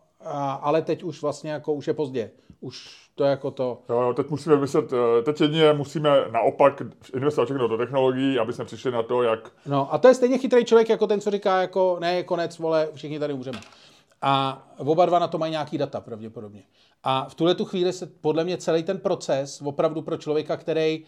ale 0.62 0.82
teď 0.82 1.04
už 1.04 1.22
vlastně 1.22 1.52
jako 1.52 1.74
už 1.74 1.88
je 1.88 1.94
pozdě. 1.94 2.32
Už 2.60 3.06
to 3.16 3.24
je 3.24 3.30
jako 3.30 3.52
to. 3.52 3.82
Jo, 3.90 4.14
teď 4.16 4.30
musíme 4.30 4.58
myslet, 4.58 4.94
eh, 4.94 5.24
teď 5.24 5.42
jedině 5.42 5.74
musíme 5.74 6.10
naopak 6.32 6.82
investovat 7.14 7.46
všechno 7.46 7.68
do 7.68 7.78
technologií, 7.78 8.40
aby 8.40 8.54
jsme 8.54 8.66
přišli 8.66 8.92
na 8.92 9.04
to, 9.04 9.24
jak... 9.24 9.52
No 9.66 9.94
a 9.94 9.98
to 9.98 10.08
je 10.08 10.14
stejně 10.14 10.38
chytrý 10.38 10.66
člověk 10.66 10.90
jako 10.90 11.08
ten, 11.08 11.22
co 11.22 11.32
říká, 11.32 11.62
jako 11.62 11.98
ne, 12.00 12.24
konec, 12.24 12.60
vole, 12.60 12.90
všichni 12.94 13.20
tady 13.20 13.34
umřeme. 13.34 13.60
A 14.22 14.68
oba 14.78 15.06
dva 15.06 15.20
na 15.20 15.28
to 15.28 15.38
mají 15.38 15.52
nějaký 15.52 15.78
data 15.78 16.02
pravděpodobně. 16.02 16.64
A 17.04 17.30
v 17.30 17.36
tuhle 17.36 17.56
tu 17.56 17.66
chvíli 17.66 17.94
se 17.94 18.06
podle 18.06 18.44
mě 18.44 18.58
celý 18.58 18.84
ten 18.84 18.98
proces 18.98 19.62
opravdu 19.62 20.02
pro 20.02 20.18
člověka, 20.18 20.58
který 20.58 20.94
e, 20.94 21.04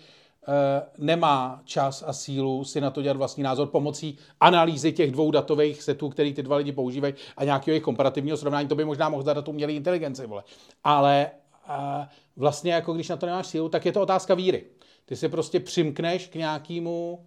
nemá 0.98 1.62
čas 1.66 2.04
a 2.08 2.14
sílu 2.14 2.64
si 2.64 2.82
na 2.82 2.92
to 2.92 3.02
dělat 3.02 3.18
vlastní 3.18 3.44
názor 3.44 3.68
pomocí 3.68 4.18
analýzy 4.40 4.92
těch 4.92 5.12
dvou 5.12 5.32
datových 5.32 5.84
setů, 5.84 6.10
který 6.10 6.34
ty 6.34 6.44
dva 6.44 6.56
lidi 6.56 6.72
používají 6.72 7.14
a 7.38 7.44
nějakého 7.44 7.74
jejich 7.74 7.84
komparativního 7.84 8.38
srovnání, 8.38 8.68
to 8.68 8.76
by 8.76 8.86
možná 8.86 9.10
mohl 9.10 9.24
zadat 9.24 9.48
umělý 9.48 9.76
inteligenci, 9.76 10.28
vole. 10.28 10.44
Ale 10.84 11.26
e, 11.26 12.08
vlastně 12.36 12.74
jako 12.74 12.94
když 12.94 13.10
na 13.10 13.18
to 13.18 13.26
nemáš 13.26 13.48
sílu, 13.48 13.70
tak 13.70 13.86
je 13.86 13.92
to 13.92 14.02
otázka 14.02 14.34
víry. 14.34 14.64
Ty 15.06 15.16
se 15.16 15.30
prostě 15.30 15.60
přimkneš 15.60 16.28
k 16.28 16.36
nějakému 16.36 17.26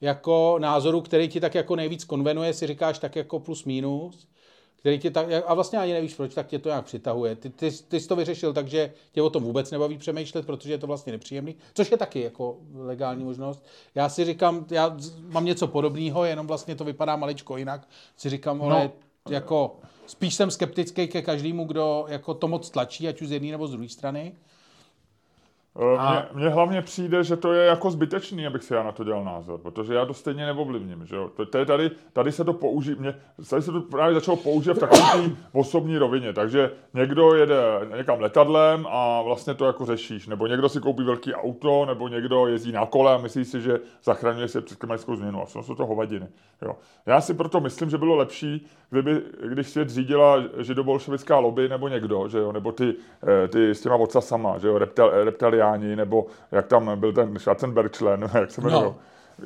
jako 0.00 0.56
názoru, 0.60 1.00
který 1.00 1.28
ti 1.28 1.40
tak 1.40 1.54
jako 1.54 1.76
nejvíc 1.76 2.04
konvenuje, 2.04 2.54
si 2.54 2.66
říkáš 2.66 2.98
tak 2.98 3.16
jako 3.16 3.40
plus 3.40 3.64
minus 3.64 4.28
který 4.80 4.98
tě 4.98 5.10
tak, 5.10 5.26
a 5.46 5.54
vlastně 5.54 5.78
ani 5.78 5.92
nevíš 5.92 6.14
proč, 6.14 6.34
tak 6.34 6.46
tě 6.46 6.58
to 6.58 6.68
nějak 6.68 6.84
přitahuje. 6.84 7.36
Ty, 7.36 7.50
ty, 7.50 7.70
ty 7.88 8.00
jsi 8.00 8.08
to 8.08 8.16
vyřešil 8.16 8.52
tak, 8.52 8.68
že 8.68 8.92
tě 9.12 9.22
o 9.22 9.30
tom 9.30 9.44
vůbec 9.44 9.70
nebaví 9.70 9.98
přemýšlet, 9.98 10.46
protože 10.46 10.72
je 10.72 10.78
to 10.78 10.86
vlastně 10.86 11.12
nepříjemný, 11.12 11.56
což 11.74 11.90
je 11.90 11.96
taky 11.96 12.20
jako 12.20 12.56
legální 12.74 13.24
možnost. 13.24 13.64
Já 13.94 14.08
si 14.08 14.24
říkám, 14.24 14.66
já 14.70 14.96
mám 15.28 15.44
něco 15.44 15.66
podobného, 15.66 16.24
jenom 16.24 16.46
vlastně 16.46 16.74
to 16.76 16.84
vypadá 16.84 17.16
maličko 17.16 17.56
jinak. 17.56 17.88
Si 18.16 18.30
říkám, 18.30 18.62
ale 18.62 18.84
no. 18.84 19.32
jako 19.32 19.76
spíš 20.06 20.34
jsem 20.34 20.50
skeptický 20.50 21.08
ke 21.08 21.22
každému, 21.22 21.64
kdo 21.64 22.04
jako 22.08 22.34
to 22.34 22.48
moc 22.48 22.70
tlačí, 22.70 23.08
ať 23.08 23.22
už 23.22 23.28
z 23.28 23.32
jedné 23.32 23.50
nebo 23.50 23.66
z 23.66 23.70
druhé 23.70 23.88
strany. 23.88 24.32
A... 25.98 26.26
Mně, 26.32 26.48
hlavně 26.48 26.82
přijde, 26.82 27.24
že 27.24 27.36
to 27.36 27.52
je 27.52 27.66
jako 27.66 27.90
zbytečný, 27.90 28.46
abych 28.46 28.62
si 28.62 28.74
já 28.74 28.82
na 28.82 28.92
to 28.92 29.04
dělal 29.04 29.24
názor, 29.24 29.60
protože 29.60 29.94
já 29.94 30.06
to 30.06 30.14
stejně 30.14 30.46
neovlivním. 30.46 31.06
Že 31.06 31.16
jo? 31.16 31.30
To, 31.36 31.46
to 31.46 31.58
je 31.58 31.66
tady, 31.66 31.90
tady 32.12 32.32
se 32.32 32.44
to 32.44 32.52
použí, 32.52 32.94
mě, 32.94 33.14
tady 33.50 33.62
se 33.62 33.72
to 33.72 33.80
právě 33.80 34.14
začalo 34.14 34.36
používat 34.36 34.76
v 34.76 34.80
takové 34.80 35.30
osobní 35.52 35.98
rovině, 35.98 36.32
takže 36.32 36.70
někdo 36.94 37.34
jede 37.34 37.62
někam 37.96 38.20
letadlem 38.20 38.86
a 38.90 39.22
vlastně 39.22 39.54
to 39.54 39.64
jako 39.64 39.86
řešíš, 39.86 40.26
nebo 40.26 40.46
někdo 40.46 40.68
si 40.68 40.80
koupí 40.80 41.02
velký 41.02 41.34
auto, 41.34 41.86
nebo 41.86 42.08
někdo 42.08 42.46
jezdí 42.46 42.72
na 42.72 42.86
kole 42.86 43.14
a 43.14 43.18
myslí 43.18 43.44
si, 43.44 43.60
že 43.60 43.80
zachraňuje 44.04 44.48
se 44.48 44.60
před 44.60 44.78
klimatickou 44.78 45.16
změnu 45.16 45.42
a 45.42 45.46
jsou 45.46 45.74
to 45.74 45.86
hovadiny. 45.86 46.28
Jo. 46.62 46.76
Já 47.06 47.20
si 47.20 47.34
proto 47.34 47.60
myslím, 47.60 47.90
že 47.90 47.98
bylo 47.98 48.16
lepší, 48.16 48.66
kdyby, 48.90 49.22
když 49.48 49.68
svět 49.68 49.90
řídila 49.90 50.42
židobolševická 50.58 51.38
lobby 51.38 51.68
nebo 51.68 51.88
někdo, 51.88 52.28
že 52.28 52.38
jo, 52.38 52.52
nebo 52.52 52.72
ty, 52.72 52.94
eh, 53.44 53.48
ty 53.48 53.70
s 53.70 53.80
těma 53.80 53.96
sama, 54.20 54.58
že 54.58 54.68
jo, 54.68 54.78
reptil, 54.78 55.10
reptiliáni, 55.60 55.96
nebo 55.96 56.26
jak 56.52 56.66
tam 56.66 57.00
byl 57.00 57.12
ten 57.12 57.38
Schwarzenberg 57.38 57.92
člen, 57.92 58.30
jak 58.34 58.50
se 58.50 58.60
jmenuje. 58.60 58.84
No. 58.84 58.96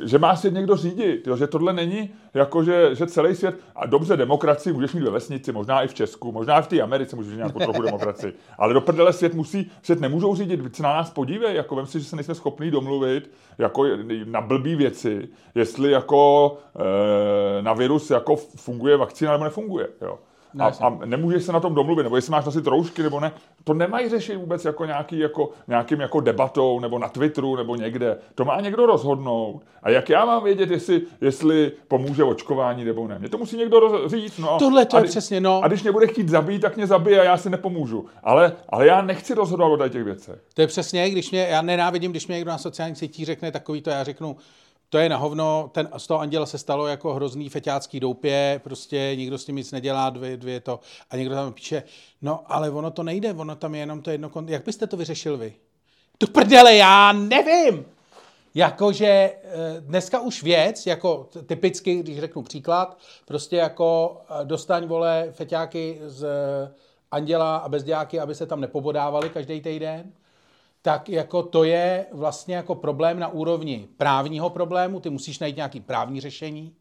že 0.07 0.19
má 0.19 0.37
svět 0.37 0.55
někdo 0.55 0.77
řídit, 0.77 1.27
jo, 1.27 1.37
že 1.37 1.47
tohle 1.47 1.73
není 1.73 2.11
jako, 2.35 2.65
že, 2.65 2.95
že 2.95 3.07
celý 3.07 3.35
svět, 3.35 3.55
a 3.77 3.87
dobře 3.87 4.17
demokracii 4.17 4.73
můžeš 4.73 4.95
mít 4.95 5.03
ve 5.03 5.11
vesnici, 5.11 5.53
možná 5.53 5.83
i 5.83 5.89
v 5.89 5.95
Česku, 5.95 6.33
možná 6.33 6.59
i 6.59 6.63
v 6.63 6.67
té 6.67 6.81
Americe 6.81 7.17
můžeš 7.17 7.33
mít 7.33 7.37
nějakou 7.37 7.59
trochu 7.59 7.83
demokracii, 7.91 8.33
ale 8.59 8.75
do 8.75 8.81
prdele 8.81 9.13
svět 9.13 9.35
musí, 9.35 9.71
svět 9.83 10.01
nemůžou 10.01 10.35
řídit, 10.35 10.61
víc 10.61 10.77
se 10.77 10.83
na 10.83 10.89
nás 10.89 11.11
podívej, 11.11 11.57
jako 11.57 11.77
vem 11.77 11.87
si, 11.87 12.01
že 12.01 12.07
se 12.07 12.17
nejsme 12.17 12.35
schopní 12.35 12.71
domluvit 12.71 13.31
jako 13.59 13.85
na 14.25 14.41
blbý 14.41 14.75
věci, 14.75 15.29
jestli 15.55 15.91
jako 15.91 16.57
e, 17.59 17.63
na 17.63 17.73
virus 17.73 18.11
jako 18.11 18.37
funguje 18.37 18.97
vakcína 18.97 19.33
nebo 19.33 19.45
nefunguje, 19.45 19.89
jo. 20.03 20.19
A, 20.59 20.67
a 20.81 20.99
nemůžeš 21.05 21.43
se 21.43 21.53
na 21.53 21.61
tom 21.61 21.75
domluvit, 21.75 22.03
nebo 22.03 22.17
jestli 22.17 22.31
máš 22.31 22.45
nosit 22.45 22.67
roušky 22.67 23.03
nebo 23.03 23.21
ne. 23.21 23.33
To 23.65 23.75
nemají 23.75 24.09
řešit 24.09 24.37
vůbec 24.37 24.65
jako, 24.65 24.85
nějaký, 24.85 25.19
jako 25.19 25.51
nějakým 25.69 26.01
jako 26.01 26.21
debatou, 26.21 26.81
nebo 26.81 26.99
na 26.99 27.09
Twitteru, 27.09 27.57
nebo 27.57 27.77
někde. 27.77 28.19
To 28.35 28.45
má 28.45 28.61
někdo 28.61 28.87
rozhodnout. 28.87 29.63
A 29.83 29.91
jak 29.91 30.09
já 30.09 30.25
mám 30.25 30.45
vědět, 30.45 30.71
jestli, 30.71 31.03
jestli 31.21 31.73
pomůže 31.89 32.25
očkování 32.25 32.85
nebo 32.85 33.09
ne? 33.09 33.19
Mě 33.19 33.29
to 33.29 33.39
musí 33.39 33.57
někdo 33.57 33.81
roz, 33.81 34.13
říct. 34.13 34.39
No. 34.39 34.59
Tohle 34.59 34.85
to 34.85 34.97
a, 34.97 35.01
je 35.01 35.07
přesně, 35.07 35.41
no. 35.41 35.61
A 35.63 35.69
když 35.69 35.83
mě 35.83 35.93
bude 35.93 36.07
chtít 36.07 36.29
zabít, 36.29 36.63
tak 36.63 36.77
mě 36.77 36.87
zabije 36.87 37.21
a 37.21 37.25
já 37.25 37.37
si 37.37 37.51
nepomůžu. 37.51 38.07
Ale, 38.23 38.53
ale 38.69 38.87
já 38.87 39.03
nechci 39.03 39.35
rozhodovat 39.35 39.81
o 39.81 39.89
těch 39.89 40.05
věcech. 40.05 40.39
To 40.55 40.61
je 40.61 40.67
přesně, 40.67 41.11
když 41.11 41.31
mě, 41.31 41.47
já 41.51 41.63
nenávidím, 41.63 42.11
když 42.11 42.27
mě 42.27 42.37
někdo 42.37 42.51
na 42.51 42.59
sociálních 42.59 42.99
sítích 42.99 43.27
řekne 43.27 43.53
takový 43.53 43.83
to, 43.83 43.91
já 43.91 44.05
řeknu, 44.05 44.37
to 44.95 44.99
je 44.99 45.09
na 45.09 45.17
hovno, 45.17 45.71
ten, 45.73 45.89
z 45.97 46.07
toho 46.07 46.21
anděla 46.21 46.47
se 46.47 46.59
stalo 46.59 46.87
jako 46.87 47.15
hrozný 47.15 47.49
feťácký 47.49 48.01
doupě, 48.01 48.61
prostě 48.65 49.13
nikdo 49.17 49.39
s 49.39 49.45
tím 49.45 49.57
nic 49.57 49.73
nedělá, 49.73 50.11
dvě, 50.11 50.37
dvě 50.37 50.61
to. 50.61 50.81
A 51.11 51.17
někdo 51.17 51.35
tam 51.35 51.53
píše, 51.53 51.83
no 52.23 52.41
ale 52.47 52.71
ono 52.71 52.91
to 52.91 53.03
nejde, 53.03 53.33
ono 53.33 53.57
tam 53.57 53.75
je 53.75 53.81
jenom 53.81 54.03
to 54.03 54.11
jedno, 54.11 54.31
jak 54.47 54.65
byste 54.65 54.87
to 54.87 54.97
vyřešil 54.97 55.37
vy? 55.37 55.55
Tu 56.19 56.27
prdele, 56.27 56.77
já 56.77 57.13
nevím! 57.13 57.85
Jakože 58.55 59.07
eh, 59.07 59.37
dneska 59.81 60.21
už 60.21 60.43
věc, 60.43 60.87
jako 60.87 61.29
typicky, 61.47 61.95
když 61.95 62.21
řeknu 62.21 62.43
příklad, 62.43 62.99
prostě 63.25 63.57
jako 63.57 64.21
eh, 64.31 64.45
dostaň, 64.45 64.87
vole, 64.87 65.29
feťáky 65.33 66.01
z 66.07 66.27
anděla 67.11 67.57
a 67.57 67.69
bezdějáky, 67.69 68.21
aby 68.21 68.35
se 68.35 68.47
tam 68.47 68.61
nepobodávali 68.61 69.31
každý 69.31 69.61
týden, 69.61 70.13
tak 70.85 71.09
jako 71.09 71.43
to 71.43 71.65
je 71.65 72.07
vlastně 72.13 72.55
jako 72.55 72.75
problém 72.75 73.19
na 73.19 73.29
úrovni 73.29 73.89
právního 73.97 74.51
problému, 74.51 75.01
ty 75.01 75.11
musíš 75.11 75.39
najít 75.39 75.57
nějaký 75.57 75.81
právní 75.81 76.21
řešení, 76.21 76.75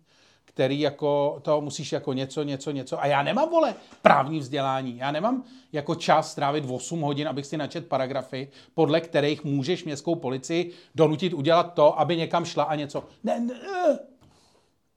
který 0.46 0.80
jako 0.80 1.40
to 1.42 1.62
musíš 1.62 1.92
jako 1.92 2.14
něco, 2.14 2.44
něco, 2.44 2.72
něco. 2.72 3.02
A 3.02 3.06
já 3.06 3.24
nemám, 3.24 3.50
vole, 3.50 3.76
právní 4.02 4.40
vzdělání. 4.40 4.98
Já 4.98 5.12
nemám 5.12 5.44
jako 5.72 5.96
čas 5.96 6.32
strávit 6.32 6.66
8 6.70 7.02
hodin, 7.02 7.28
abych 7.28 7.46
si 7.46 7.58
načet 7.58 7.88
paragrafy, 7.88 8.48
podle 8.74 9.02
kterých 9.02 9.44
můžeš 9.44 9.84
městskou 9.84 10.16
policii 10.16 10.72
donutit 10.96 11.34
udělat 11.34 11.74
to, 11.74 12.00
aby 12.00 12.18
někam 12.18 12.46
šla 12.46 12.64
a 12.64 12.76
něco. 12.76 13.04
Ne, 13.24 13.40
ne, 13.40 13.56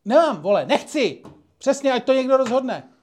nemám, 0.04 0.40
vole, 0.40 0.66
nechci. 0.66 1.22
Přesně, 1.58 1.92
ať 1.92 2.04
to 2.04 2.12
někdo 2.12 2.36
rozhodne. 2.36 2.95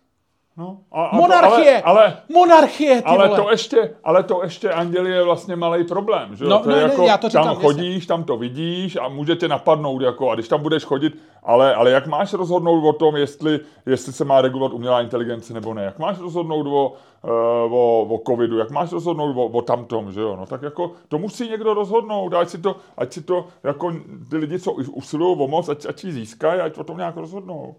No, 0.58 0.78
a, 0.92 1.06
a 1.06 1.16
Monarchie! 1.16 1.82
To, 1.82 1.88
ale, 1.88 2.04
ale, 2.04 2.18
Monarchie, 2.30 3.02
ty 3.02 3.04
ale 3.04 3.28
vole. 3.28 3.42
to 3.42 3.52
ještě, 3.52 3.96
ale 4.04 4.24
to 4.24 4.44
ještě, 4.44 4.70
Anděli, 4.70 5.12
je 5.12 5.24
vlastně 5.24 5.56
malý 5.56 5.84
problém, 5.84 6.36
že 6.36 6.46
No, 6.46 6.60
to 6.60 6.70
no, 6.70 6.76
je 6.76 6.84
ne, 6.84 6.90
jako, 6.90 7.04
já 7.04 7.18
to 7.18 7.30
říkám, 7.30 7.44
tam 7.44 7.56
chodíš, 7.56 8.06
tam 8.06 8.24
to 8.24 8.38
vidíš 8.38 8.96
a 8.96 9.08
může 9.08 9.36
tě 9.36 9.48
napadnout, 9.48 10.02
jako, 10.02 10.30
a 10.30 10.36
když 10.36 10.48
tam 10.48 10.62
budeš 10.62 10.84
chodit, 10.84 11.14
ale, 11.44 11.76
ale 11.76 11.92
jak 11.92 12.08
máš 12.08 12.34
rozhodnout 12.34 12.90
o 12.90 12.94
tom, 12.94 13.16
jestli, 13.16 13.60
jestli 13.86 14.14
se 14.14 14.26
má 14.26 14.42
regulovat 14.42 14.74
umělá 14.74 15.02
inteligence 15.02 15.54
nebo 15.54 15.74
ne, 15.74 15.84
jak 15.84 16.00
máš 16.00 16.20
rozhodnout 16.20 16.68
o, 16.68 16.94
eh, 17.24 17.30
o, 17.72 18.08
o 18.10 18.22
covidu, 18.28 18.58
jak 18.58 18.72
máš 18.72 18.92
rozhodnout 18.92 19.38
o, 19.38 19.46
o 19.46 19.62
tamtom, 19.62 20.12
že 20.12 20.22
jo, 20.22 20.36
no, 20.36 20.46
tak 20.46 20.62
jako 20.62 20.92
to 21.08 21.18
musí 21.18 21.50
někdo 21.50 21.74
rozhodnout, 21.74 22.34
ať 22.34 22.50
si 22.50 22.58
to, 22.58 22.76
ať 22.98 23.14
si 23.14 23.22
to, 23.22 23.48
jako 23.64 23.94
ty 24.30 24.38
lidi, 24.38 24.60
co 24.60 24.72
usilují 24.72 25.38
o 25.40 25.48
moc, 25.48 25.70
ať, 25.70 25.86
ať 25.86 26.04
ji 26.04 26.12
získají, 26.12 26.62
ať 26.62 26.78
o 26.78 26.84
tom 26.84 26.98
nějak 26.98 27.18
rozhodnou. 27.18 27.76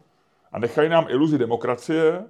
A 0.52 0.58
nechají 0.58 0.88
nám 0.88 1.06
iluzi 1.08 1.38
demokracie, 1.38 2.24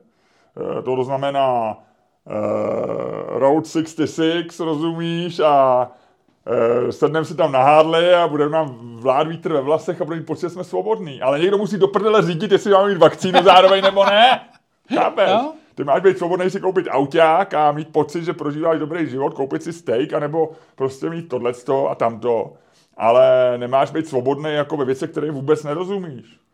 to 0.84 1.04
znamená 1.04 1.78
uh, 2.24 3.38
Road 3.38 3.66
66, 3.66 4.60
rozumíš, 4.60 5.40
a 5.40 5.88
uh, 6.46 6.90
sedneme 6.90 7.24
si 7.24 7.34
tam 7.34 7.52
na 7.52 7.62
hádle 7.62 8.14
a 8.14 8.28
budeme 8.28 8.50
nám 8.50 8.96
vlád 8.96 9.28
vítr 9.28 9.52
ve 9.52 9.60
vlasech 9.60 10.00
a 10.00 10.04
budeme 10.04 10.20
mít 10.20 10.26
pocit, 10.26 10.46
že 10.46 10.50
jsme 10.50 10.64
svobodní. 10.64 11.22
Ale 11.22 11.38
někdo 11.38 11.58
musí 11.58 11.76
do 11.76 11.88
prdele 11.88 12.22
řídit, 12.22 12.52
jestli 12.52 12.72
máme 12.72 12.88
mít 12.88 12.98
vakcínu 12.98 13.42
zároveň 13.42 13.82
nebo 13.82 14.04
ne. 14.04 14.40
Chápeš? 14.94 15.30
No? 15.30 15.52
Ty 15.74 15.84
máš 15.84 16.02
být 16.02 16.18
svobodný 16.18 16.50
si 16.50 16.60
koupit 16.60 16.86
auták 16.90 17.54
a 17.54 17.72
mít 17.72 17.92
pocit, 17.92 18.24
že 18.24 18.32
prožíváš 18.32 18.78
dobrý 18.78 19.10
život, 19.10 19.34
koupit 19.34 19.62
si 19.62 19.72
steak, 19.72 20.12
anebo 20.12 20.50
prostě 20.74 21.10
mít 21.10 21.28
tohleto 21.28 21.90
a 21.90 21.94
tamto. 21.94 22.52
Ale 22.96 23.54
nemáš 23.56 23.90
být 23.90 24.08
svobodný 24.08 24.54
jako 24.54 24.76
ve 24.76 24.84
věcech, 24.84 25.10
které 25.10 25.30
vůbec 25.30 25.64
nerozumíš 25.64 26.44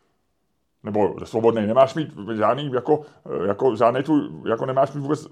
nebo 0.82 1.14
svobodný, 1.24 1.66
nemáš 1.66 1.94
mít 1.94 2.08
žádný, 2.36 2.70
jako, 2.74 3.00
jako 3.46 3.76
žádný 3.76 4.02
tu, 4.02 4.42
jako 4.48 4.66
nemáš 4.66 4.92
mít 4.92 5.00
vůbec 5.00 5.26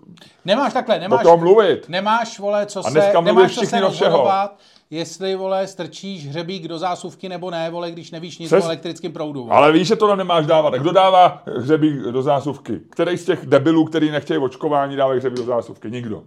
Nemáš 0.44 0.72
takhle, 0.72 0.98
nemáš, 0.98 1.24
o 1.24 1.28
tom 1.28 1.40
mluvit. 1.40 1.88
Nemáš, 1.88 2.38
vole, 2.38 2.66
co 2.66 2.80
A 2.86 2.90
se, 2.90 3.12
nemáš 3.22 3.54
co 3.54 3.66
se 3.66 3.80
do 3.80 3.90
všeho. 3.90 4.10
rozhodovat, 4.10 4.58
jestli, 4.90 5.36
vole, 5.36 5.66
strčíš 5.66 6.28
hřebík 6.28 6.68
do 6.68 6.78
zásuvky 6.78 7.28
nebo 7.28 7.50
ne, 7.50 7.70
vole, 7.70 7.90
když 7.90 8.10
nevíš 8.10 8.38
nic 8.38 8.48
Přes- 8.48 8.64
o 8.64 8.66
elektrickém 8.66 9.12
proudu. 9.12 9.42
Vole. 9.44 9.56
Ale 9.56 9.72
víš, 9.72 9.88
že 9.88 9.96
to 9.96 10.16
nemáš 10.16 10.46
dávat. 10.46 10.74
A 10.74 10.76
kdo 10.76 10.92
dává 10.92 11.42
hřebík 11.56 11.94
do 11.94 12.22
zásuvky? 12.22 12.80
Který 12.90 13.18
z 13.18 13.24
těch 13.24 13.46
debilů, 13.46 13.84
který 13.84 14.10
nechtějí 14.10 14.38
očkování, 14.38 14.96
dává 14.96 15.14
hřebík 15.14 15.38
do 15.38 15.44
zásuvky? 15.44 15.90
Nikdo. 15.90 16.22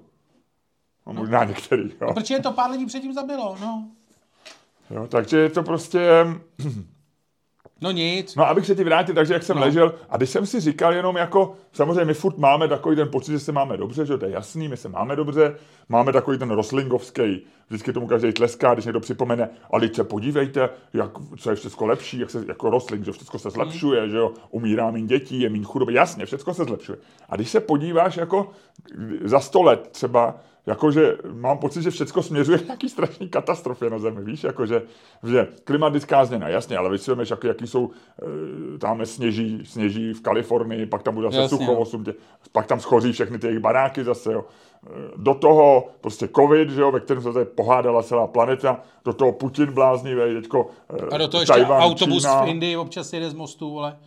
No, 1.07 1.13
možná 1.13 1.43
některý, 1.43 1.91
jo. 2.01 2.13
Protože 2.13 2.39
to 2.39 2.51
pár 2.51 2.71
lidí 2.71 2.85
předtím 2.85 3.13
zabilo, 3.13 3.55
no. 3.61 3.85
jo. 4.89 5.07
Takže 5.07 5.37
je 5.37 5.49
to 5.49 5.63
prostě... 5.63 6.25
No 7.81 7.91
nic. 7.91 8.35
No, 8.35 8.47
abych 8.47 8.65
se 8.65 8.75
ti 8.75 8.83
vrátil, 8.83 9.15
takže 9.15 9.33
jak 9.33 9.43
jsem 9.43 9.55
No. 9.55 9.61
ležel, 9.61 9.93
a 10.09 10.17
když 10.17 10.29
jsem 10.29 10.45
si 10.45 10.59
říkal 10.59 10.93
jenom 10.93 11.15
jako, 11.17 11.53
samozřejmě 11.73 12.05
my 12.05 12.13
furt 12.13 12.37
máme 12.37 12.67
takový 12.67 12.95
ten 12.95 13.09
pocit, 13.09 13.31
že 13.31 13.39
se 13.39 13.51
máme 13.51 13.77
dobře, 13.77 14.05
že 14.05 14.17
to 14.17 14.25
je 14.25 14.31
jasný, 14.31 14.67
my 14.67 14.77
se 14.77 14.89
máme 14.89 15.15
dobře, 15.15 15.55
máme 15.89 16.13
takový 16.13 16.37
ten 16.37 16.49
roslingovský, 16.51 17.41
vždycky 17.67 17.93
tomu 17.93 18.07
každý 18.07 18.33
tleská, 18.33 18.73
když 18.73 18.85
někdo 18.85 18.99
připomene, 18.99 19.49
ale 19.71 19.89
se 19.93 20.03
podívejte, 20.03 20.69
jak, 20.93 21.11
co 21.37 21.49
je 21.49 21.55
všechno 21.55 21.87
lepší, 21.87 22.19
jak 22.19 22.29
se, 22.29 22.43
jako 22.47 22.69
rostlin, 22.69 23.03
že 23.03 23.11
všechno 23.11 23.39
se 23.39 23.49
zlepšuje, 23.49 24.09
že 24.09 24.17
jo, 24.17 24.31
umírá 24.49 24.91
méně 24.91 25.07
dětí, 25.07 25.41
je 25.41 25.49
méně 25.49 25.63
chudoby, 25.63 25.93
jasně, 25.93 26.25
všechno 26.25 26.53
se 26.53 26.63
zlepšuje. 26.63 26.97
A 27.29 27.35
když 27.35 27.49
se 27.49 27.59
podíváš 27.59 28.17
jako 28.17 28.49
za 29.23 29.39
sto 29.39 29.61
let 29.61 29.89
třeba, 29.91 30.35
jakože 30.65 31.17
mám 31.33 31.57
pocit, 31.57 31.81
že 31.81 31.91
všechno 31.91 32.23
směřuje 32.23 32.57
k 32.57 32.65
nějaký 32.65 32.89
strašný 32.89 33.29
katastrofě 33.29 33.89
na 33.89 33.99
Zemi, 33.99 34.23
víš, 34.23 34.43
jakože 34.43 34.81
že 35.23 35.47
klimatická 35.63 36.25
změna, 36.25 36.49
jasně, 36.49 36.77
ale 36.77 36.97
vemeš, 37.07 37.29
jak, 37.29 37.43
jaký 37.43 37.67
jsou, 37.67 37.89
e, 38.75 38.77
tam 38.77 39.05
sněží, 39.05 39.65
sněží 39.65 40.13
v 40.13 40.21
Kalifornii, 40.21 40.85
pak 40.85 41.03
tam 41.03 41.15
bude 41.15 41.27
zase 41.27 41.37
Jasně, 41.37 41.57
sucho, 41.57 41.71
no. 41.73 41.79
8 41.79 42.03
tě, 42.03 42.13
pak 42.51 42.67
tam 42.67 42.79
schoří 42.79 43.11
všechny 43.11 43.39
ty 43.39 43.47
jejich 43.47 43.59
baráky 43.59 44.03
zase, 44.03 44.33
jo. 44.33 44.45
E, 44.87 44.89
Do 45.17 45.33
toho 45.33 45.87
prostě 46.01 46.29
covid, 46.35 46.69
že 46.69 46.81
jo, 46.81 46.91
ve 46.91 46.99
kterém 46.99 47.23
se 47.23 47.33
tady 47.33 47.45
pohádala 47.45 48.03
celá 48.03 48.27
planeta, 48.27 48.79
do 49.05 49.13
toho 49.13 49.31
Putin 49.31 49.71
bláznivý, 49.71 50.21
teďko 50.41 50.69
e, 50.99 51.15
A 51.15 51.17
do 51.17 51.27
toho 51.27 51.41
ještě 51.41 51.53
Tajvan, 51.53 51.81
autobus 51.81 52.23
Čína. 52.23 52.43
v 52.45 52.47
Indii 52.47 52.77
občas 52.77 53.13
jede 53.13 53.29
z 53.29 53.33
mostu, 53.33 53.69
vole. 53.69 53.97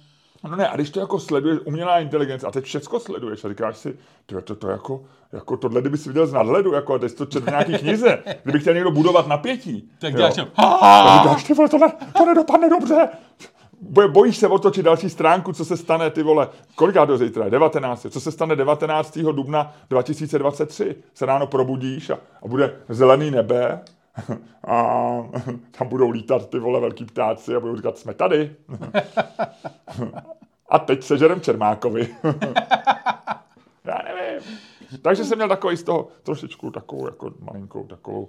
No 0.48 0.56
ne, 0.56 0.68
a 0.68 0.76
když 0.76 0.90
to 0.90 1.00
jako 1.00 1.18
sleduješ, 1.18 1.58
umělá 1.64 1.98
inteligence, 1.98 2.46
a 2.46 2.50
teď 2.50 2.64
všecko 2.64 3.00
sleduješ 3.00 3.44
a 3.44 3.48
říkáš 3.48 3.76
si, 3.76 3.96
to, 4.26 4.40
to, 4.40 4.54
to 4.54 4.68
jako, 4.68 5.02
jako 5.32 5.56
tohle, 5.56 5.80
kdyby 5.80 5.98
si 5.98 6.08
viděl 6.08 6.26
z 6.26 6.32
nadhledu, 6.32 6.72
jako 6.72 6.94
a 6.94 6.98
teď 6.98 7.14
to 7.14 7.26
četl 7.26 7.46
v 7.46 7.48
nějaký 7.48 7.78
knize, 7.78 8.18
kdyby 8.42 8.60
chtěl 8.60 8.74
někdo 8.74 8.90
budovat 8.90 9.26
napětí. 9.26 9.90
Tak 9.98 10.14
děláš 10.14 10.38
A 10.56 11.22
říkáš, 11.22 11.44
ty 11.44 11.54
vole, 11.54 11.68
to, 11.68 11.78
ne, 11.78 11.92
to 12.18 12.26
nedopadne 12.26 12.68
dobře. 12.70 13.08
Bo- 13.80 14.08
Bojíš 14.08 14.36
se 14.36 14.48
otočit 14.48 14.82
další 14.82 15.10
stránku, 15.10 15.52
co 15.52 15.64
se 15.64 15.76
stane, 15.76 16.10
ty 16.10 16.22
vole, 16.22 16.48
koliká 16.74 17.06
to 17.06 17.18
zítra 17.18 17.44
je? 17.44 17.50
19. 17.50 18.06
Co 18.10 18.20
se 18.20 18.32
stane 18.32 18.56
19. 18.56 19.18
dubna 19.18 19.72
2023? 19.90 20.96
Se 21.14 21.26
ráno 21.26 21.46
probudíš 21.46 22.10
a, 22.10 22.14
a 22.42 22.48
bude 22.48 22.76
zelený 22.88 23.30
nebe 23.30 23.80
a 24.66 25.16
tam 25.78 25.88
budou 25.88 26.10
lítat 26.10 26.50
ty 26.50 26.58
vole 26.58 26.80
velký 26.80 27.04
ptáci 27.04 27.54
a 27.54 27.60
budou 27.60 27.76
říkat, 27.76 27.98
jsme 27.98 28.14
tady. 28.14 28.56
A 30.68 30.78
teď 30.78 31.02
sežerem 31.02 31.40
Čermákovi. 31.40 32.16
Já 33.84 33.98
nevím. 34.04 34.58
Takže 35.02 35.24
jsem 35.24 35.38
měl 35.38 35.48
takový 35.48 35.76
z 35.76 35.82
toho 35.82 36.08
trošičku 36.22 36.70
takovou, 36.70 37.06
jako 37.06 37.32
malinkou 37.40 37.86
takovou, 37.86 38.28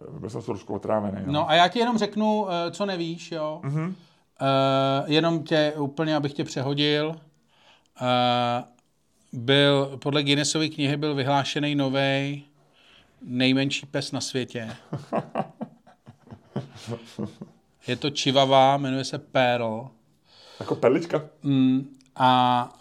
eh, 0.00 0.20
byl 0.20 0.30
jsem 0.30 0.42
trošku 0.42 0.74
otrávený. 0.74 1.22
No. 1.26 1.32
No 1.32 1.50
a 1.50 1.54
já 1.54 1.68
ti 1.68 1.78
jenom 1.78 1.98
řeknu, 1.98 2.46
eh, 2.50 2.70
co 2.70 2.86
nevíš, 2.86 3.32
jo. 3.32 3.60
Mhm. 3.62 3.76
Mm-hmm. 3.76 3.94
Uh, 4.40 5.12
jenom 5.12 5.42
tě 5.42 5.72
úplně, 5.76 6.16
abych 6.16 6.32
tě 6.32 6.44
přehodil. 6.44 7.08
Uh, 7.08 7.16
byl, 9.32 9.98
podle 10.02 10.22
Guinnessovy 10.22 10.70
knihy 10.70 10.96
byl 10.96 11.14
vyhlášený 11.14 11.74
nový 11.74 12.47
nejmenší 13.22 13.86
pes 13.86 14.12
na 14.12 14.20
světě. 14.20 14.76
Je 17.86 17.96
to 17.96 18.10
Chihuahua, 18.10 18.76
jmenuje 18.76 19.04
se 19.04 19.18
Pearl. 19.18 19.90
Jako 20.60 20.74
perlička. 20.74 21.22
Mm, 21.42 21.96
a 22.16 22.72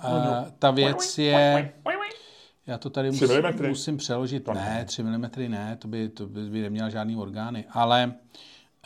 uh, 0.43 0.51
ta 0.59 0.71
věc 0.71 1.17
je... 1.17 1.73
Já 2.67 2.77
to 2.77 2.89
tady 2.89 3.11
musím, 3.11 3.29
musím 3.67 3.97
přeložit. 3.97 4.47
Ne, 4.47 4.85
3 4.85 5.03
mm 5.03 5.29
ne, 5.47 5.77
to 5.79 5.87
by, 5.87 6.09
to 6.09 6.27
by, 6.27 6.61
neměla 6.61 6.89
žádný 6.89 7.15
orgány. 7.15 7.65
Ale 7.71 8.13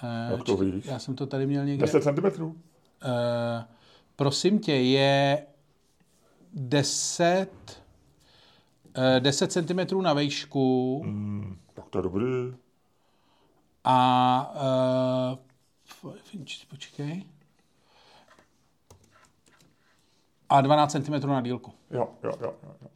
Eh, 0.04 0.32
Jak 0.32 0.44
to 0.44 0.58
víš? 0.58 0.86
Já 0.86 1.00
jsem 1.00 1.16
to 1.16 1.26
tady 1.26 1.48
měl 1.48 1.66
někde. 1.66 1.86
10 1.86 2.04
cm? 2.04 2.56
Eh, 3.04 3.66
prosím 4.16 4.60
tě, 4.60 4.74
je 4.74 5.46
10, 6.54 7.50
eh, 7.70 7.81
10 9.20 9.52
cm 9.52 10.02
na 10.02 10.14
výšku 10.14 11.02
Hmm, 11.04 11.58
tak 11.74 11.90
to 11.90 11.98
je 11.98 12.02
dobrý. 12.02 12.54
a 13.84 15.38
uh, 16.04 16.14
počkej. 16.70 17.24
A 20.50 20.62
12 20.62 20.92
cm 20.92 21.28
na 21.28 21.42
dílku. 21.42 21.74
Jo, 21.92 22.10
jo, 22.24 22.32
jo. 22.42 22.54
jo. 22.64 22.76
jo. 22.82 22.88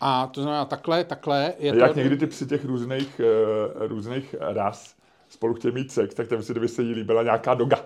A 0.00 0.26
to 0.26 0.42
znamená 0.42 0.64
takhle, 0.64 1.04
takhle. 1.04 1.54
Je 1.58 1.76
Jak 1.76 1.92
to, 1.92 1.98
někdy 1.98 2.16
ty 2.16 2.26
psy 2.26 2.46
těch 2.46 2.64
různých, 2.64 3.20
uh, 3.20 3.86
různých 3.86 4.34
ras 4.38 4.96
spolu 5.28 5.54
chtějí 5.54 5.74
mít 5.74 5.92
sex, 5.92 6.14
tak 6.14 6.28
tam 6.28 6.42
si 6.42 6.52
kdyby 6.52 6.68
se 6.68 6.82
jí 6.82 6.92
líbila 6.94 7.22
nějaká 7.22 7.54
doga. 7.54 7.84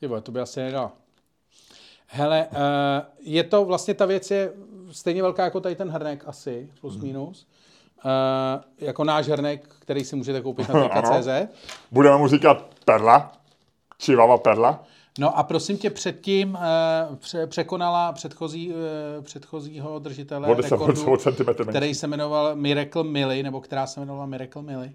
Ty 0.00 0.06
vole, 0.06 0.20
to 0.20 0.32
by 0.32 0.40
asi 0.40 0.60
nedal. 0.60 0.92
Hele, 2.06 2.46
uh, 2.46 2.56
je 3.18 3.44
to 3.44 3.64
vlastně 3.64 3.94
ta 3.94 4.06
věc 4.06 4.30
je 4.30 4.52
stejně 4.90 5.22
velká 5.22 5.44
jako 5.44 5.60
tady 5.60 5.74
ten 5.76 5.88
hrnek 5.90 6.24
asi, 6.26 6.68
plus 6.80 6.96
Mhm. 6.96 7.06
minus. 7.06 7.46
Uh, 8.04 8.62
jako 8.78 9.04
náš 9.04 9.28
hrnek, 9.28 9.68
který 9.78 10.04
si 10.04 10.16
můžete 10.16 10.40
koupit 10.40 10.68
na. 10.68 10.88
TK.cz. 10.88 11.28
Budeme 11.90 12.16
mu 12.16 12.28
říkat 12.28 12.66
perla, 12.84 13.32
čivava 13.98 14.38
perla. 14.38 14.84
No 15.18 15.38
a 15.38 15.42
prosím 15.42 15.78
tě, 15.78 15.90
předtím 15.90 16.58
uh, 17.10 17.16
pře- 17.16 17.46
překonala 17.46 18.12
předchozí, 18.12 18.70
uh, 18.72 19.24
předchozího 19.24 19.98
držitele 19.98 20.48
O 20.48 20.54
10 20.54 20.70
rekordu, 20.70 21.16
který 21.68 21.94
se 21.94 22.06
jmenoval 22.06 22.56
Miracle 22.56 23.04
Millie, 23.04 23.42
nebo 23.42 23.60
která 23.60 23.86
se 23.86 24.00
jmenovala 24.00 24.26
Miracle 24.26 24.62
Millie. 24.62 24.92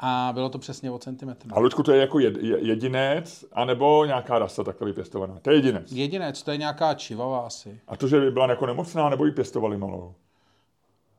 A 0.00 0.30
bylo 0.34 0.48
to 0.48 0.58
přesně 0.58 0.90
o 0.90 0.98
centimetr. 0.98 1.48
A 1.54 1.58
Lučku, 1.60 1.82
to 1.82 1.92
je 1.92 2.00
jako 2.00 2.18
jed, 2.18 2.36
je- 2.36 2.66
jedinec, 2.66 3.44
anebo 3.52 4.04
nějaká 4.04 4.38
rasa 4.38 4.64
takhle 4.64 4.86
vypěstovaná? 4.86 5.38
To 5.40 5.50
je 5.50 5.56
jedinec. 5.56 5.92
Jedinec, 5.92 6.42
to 6.42 6.50
je 6.50 6.56
nějaká 6.56 6.94
čivava 6.94 7.40
asi. 7.46 7.80
A 7.88 7.96
to, 7.96 8.08
že 8.08 8.20
by 8.20 8.30
byla 8.30 8.50
jako 8.50 8.66
nemocná, 8.66 9.08
nebo 9.08 9.24
ji 9.24 9.32
pěstovali 9.32 9.76
malou? 9.76 10.14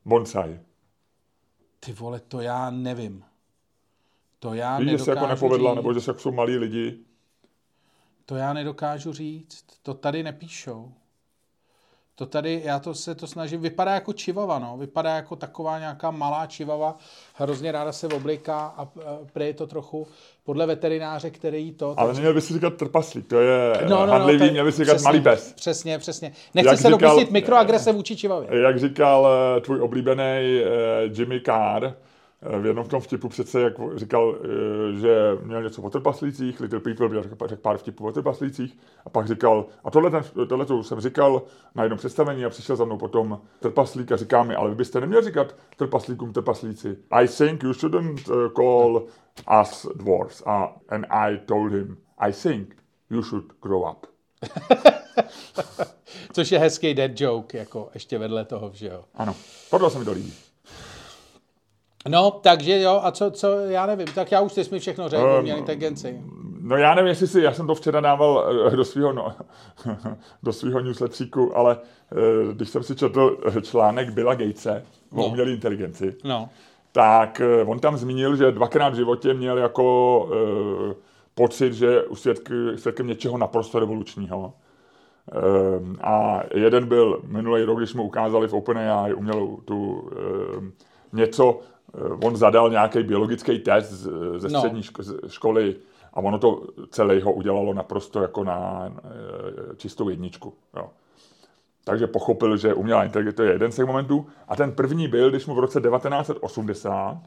Bonsai. 0.05 0.59
Ty 1.79 1.93
vole, 1.93 2.19
to 2.19 2.41
já 2.41 2.69
nevím. 2.69 3.23
To 4.39 4.53
já 4.53 4.79
Víš, 4.79 4.89
že 4.91 4.99
se 4.99 5.09
jako 5.11 5.27
nepovedla, 5.27 5.71
říct. 5.71 5.75
nebo 5.75 5.93
že 5.93 6.01
se 6.01 6.13
jsou 6.17 6.31
malí 6.31 6.57
lidi. 6.57 6.97
To 8.25 8.35
já 8.35 8.53
nedokážu 8.53 9.13
říct. 9.13 9.65
To 9.83 9.93
tady 9.93 10.23
nepíšou. 10.23 10.93
To 12.19 12.25
tady, 12.25 12.61
já 12.65 12.79
to 12.79 12.93
se 12.93 13.15
to 13.15 13.27
snažím, 13.27 13.61
vypadá 13.61 13.93
jako 13.93 14.13
čivava, 14.13 14.59
no. 14.59 14.77
Vypadá 14.77 15.15
jako 15.15 15.35
taková 15.35 15.79
nějaká 15.79 16.11
malá 16.11 16.45
čivava. 16.45 16.97
Hrozně 17.33 17.71
ráda 17.71 17.91
se 17.91 18.07
obliká 18.07 18.73
a 18.77 18.81
a 18.81 18.87
prý 19.33 19.45
je 19.45 19.53
to 19.53 19.67
trochu 19.67 20.07
podle 20.43 20.65
veterináře, 20.65 21.29
který 21.29 21.63
jí 21.65 21.71
to... 21.71 21.93
Ale 21.97 22.13
neměl 22.13 22.33
by 22.33 22.41
si 22.41 22.53
říkat 22.53 22.73
trpaslík, 22.73 23.27
to 23.27 23.39
je 23.39 23.73
No, 23.89 24.05
no, 24.05 24.11
handlivý, 24.11 24.39
to 24.39 24.45
je- 24.45 24.51
měl 24.51 24.65
by 24.65 24.71
si 24.71 24.83
říkat 24.83 24.93
přesně, 24.93 25.05
malý 25.07 25.21
pes. 25.21 25.53
Přesně, 25.53 25.99
přesně. 25.99 26.31
Nechci 26.53 26.67
Jak 26.69 26.77
se 26.77 26.83
říkal- 26.87 26.99
dopustit 26.99 27.31
mikroagrese 27.31 27.91
vůči 27.91 28.15
čivavě. 28.15 28.61
Jak 28.61 28.79
říkal 28.79 29.27
eh, 29.57 29.61
tvůj 29.61 29.81
oblíbený 29.81 30.23
eh, 30.23 30.65
Jimmy 31.17 31.41
Carr, 31.45 31.85
eh, 31.85 31.93
v 32.41 32.65
jednom 32.65 32.87
tom 32.87 33.01
vtipu 33.01 33.29
přece, 33.29 33.61
jak 33.61 33.73
říkal, 33.95 34.35
eh, 34.35 34.99
že 34.99 35.37
měl 35.43 35.63
něco 35.63 35.81
o 35.81 35.89
trpaslících, 35.89 36.59
Little 36.59 36.79
People 36.79 37.23
řekl, 37.23 37.47
řekl 37.47 37.61
pár 37.61 37.77
vtipů 37.77 38.07
o 38.07 38.11
trpaslících 38.11 38.77
a 39.05 39.09
pak 39.09 39.27
říkal, 39.27 39.65
a 39.83 39.91
tohle, 39.91 40.11
ten, 40.11 40.23
tohle 40.47 40.65
to 40.65 40.83
jsem 40.83 40.99
říkal 40.99 41.41
na 41.75 41.83
jednom 41.83 41.97
představení 41.97 42.45
a 42.45 42.49
přišel 42.49 42.75
za 42.75 42.85
mnou 42.85 42.97
potom 42.97 43.41
trpaslík 43.59 44.11
a 44.11 44.17
říká 44.17 44.43
mi, 44.43 44.55
ale 44.55 44.69
vy 44.69 44.75
byste 44.75 45.01
neměl 45.01 45.21
říkat 45.21 45.55
trpaslíkům 45.77 46.33
trpaslíci. 46.33 46.97
I 47.11 47.27
think 47.27 47.63
you 47.63 47.73
shouldn't 47.73 48.27
uh, 48.27 48.35
call 48.55 49.07
us 49.61 49.87
dwarfs. 49.95 50.41
Uh, 50.41 50.65
and 50.89 51.05
I 51.09 51.37
told 51.37 51.71
him, 51.71 51.97
I 52.17 52.33
think 52.33 52.75
you 53.09 53.23
should 53.23 53.45
grow 53.61 53.91
up. 53.91 54.05
Což 56.33 56.51
je 56.51 56.59
hezký 56.59 56.93
dead 56.93 57.21
joke, 57.21 57.57
jako 57.57 57.89
ještě 57.93 58.17
vedle 58.17 58.45
toho, 58.45 58.71
že 58.73 58.87
jo. 58.87 59.03
Ano, 59.15 59.35
tohle 59.69 59.91
se 59.91 59.99
mi 59.99 60.05
to 60.05 60.11
líbí. 60.11 60.46
No, 62.07 62.31
takže 62.31 62.81
jo, 62.81 62.99
a 63.03 63.11
co, 63.11 63.31
co, 63.31 63.47
já 63.59 63.85
nevím, 63.85 64.07
tak 64.15 64.31
já 64.31 64.41
už 64.41 64.51
jsi 64.53 64.61
mi 64.71 64.79
všechno 64.79 65.09
řekl, 65.09 65.23
Um, 65.37 65.43
měl 65.43 65.57
inteligenci. 65.57 66.21
No 66.61 66.77
já 66.77 66.95
nevím, 66.95 67.07
jestli 67.09 67.27
si, 67.27 67.41
já 67.41 67.53
jsem 67.53 67.67
to 67.67 67.75
včera 67.75 67.99
dával 68.01 68.47
eh, 68.71 68.75
do 68.75 68.85
svého 68.85 69.13
no, 69.13 69.31
do 70.43 70.53
svého 70.53 70.79
newsletteríku, 70.79 71.57
ale 71.57 71.77
eh, 72.11 72.53
když 72.53 72.69
jsem 72.69 72.83
si 72.83 72.95
četl 72.95 73.37
článek 73.61 74.09
Billa 74.09 74.35
Gatese 74.35 74.83
o 75.11 75.17
No. 75.17 75.25
umělé 75.27 75.51
inteligenci, 75.51 76.15
No, 76.23 76.49
tak 76.91 77.41
eh, 77.41 77.63
on 77.63 77.79
tam 77.79 77.97
zmínil, 77.97 78.35
že 78.35 78.51
dvakrát 78.51 78.89
v 78.89 78.95
životě 78.95 79.33
měl 79.33 79.57
jako 79.57 80.19
uh, 80.87 80.93
pocit, 81.35 81.73
že 81.73 82.03
u 82.03 82.15
svědky, 82.15 82.53
svědkem 82.75 83.07
něčeho 83.07 83.37
naprosto 83.37 83.79
revolučního. 83.79 84.53
Um, 85.79 85.97
a 86.01 86.39
jeden 86.53 86.87
byl 86.87 87.21
minulý 87.27 87.63
rok, 87.63 87.77
když 87.77 87.93
mu 87.93 88.03
ukázali 88.03 88.47
v 88.47 88.53
OpenAI 88.53 89.13
umělou 89.13 89.57
tu 89.65 89.91
um, 90.57 90.73
něco, 91.13 91.59
eh, 91.61 91.76
on 92.23 92.35
zadal 92.35 92.69
nějaký 92.69 93.03
biologický 93.03 93.59
test 93.59 93.89
z- 93.91 94.09
ze 94.37 94.49
No. 94.49 94.59
střední 94.59 94.83
z- 94.83 95.15
školy 95.27 95.75
a 96.13 96.17
ono 96.19 96.39
to 96.39 96.63
celé 96.89 97.21
ho 97.23 97.33
udělalo 97.33 97.73
naprosto 97.73 98.21
jako 98.21 98.43
na 98.43 98.91
eh, 98.97 99.75
čistou 99.75 100.09
jedničku. 100.09 100.53
Jo. 100.75 100.89
Takže 101.83 102.07
pochopil, 102.07 102.57
že 102.57 102.73
umělá 102.73 103.03
inteligence 103.03 103.35
to 103.35 103.43
je 103.43 103.51
jeden 103.51 103.71
z 103.71 103.75
těch 103.75 103.85
momentů. 103.85 104.27
A 104.47 104.55
ten 104.55 104.71
první 104.71 105.07
byl, 105.07 105.29
když 105.29 105.45
mu 105.45 105.55
v 105.55 105.59
roce 105.59 105.81
1980 105.81 107.17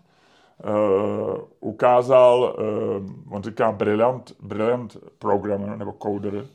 uh, 0.64 1.36
ukázal, 1.60 2.56
uh, 3.28 3.34
on 3.36 3.42
říká 3.42 3.72
brilliant, 3.72 4.32
brilliant 4.42 4.96
programmer 5.18 5.76
nebo 5.78 5.94
coder, 6.02 6.46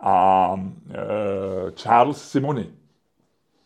a 0.00 0.52
uh, 0.54 1.70
Charles 1.74 2.22
Simony. 2.30 2.66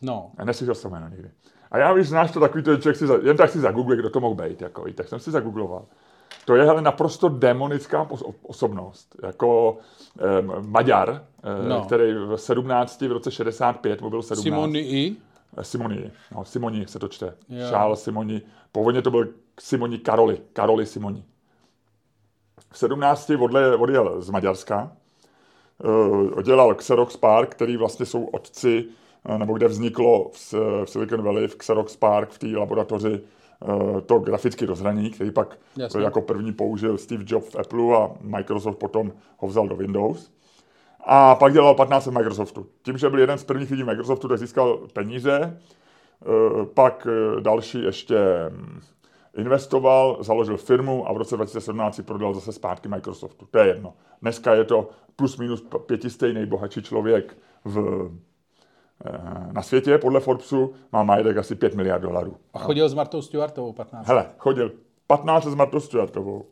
no. 0.03 0.31
A 0.39 0.45
neslyšel 0.45 0.75
jsem 0.75 0.91
jméno 0.91 1.09
nikdy. 1.09 1.31
A 1.71 1.79
já, 1.79 1.93
víš, 1.93 2.09
znáš 2.09 2.31
to 2.31 2.41
takový, 2.41 2.63
to, 2.63 2.77
člověk 2.77 2.97
si 2.97 3.07
za, 3.07 3.15
jen 3.23 3.37
tak 3.37 3.51
si 3.51 3.61
zagoogluje, 3.61 3.99
kdo 3.99 4.11
to 4.11 4.21
mohl 4.21 4.35
být, 4.35 4.63
jako, 4.63 4.85
tak 4.95 5.09
jsem 5.09 5.21
si 5.21 5.31
zagoogloval. 5.31 5.85
To 6.45 6.55
je 6.55 6.65
hele, 6.65 6.83
naprosto 6.83 7.29
demonická 7.29 8.09
osobnost. 8.43 9.17
Jako 9.23 9.73
um, 9.73 10.71
Maďar, 10.71 11.25
no. 11.63 11.69
No. 11.69 11.85
který 11.85 12.15
v 12.15 12.37
17, 12.37 13.01
v 13.01 13.13
roce 13.13 13.31
65, 13.31 14.01
mu 14.01 14.11
byl 14.11 14.23
17. 14.23 14.43
Simony 14.43 14.81
i? 14.81 15.17
Simoni, 15.63 16.11
no, 16.35 16.45
Simoni 16.45 16.87
se 16.87 16.99
to 16.99 17.09
čte. 17.09 17.35
Jo. 17.49 17.71
Charles 17.71 18.03
Simoni. 18.03 18.43
Původně 18.73 19.03
to 19.03 19.11
byl 19.11 19.29
Simoni 19.61 19.99
Karoli, 19.99 20.41
Karoli 20.53 20.87
Simoni. 20.87 21.25
V 22.71 22.79
17 22.79 23.31
odle, 23.31 23.77
odjel 23.77 24.23
z 24.23 24.31
Maďarska, 24.31 24.93
uh, 25.85 26.43
dělal 26.43 26.75
Xerox 26.75 27.17
Park, 27.17 27.51
který 27.51 27.77
vlastně 27.77 28.07
jsou 28.07 28.25
otci, 28.25 28.85
eh, 28.89 28.93
nebo 29.39 29.55
kde 29.55 29.69
vzniklo 29.69 30.31
v, 30.33 30.53
v 30.85 30.91
Silicon 30.91 31.23
Valley, 31.23 31.49
v 31.49 31.57
Xerox 31.57 31.97
Park, 31.97 32.31
v 32.31 32.39
té 32.39 32.47
laboratoři, 32.47 33.21
eh, 33.63 34.01
to 34.01 34.19
grafické 34.19 34.67
rozhraní, 34.67 35.11
který 35.11 35.31
pak 35.31 35.59
Jasně. 35.77 36.03
jako 36.03 36.21
první 36.23 36.53
použil 36.53 36.99
Steve 36.99 37.25
Jobs 37.27 37.49
v 37.49 37.57
Apple 37.57 37.97
a 37.97 38.11
Microsoft 38.21 38.77
potom 38.79 39.13
ho 39.39 39.49
vzal 39.49 39.69
do 39.69 39.77
Windows. 39.77 40.31
A 41.07 41.35
pak 41.35 41.53
dělal 41.53 41.75
15 41.75 42.07
v 42.07 42.11
Microsoftu. 42.13 42.67
Tím, 42.83 42.99
že 42.99 43.11
byl 43.11 43.19
jeden 43.21 43.39
z 43.39 43.45
prvních 43.45 43.71
lidí 43.71 43.85
Microsoftu, 43.85 44.29
tak 44.29 44.39
získal 44.39 44.79
peníze, 44.93 45.41
eh, 45.43 46.67
pak 46.75 47.07
eh, 47.11 47.41
další 47.41 47.83
ještě 47.85 48.17
hm, 48.51 48.81
investoval, 49.37 50.17
založil 50.21 50.57
firmu 50.57 51.09
a 51.09 51.13
v 51.13 51.17
roce 51.17 51.37
2017 51.37 51.97
si 51.97 52.03
prodal 52.03 52.35
zase 52.35 52.53
zpátky 52.53 52.89
Microsoftu. 52.89 53.47
To 53.51 53.59
je 53.59 53.67
jedno. 53.67 53.95
Dneska 54.23 54.55
je 54.55 54.65
to 54.65 54.89
plus 55.17 55.37
minus 55.37 55.61
p- 55.61 55.79
pětistý 55.79 56.33
nejbohatší 56.33 56.83
člověk 56.83 57.37
v, 57.65 57.79
eh, 57.79 58.19
na 59.53 59.63
světě, 59.63 59.99
podle 59.99 60.21
Forbesu 60.21 60.73
má 60.93 61.03
majetek 61.03 61.37
asi 61.37 61.55
5 61.55 61.75
miliard 61.75 62.01
dolarů. 62.03 62.37
A 62.55 62.59
chodil 62.59 62.89
s 62.89 62.95
Martou 62.95 63.23
Stewartovou 63.23 63.73
15. 63.73 64.07
Hele, 64.07 64.27
chodil 64.39 64.73
15 65.07 65.47
s 65.47 65.55
Martou 65.55 65.81
Stuartovou. 65.81 66.45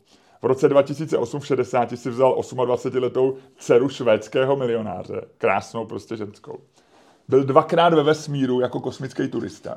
V 0.42 0.46
roce 0.46 0.68
2008 0.68 1.40
v 1.40 1.46
60 1.46 1.90
si 1.98 2.10
vzal 2.10 2.34
28-letou 2.40 3.36
dceru 3.58 3.88
švédského 3.88 4.56
milionáře, 4.56 5.20
krásnou 5.38 5.86
prostě 5.86 6.16
ženskou. 6.16 6.58
Byl 7.28 7.44
dvakrát 7.44 7.94
ve 7.94 8.02
vesmíru 8.02 8.60
jako 8.60 8.80
kosmický 8.80 9.28
turista. 9.28 9.76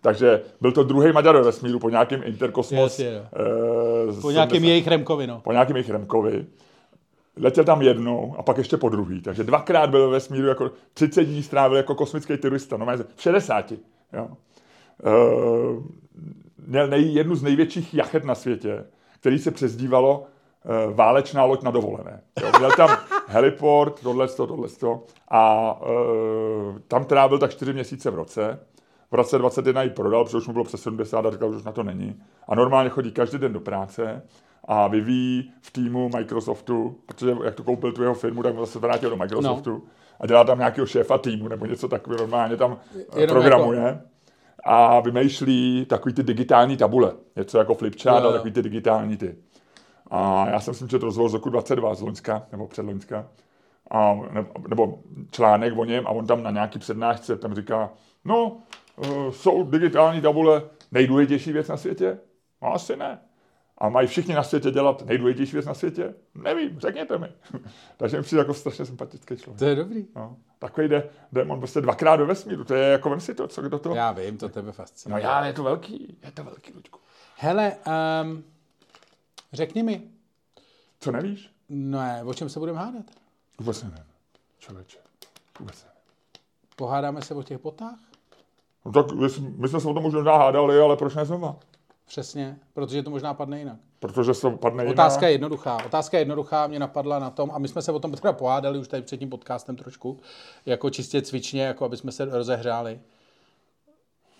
Takže 0.00 0.42
byl 0.60 0.72
to 0.72 0.82
druhý 0.84 1.12
Maďar 1.12 1.36
ve 1.36 1.42
vesmíru 1.42 1.78
po 1.78 1.90
nějakém 1.90 2.22
interkosmos. 2.24 2.80
Jasně, 2.80 3.06
jo. 3.12 3.22
eh, 4.16 4.20
Po 4.20 4.30
nějakém 4.30 4.50
70 4.56 4.68
jejich 4.68 4.86
Remkovi, 4.88 5.26
no. 5.26 5.40
po 5.40 5.52
nějakém 5.52 5.76
jejich 5.76 5.90
Remkovi. 5.90 6.46
Letěl 7.36 7.64
tam 7.64 7.82
jednou 7.82 8.34
a 8.38 8.42
pak 8.42 8.58
ještě 8.58 8.76
po 8.76 8.88
druhý. 8.88 9.22
Takže 9.22 9.44
dvakrát 9.44 9.90
byl 9.90 10.06
ve 10.06 10.12
vesmíru, 10.12 10.46
jako 10.46 10.70
30 10.94 11.24
dní 11.24 11.42
strávil 11.42 11.76
jako 11.76 11.94
kosmický 11.94 12.36
turista. 12.36 12.76
No, 12.76 12.86
v 13.16 13.22
60. 13.22 13.72
Jo. 14.12 14.28
Uh, 15.04 15.82
měl 16.66 16.88
nej, 16.88 17.14
jednu 17.14 17.34
z 17.34 17.42
největších 17.42 17.94
jachet 17.94 18.24
na 18.24 18.34
světě, 18.34 18.84
který 19.20 19.38
se 19.38 19.50
přezdívalo 19.50 20.18
uh, 20.18 20.94
válečná 20.94 21.44
loď 21.44 21.62
na 21.62 21.70
dovolené. 21.70 22.22
Jo. 22.42 22.52
Měl 22.58 22.70
tam 22.70 22.90
heliport, 23.26 24.00
tohle, 24.02 24.28
tohle, 24.28 24.68
a 25.28 25.74
uh, 25.80 26.78
tam 26.88 27.04
trávil 27.04 27.38
tak 27.38 27.50
4 27.50 27.72
měsíce 27.72 28.10
v 28.10 28.14
roce. 28.14 28.58
V 29.10 29.14
roce 29.14 29.38
21 29.38 29.82
ji 29.82 29.90
prodal, 29.90 30.24
protože 30.24 30.36
už 30.36 30.46
mu 30.46 30.52
bylo 30.52 30.64
přes 30.64 30.82
70 30.82 31.26
a 31.26 31.30
říkal, 31.30 31.50
že 31.50 31.56
už 31.56 31.64
na 31.64 31.72
to 31.72 31.82
není. 31.82 32.22
A 32.48 32.54
normálně 32.54 32.90
chodí 32.90 33.12
každý 33.12 33.38
den 33.38 33.52
do 33.52 33.60
práce 33.60 34.22
a 34.64 34.88
vyvíjí 34.88 35.52
v 35.60 35.70
týmu 35.70 36.10
Microsoftu, 36.16 36.96
protože 37.06 37.36
jak 37.44 37.54
to 37.54 37.62
koupil 37.62 37.92
tu 37.92 38.02
jeho 38.02 38.14
firmu, 38.14 38.42
tak 38.42 38.54
mu 38.54 38.60
zase 38.60 38.78
vrátil 38.78 39.10
do 39.10 39.16
Microsoftu 39.16 39.70
no. 39.70 39.82
a 40.20 40.26
dělá 40.26 40.44
tam 40.44 40.58
nějakého 40.58 40.86
šéfa 40.86 41.18
týmu 41.18 41.48
nebo 41.48 41.66
něco 41.66 41.88
takového, 41.88 42.20
normálně 42.20 42.56
tam 42.56 42.78
Jenom 43.16 43.36
programuje. 43.36 43.80
Jako... 43.80 44.00
A 44.64 45.00
vymýšlí 45.00 45.86
takový 45.88 46.14
ty 46.14 46.22
digitální 46.22 46.76
tabule, 46.76 47.12
něco 47.36 47.58
jako 47.58 47.74
flipchart, 47.74 48.22
no, 48.22 48.28
a 48.28 48.32
takový 48.32 48.52
ty 48.52 48.62
digitální 48.62 49.16
ty. 49.16 49.36
A 50.10 50.48
já 50.48 50.60
jsem 50.60 50.74
si 50.74 50.88
četl 50.88 51.04
rozhovor 51.04 51.30
z 51.30 51.34
roku 51.34 51.50
22 51.50 51.94
z 51.94 52.00
Loňska, 52.00 52.46
nebo 52.52 52.66
před 52.66 52.82
Loňska, 52.82 53.26
a, 53.90 54.20
nebo 54.68 54.98
článek 55.30 55.78
o 55.78 55.84
něm 55.84 56.06
a 56.06 56.10
on 56.10 56.26
tam 56.26 56.42
na 56.42 56.50
nějaký 56.50 56.78
přednášce 56.78 57.36
tam 57.36 57.54
říká, 57.54 57.90
no, 58.24 58.56
uh, 58.96 59.30
jsou 59.30 59.64
digitální 59.64 60.20
tabule 60.20 60.62
nejdůležitější 60.92 61.52
věc 61.52 61.68
na 61.68 61.76
světě? 61.76 62.18
No 62.62 62.74
asi 62.74 62.96
ne. 62.96 63.18
A 63.80 63.88
mají 63.88 64.08
všichni 64.08 64.34
na 64.34 64.42
světě 64.42 64.70
dělat 64.70 65.06
nejdůležitější 65.06 65.52
věc 65.52 65.66
na 65.66 65.74
světě? 65.74 66.14
Nevím, 66.34 66.80
řekněte 66.80 67.18
mi. 67.18 67.28
Takže 67.96 68.16
mi 68.16 68.22
přijde 68.22 68.40
jako 68.40 68.54
strašně 68.54 68.84
sympatický 68.84 69.36
člověk. 69.36 69.58
To 69.58 69.64
je 69.64 69.74
dobrý. 69.74 70.06
No. 70.16 70.36
Takový 70.58 70.88
jde, 70.88 71.10
jde 71.32 71.44
on 71.44 71.58
prostě 71.58 71.80
dvakrát 71.80 72.16
do 72.16 72.26
vesmíru. 72.26 72.64
To 72.64 72.74
je 72.74 72.88
jako 72.88 73.10
vem 73.10 73.20
si 73.20 73.34
to, 73.34 73.48
co 73.48 73.62
kdo 73.62 73.78
to... 73.78 73.94
Já 73.94 74.12
vím, 74.12 74.38
to 74.38 74.48
tebe 74.48 74.72
fascinuje. 74.72 75.22
No 75.22 75.28
já, 75.28 75.46
je 75.46 75.52
to 75.52 75.62
velký, 75.62 76.18
je 76.24 76.30
to 76.30 76.44
velký, 76.44 76.72
Luďku. 76.72 76.98
Hele, 77.36 77.76
um, 78.22 78.44
řekni 79.52 79.82
mi. 79.82 80.02
Co 81.00 81.12
nevíš? 81.12 81.50
Ne, 81.68 82.22
o 82.24 82.34
čem 82.34 82.48
se 82.48 82.58
budeme 82.58 82.78
hádat? 82.78 83.04
Vůbec 83.58 83.82
nevím, 83.82 84.04
člověče. 84.58 84.98
Vůbec 85.58 85.84
nevím. 85.84 86.00
Pohádáme 86.76 87.22
se 87.22 87.34
o 87.34 87.42
těch 87.42 87.62
botách? 87.62 87.98
No 88.84 88.92
tak 88.92 89.12
my 89.56 89.68
jsme 89.68 89.80
se 89.80 89.88
o 89.88 89.94
tom 89.94 90.02
možná 90.02 90.36
hádali, 90.36 90.80
ale 90.80 90.96
proč 90.96 91.14
ne 91.14 91.24
znova? 91.24 91.56
Přesně, 92.10 92.58
protože 92.72 93.02
to 93.02 93.10
možná 93.10 93.34
padne 93.34 93.58
jinak. 93.58 93.78
Protože 93.98 94.34
se 94.34 94.50
padne 94.50 94.82
jinak. 94.82 94.94
Otázka 94.94 95.26
je 95.26 95.32
jednoduchá. 95.32 95.84
Otázka 95.84 96.16
je 96.16 96.20
jednoduchá, 96.20 96.66
mě 96.66 96.78
napadla 96.78 97.18
na 97.18 97.30
tom, 97.30 97.50
a 97.50 97.58
my 97.58 97.68
jsme 97.68 97.82
se 97.82 97.92
o 97.92 97.98
tom 97.98 98.12
teda 98.12 98.32
pohádali 98.32 98.78
už 98.78 98.88
tady 98.88 99.02
před 99.02 99.16
tím 99.16 99.30
podcastem 99.30 99.76
trošku, 99.76 100.20
jako 100.66 100.90
čistě 100.90 101.22
cvičně, 101.22 101.62
jako 101.62 101.84
aby 101.84 101.96
jsme 101.96 102.12
se 102.12 102.24
rozehřáli. 102.24 103.00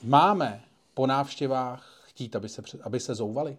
Máme 0.02 0.62
po 0.94 1.06
návštěvách 1.06 2.04
chtít, 2.06 2.36
aby 2.36 2.48
se, 2.48 2.62
aby 2.82 3.00
se 3.00 3.14
zouvali? 3.14 3.58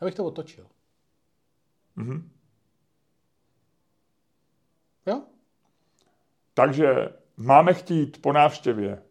Já 0.00 0.04
bych 0.04 0.14
to 0.14 0.24
otočil. 0.24 0.66
Mm-hmm. 1.96 2.22
Jo? 5.06 5.22
Takže 6.54 7.08
máme 7.36 7.74
chtít 7.74 8.22
po 8.22 8.32
návštěvě. 8.32 9.02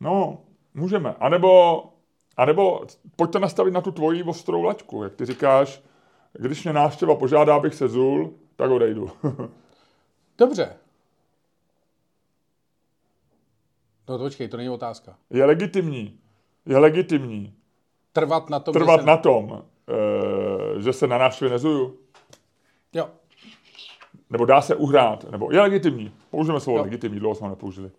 No, 0.00 0.38
můžeme. 0.74 1.14
A 1.20 1.28
nebo, 1.28 1.82
a 2.36 2.44
nebo 2.44 2.80
pojďte 3.16 3.38
nastavit 3.38 3.70
na 3.70 3.80
tu 3.80 3.92
tvoji 3.92 4.22
ostrou 4.22 4.62
laťku. 4.62 5.02
Jak 5.02 5.14
ty 5.14 5.26
říkáš, 5.26 5.82
když 6.32 6.64
mě 6.64 6.72
návštěva 6.72 7.14
požádá, 7.14 7.56
abych 7.56 7.74
se 7.74 7.88
zul, 7.88 8.34
tak 8.56 8.70
odejdu. 8.70 9.10
Dobře. 10.38 10.76
No 14.08 14.18
to 14.18 14.24
počkej, 14.24 14.48
to 14.48 14.56
není 14.56 14.68
otázka. 14.68 15.16
Je 15.30 15.44
legitimní. 15.44 16.18
Je 16.66 16.78
legitimní. 16.78 17.54
Trvat 18.12 18.50
na 18.50 18.60
tom, 18.60 18.72
Trvat 18.72 19.00
že 19.00 19.02
se... 19.02 19.06
na 19.06 19.16
tom, 19.16 19.64
e, 20.78 20.82
že 20.82 20.92
se 20.92 21.06
na 21.06 21.18
návštěvě 21.18 21.52
nezuju. 21.52 21.98
Jo. 22.92 23.08
Nebo 24.30 24.44
dá 24.44 24.60
se 24.60 24.74
uhrát, 24.74 25.30
nebo 25.30 25.52
je 25.52 25.60
legitimní. 25.60 26.12
Použijeme 26.30 26.60
slovo 26.60 26.78
jo. 26.78 26.84
legitimní, 26.84 27.20
dlouho 27.20 27.34
jsme 27.34 27.48
nepoužili. 27.48 27.90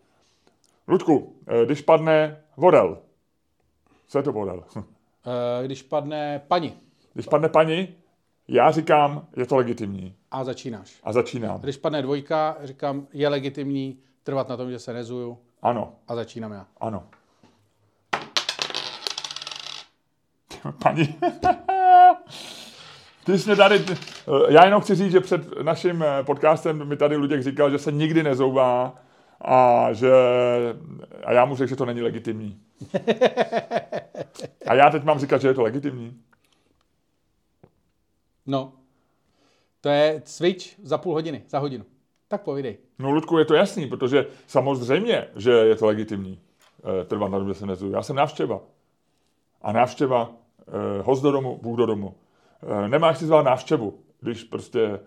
Ludku, 0.88 1.36
eh, 1.48 1.66
když 1.66 1.82
padne 1.82 2.44
vodel, 2.58 2.98
co 4.08 4.18
je 4.20 4.24
to 4.24 4.32
vodel? 4.32 4.64
Eh, 5.26 5.66
když 5.66 5.82
padne 5.84 6.42
paní. 6.48 6.74
Když 7.14 7.26
padne 7.26 7.50
paní, 7.50 7.88
já 8.48 8.72
říkám, 8.72 9.28
je 9.38 9.46
to 9.46 9.56
legitimní. 9.56 10.16
A 10.32 10.44
začínáš. 10.44 11.00
A 11.04 11.14
začínám. 11.14 11.62
Když 11.62 11.78
padne 11.78 12.02
dvojka, 12.02 12.58
říkám, 12.64 13.08
je 13.14 13.30
legitimní 13.30 14.00
trvat 14.24 14.50
na 14.50 14.58
tom, 14.58 14.72
že 14.72 14.80
se 14.80 14.94
nezuju. 14.94 15.38
Ano. 15.62 15.94
A 16.08 16.16
začínám 16.16 16.52
já. 16.52 16.68
Ano. 16.80 17.04
Paní. 20.84 21.16
Ty 23.26 23.40
jsi 23.40 23.50
mě 23.50 23.56
tady, 23.56 23.86
eh, 23.90 24.54
já 24.54 24.66
jenom 24.66 24.82
chci 24.82 24.96
říct, 24.96 25.12
že 25.12 25.20
před 25.20 25.62
naším 25.62 26.06
podcastem 26.26 26.88
mi 26.88 26.98
tady 26.98 27.16
Luděk 27.16 27.44
říkal, 27.44 27.72
že 27.72 27.80
se 27.80 27.92
nikdy 27.92 28.24
nezouvá, 28.24 28.96
a 29.42 29.88
že 29.94 30.12
a 31.24 31.34
já 31.34 31.46
mu 31.46 31.56
řekl, 31.56 31.70
že 31.70 31.76
to 31.76 31.86
není 31.86 32.02
legitimní. 32.02 32.62
A 34.68 34.74
já 34.74 34.90
teď 34.90 35.04
mám 35.04 35.20
říkat, 35.20 35.42
že 35.42 35.48
je 35.48 35.54
to 35.54 35.62
legitimní. 35.62 36.22
No. 38.46 38.74
To 39.82 39.90
je 39.90 40.22
switch 40.26 40.80
za 40.84 40.98
půl 40.98 41.14
hodiny, 41.14 41.44
za 41.48 41.60
hodinu. 41.60 41.86
Tak 42.28 42.42
povídej. 42.42 42.78
No, 43.00 43.12
Ludku, 43.12 43.38
je 43.38 43.46
to 43.46 43.54
jasný, 43.54 43.88
protože 43.88 44.26
samozřejmě, 44.48 45.28
že 45.36 45.52
je 45.52 45.76
to 45.76 45.86
legitimní 45.86 46.40
eh, 47.02 47.06
trvat 47.06 47.32
na 47.32 47.54
se 47.54 47.66
nezuju. 47.66 47.92
Já 47.92 48.04
jsem 48.04 48.16
návštěva. 48.16 48.62
A 49.62 49.72
návštěva, 49.72 50.32
eh, 50.68 51.02
host 51.02 51.24
do 51.24 51.32
domu, 51.32 51.60
Bůh 51.62 51.78
do 51.78 51.86
domu. 51.86 52.16
Eh, 52.64 52.90
nemáš 52.90 53.18
si 53.18 53.26
zvat 53.26 53.46
návštěvu, 53.46 54.00
když 54.20 54.44
prostě 54.44 54.82
eh, 54.84 55.00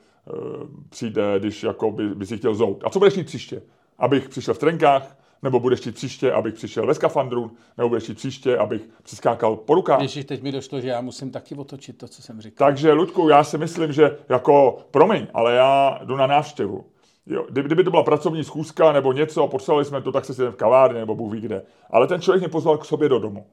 přijde, 0.89 1.39
když 1.39 1.63
jako 1.63 1.91
by, 1.91 2.15
by 2.15 2.27
si 2.27 2.39
chtěl 2.39 2.55
zout. 2.55 2.83
A 2.87 2.91
co 2.91 2.99
budeš 2.99 3.17
mít 3.17 3.27
příště? 3.27 3.63
Abych 3.99 4.29
přišel 4.29 4.55
v 4.55 4.59
trenkách, 4.59 5.17
nebo 5.43 5.61
budeš 5.61 5.81
chtít 5.81 5.95
příště, 5.95 6.33
abych 6.33 6.55
přišel 6.55 6.87
ve 6.87 6.95
skafandru, 6.95 7.51
nebo 7.77 7.89
budeš 7.89 8.05
chtít 8.05 8.15
příště, 8.15 8.59
abych 8.59 8.83
přiskákal 9.03 9.57
po 9.57 9.75
rukách. 9.75 10.01
Ježíš, 10.01 10.25
teď 10.25 10.43
mi 10.43 10.53
došlo, 10.53 10.81
že 10.81 10.89
já 10.89 11.01
musím 11.01 11.31
taky 11.31 11.55
otočit 11.55 11.99
to, 11.99 12.09
co 12.09 12.23
jsem 12.23 12.41
říkal. 12.41 12.69
Takže, 12.69 12.93
Ludku, 12.93 13.29
já 13.29 13.45
si 13.45 13.59
myslím, 13.59 13.93
že 13.93 14.19
jako, 14.29 14.79
promiň, 14.91 15.27
ale 15.35 15.55
já 15.55 16.01
jdu 16.05 16.17
na 16.17 16.27
návštěvu. 16.27 16.85
Jo, 17.27 17.47
kdyby 17.51 17.85
to 17.85 17.91
byla 17.91 18.03
pracovní 18.03 18.45
schůzka 18.45 18.93
nebo 18.93 19.13
něco, 19.13 19.49
potřebovali 19.49 19.85
jsme 19.85 20.03
to, 20.03 20.13
tak 20.13 20.25
se 20.25 20.35
si 20.35 20.43
v 20.43 20.57
kavárně 20.57 21.01
nebo 21.01 21.15
Bůh 21.15 21.33
ví 21.33 21.41
kde. 21.41 21.63
Ale 21.91 22.07
ten 22.07 22.21
člověk 22.21 22.43
mě 22.43 22.49
pozval 22.49 22.79
k 22.79 22.85
sobě 22.85 23.09
do 23.09 23.19
domu. 23.19 23.47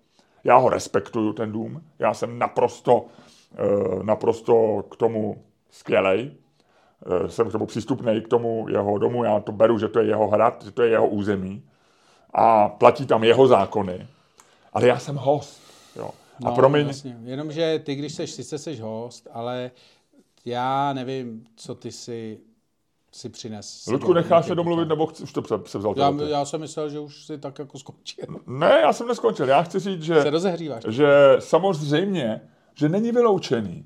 Já 0.43 0.55
ho 0.55 0.69
respektuju, 0.69 1.33
ten 1.33 1.51
dům. 1.51 1.81
Já 1.99 2.13
jsem 2.13 2.39
naprosto, 2.39 3.05
eh, 3.55 4.03
naprosto 4.03 4.83
k 4.91 4.95
tomu 4.95 5.43
skvělej. 5.69 6.31
Eh, 7.05 7.29
jsem 7.29 7.49
k 7.49 7.51
tomu 7.51 7.65
přístupný 7.65 8.21
k 8.21 8.27
tomu 8.27 8.65
jeho 8.69 8.97
domu, 8.97 9.23
já 9.23 9.39
to 9.39 9.51
beru, 9.51 9.79
že 9.79 9.87
to 9.87 9.99
je 9.99 10.05
jeho 10.05 10.27
hrad, 10.27 10.65
že 10.65 10.71
to 10.71 10.81
je 10.81 10.89
jeho 10.89 11.07
území 11.07 11.63
a 12.33 12.69
platí 12.69 13.05
tam 13.05 13.23
jeho 13.23 13.47
zákony. 13.47 14.07
Ale 14.73 14.87
já 14.87 14.99
jsem 14.99 15.15
host. 15.15 15.61
Jo. 15.95 16.09
A 16.45 16.49
no, 16.49 16.55
promiň... 16.55 16.87
Jasně. 16.87 17.17
Jenomže 17.23 17.81
ty, 17.83 17.95
když 17.95 18.13
seš, 18.13 18.31
sice 18.31 18.57
seš 18.57 18.81
host, 18.81 19.27
ale 19.31 19.71
já 20.45 20.93
nevím, 20.93 21.43
co 21.55 21.75
ty 21.75 21.91
si 21.91 22.39
si 23.13 23.29
přines. 23.29 23.87
Ludku, 23.87 24.13
necháš 24.13 24.45
se 24.45 24.55
domluvit, 24.55 24.87
nebo 24.87 25.07
chci, 25.07 25.23
už 25.23 25.33
to 25.33 25.41
převzal? 25.41 25.93
Já, 25.97 26.13
já 26.27 26.45
jsem 26.45 26.61
myslel, 26.61 26.89
že 26.89 26.99
už 26.99 27.25
si 27.25 27.37
tak 27.37 27.59
jako 27.59 27.79
skončil. 27.79 28.25
Ne, 28.47 28.79
já 28.81 28.93
jsem 28.93 29.07
neskončil. 29.07 29.47
Já 29.47 29.61
chci 29.61 29.79
říct, 29.79 30.03
že, 30.03 30.21
se 30.21 30.29
rozehříváš. 30.29 30.83
že 30.87 31.35
samozřejmě, 31.39 32.41
že 32.75 32.89
není 32.89 33.11
vyloučený, 33.11 33.85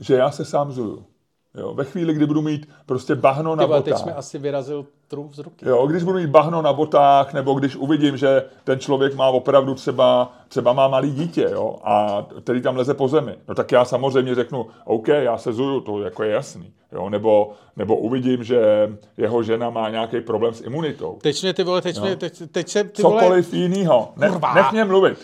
že 0.00 0.14
já 0.14 0.30
se 0.30 0.44
sám 0.44 0.72
zuju. 0.72 1.06
Jo, 1.54 1.74
ve 1.74 1.84
chvíli, 1.84 2.14
kdy 2.14 2.26
budu 2.26 2.42
mít 2.42 2.68
prostě 2.86 3.14
bahno 3.14 3.56
na 3.56 3.64
Tyba, 3.64 3.76
botách. 3.76 3.84
teď 3.84 4.02
jsme 4.02 4.14
asi 4.14 4.38
vyrazil 4.38 4.86
trům 5.08 5.34
z 5.34 5.38
ruky. 5.38 5.68
Jo, 5.68 5.86
když 5.86 6.02
budu 6.02 6.18
mít 6.18 6.26
bahno 6.30 6.62
na 6.62 6.72
botách, 6.72 7.32
nebo 7.34 7.54
když 7.54 7.76
uvidím, 7.76 8.16
že 8.16 8.44
ten 8.64 8.78
člověk 8.78 9.14
má 9.14 9.28
opravdu 9.28 9.74
třeba, 9.74 10.32
třeba 10.48 10.72
má 10.72 10.88
malý 10.88 11.10
dítě, 11.10 11.48
jo, 11.52 11.76
a 11.84 12.26
který 12.44 12.62
tam 12.62 12.76
leze 12.76 12.94
po 12.94 13.08
zemi, 13.08 13.34
no 13.48 13.54
tak 13.54 13.72
já 13.72 13.84
samozřejmě 13.84 14.34
řeknu, 14.34 14.66
OK, 14.84 15.08
já 15.08 15.38
se 15.38 15.52
zuju, 15.52 15.80
to 15.80 16.00
jako 16.02 16.22
je 16.22 16.30
jasný. 16.30 16.72
Jo, 16.92 17.10
nebo, 17.10 17.52
nebo 17.76 17.96
uvidím, 17.96 18.44
že 18.44 18.88
jeho 19.16 19.42
žena 19.42 19.70
má 19.70 19.90
nějaký 19.90 20.20
problém 20.20 20.54
s 20.54 20.60
imunitou. 20.60 21.18
Teď 21.22 21.42
mě 21.42 21.54
ty 21.54 21.64
vole, 21.64 21.82
teď, 21.82 22.00
mě, 22.00 22.16
teď, 22.16 22.42
teď 22.52 22.68
se 22.68 22.84
ty 22.84 23.02
Cokoliv 23.02 23.52
vole... 23.52 23.62
jinýho. 23.62 24.12
Ne, 24.16 24.30
nech 24.54 24.72
mě 24.72 24.84
mluvit. 24.84 25.18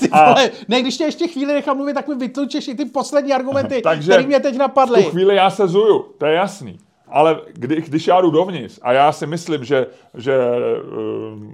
Ty 0.00 0.08
a... 0.10 0.28
vole, 0.28 0.50
ne, 0.68 0.82
když 0.82 0.96
tě 0.96 1.04
ještě 1.04 1.28
chvíli 1.28 1.54
nechám 1.54 1.76
mluvit, 1.76 1.94
tak 1.94 2.08
mi 2.08 2.14
vytlučeš 2.14 2.68
i 2.68 2.74
ty 2.74 2.84
poslední 2.84 3.32
argumenty, 3.32 3.82
které 4.02 4.22
mě 4.22 4.40
teď 4.40 4.56
napadly. 4.56 5.02
V 5.02 5.04
tu 5.04 5.10
chvíli 5.10 5.36
já 5.36 5.50
se 5.50 5.68
zuju, 5.68 6.06
to 6.18 6.26
je 6.26 6.34
jasný. 6.34 6.78
Ale 7.08 7.40
kdy, 7.52 7.82
když 7.82 8.06
já 8.06 8.20
jdu 8.20 8.30
dovnitř 8.30 8.78
a 8.82 8.92
já 8.92 9.12
si 9.12 9.26
myslím, 9.26 9.64
že, 9.64 9.86
že 10.14 10.38
uh, 10.38 11.52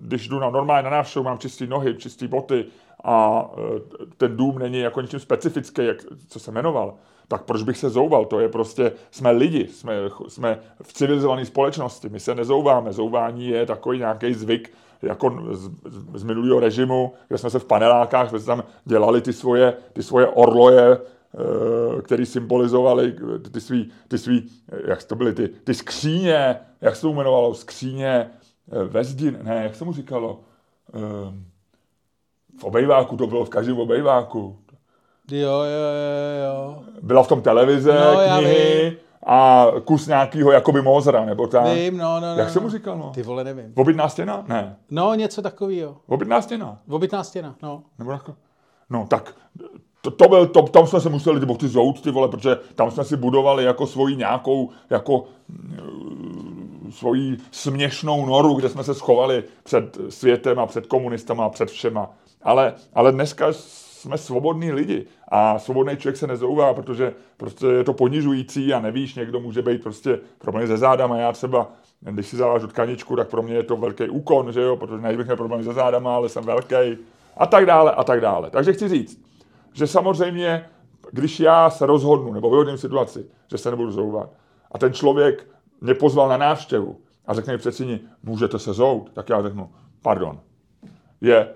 když 0.00 0.28
jdu 0.28 0.38
na 0.38 0.50
normálně 0.50 0.82
na 0.82 0.90
návštěvu, 0.90 1.24
mám 1.24 1.38
čisté 1.38 1.66
nohy, 1.66 1.94
čisté 1.94 2.28
boty 2.28 2.64
a 3.04 3.42
uh, 3.42 3.78
ten 4.16 4.36
dům 4.36 4.58
není 4.58 4.78
jako 4.78 5.00
něčím 5.00 5.20
specifický, 5.20 5.84
jak, 5.84 5.96
co 6.28 6.40
se 6.40 6.52
jmenoval, 6.52 6.94
tak 7.28 7.42
proč 7.42 7.62
bych 7.62 7.78
se 7.78 7.90
zouval? 7.90 8.24
To 8.24 8.40
je 8.40 8.48
prostě, 8.48 8.92
jsme 9.10 9.30
lidi, 9.30 9.68
jsme, 9.68 9.94
jsme 10.28 10.58
v 10.82 10.92
civilizované 10.92 11.46
společnosti, 11.46 12.08
my 12.08 12.20
se 12.20 12.34
nezouváme. 12.34 12.92
Zouvání 12.92 13.48
je 13.48 13.66
takový 13.66 13.98
nějaký 13.98 14.34
zvyk, 14.34 14.72
jako 15.02 15.38
z, 15.52 15.70
z 16.14 16.22
minulého 16.22 16.60
režimu, 16.60 17.12
kde 17.28 17.38
jsme 17.38 17.50
se 17.50 17.58
v 17.58 17.64
panelákách, 17.64 18.30
jsme 18.30 18.40
tam 18.40 18.64
dělali 18.84 19.20
ty 19.20 19.32
svoje, 19.32 19.74
ty 19.92 20.02
svoje 20.02 20.26
orloje, 20.26 20.98
eh, 20.98 22.02
který 22.02 22.26
symbolizovali 22.26 23.16
ty 23.52 23.60
svý, 23.60 23.90
ty 24.08 24.18
svý, 24.18 24.50
jak 24.86 25.04
to 25.04 25.14
byly, 25.14 25.34
ty, 25.34 25.48
ty 25.48 25.74
skříně, 25.74 26.56
jak 26.80 26.96
se 26.96 27.02
to 27.02 27.10
jmenovalo, 27.10 27.54
skříně 27.54 28.08
eh, 28.08 28.84
Vezdin, 28.84 29.38
ne, 29.42 29.62
jak 29.62 29.74
se 29.74 29.84
mu 29.84 29.92
říkalo, 29.92 30.40
eh, 30.94 31.56
v 32.58 32.64
obejváku, 32.64 33.16
to 33.16 33.26
bylo 33.26 33.44
v 33.44 33.50
každém 33.50 33.78
obejváku. 33.78 34.58
Jo, 35.30 35.38
jo, 35.48 35.62
jo, 35.62 36.44
jo. 36.46 36.82
Byla 37.02 37.22
v 37.22 37.28
tom 37.28 37.42
televize, 37.42 37.92
No, 37.94 38.38
knihy 38.38 38.98
a 39.26 39.66
kus 39.84 40.06
nějakýho 40.06 40.52
jakoby 40.52 40.82
Mozra, 40.82 41.24
nebo 41.24 41.46
tak. 41.46 41.66
Vím, 41.74 41.96
no, 41.96 42.20
no, 42.20 42.26
no. 42.34 42.36
Jak 42.36 42.50
se 42.50 42.60
mu 42.60 42.70
říkal, 42.70 42.98
no? 42.98 43.10
Ty 43.14 43.22
vole, 43.22 43.44
nevím. 43.44 43.72
Obytná 43.76 44.08
stěna? 44.08 44.44
Ne. 44.48 44.76
No, 44.90 45.14
něco 45.14 45.42
takového. 45.42 45.96
Obytná 46.06 46.42
stěna. 46.42 46.78
Obytná 46.90 47.24
stěna, 47.24 47.54
no. 47.62 47.82
Nebo 47.98 48.10
jako... 48.12 48.34
No 48.90 49.06
tak, 49.08 49.34
to, 50.02 50.10
to 50.10 50.28
byl, 50.28 50.46
to, 50.46 50.62
tam 50.62 50.86
jsme 50.86 51.00
se 51.00 51.08
museli 51.08 51.40
ty 51.40 51.46
boty 51.46 51.68
zout, 51.68 52.00
ty 52.00 52.10
vole, 52.10 52.28
protože 52.28 52.56
tam 52.74 52.90
jsme 52.90 53.04
si 53.04 53.16
budovali 53.16 53.64
jako 53.64 53.86
svoji 53.86 54.16
nějakou, 54.16 54.70
jako 54.90 55.24
eh, 55.78 55.82
svoji 56.90 57.36
směšnou 57.50 58.26
noru, 58.26 58.54
kde 58.54 58.68
jsme 58.68 58.84
se 58.84 58.94
schovali 58.94 59.44
před 59.62 59.98
světem 60.08 60.58
a 60.58 60.66
před 60.66 60.86
komunistama 60.86 61.44
a 61.44 61.48
před 61.48 61.70
všema. 61.70 62.10
Ale, 62.42 62.74
ale 62.94 63.12
dneska 63.12 63.46
jsme 64.00 64.18
svobodní 64.18 64.72
lidi 64.72 65.06
a 65.28 65.58
svobodný 65.58 65.96
člověk 65.96 66.16
se 66.16 66.26
nezouvá, 66.26 66.74
protože 66.74 67.12
prostě 67.36 67.66
je 67.66 67.84
to 67.84 67.92
ponižující 67.92 68.74
a 68.74 68.80
nevíš, 68.80 69.14
někdo 69.14 69.40
může 69.40 69.62
být 69.62 69.82
prostě 69.82 70.18
problém 70.38 70.66
se 70.66 70.76
zádama. 70.76 71.18
Já 71.18 71.32
třeba, 71.32 71.72
když 72.00 72.26
si 72.26 72.36
zavážu 72.36 72.66
tkaničku, 72.66 73.16
tak 73.16 73.28
pro 73.28 73.42
mě 73.42 73.54
je 73.54 73.62
to 73.62 73.76
velký 73.76 74.08
úkon, 74.08 74.52
že 74.52 74.60
jo, 74.60 74.76
protože 74.76 75.02
nebych 75.02 75.26
měl 75.26 75.36
problém 75.36 75.64
se 75.64 75.72
zádama, 75.72 76.16
ale 76.16 76.28
jsem 76.28 76.44
velký 76.44 76.98
a 77.36 77.46
tak 77.46 77.66
dále 77.66 77.92
a 77.92 78.04
tak 78.04 78.20
dále. 78.20 78.50
Takže 78.50 78.72
chci 78.72 78.88
říct, 78.88 79.24
že 79.72 79.86
samozřejmě, 79.86 80.66
když 81.12 81.40
já 81.40 81.70
se 81.70 81.86
rozhodnu 81.86 82.32
nebo 82.32 82.50
vyhodím 82.50 82.78
situaci, 82.78 83.26
že 83.50 83.58
se 83.58 83.70
nebudu 83.70 83.90
zouvat 83.90 84.30
a 84.72 84.78
ten 84.78 84.92
člověk 84.92 85.46
mě 85.80 85.94
pozval 85.94 86.28
na 86.28 86.36
návštěvu 86.36 86.96
a 87.26 87.34
řekne 87.34 87.52
mi 87.52 87.58
přeci, 87.58 88.00
můžete 88.22 88.58
se 88.58 88.72
zout, 88.72 89.10
tak 89.12 89.28
já 89.28 89.42
řeknu, 89.42 89.70
pardon, 90.02 90.40
je 91.20 91.48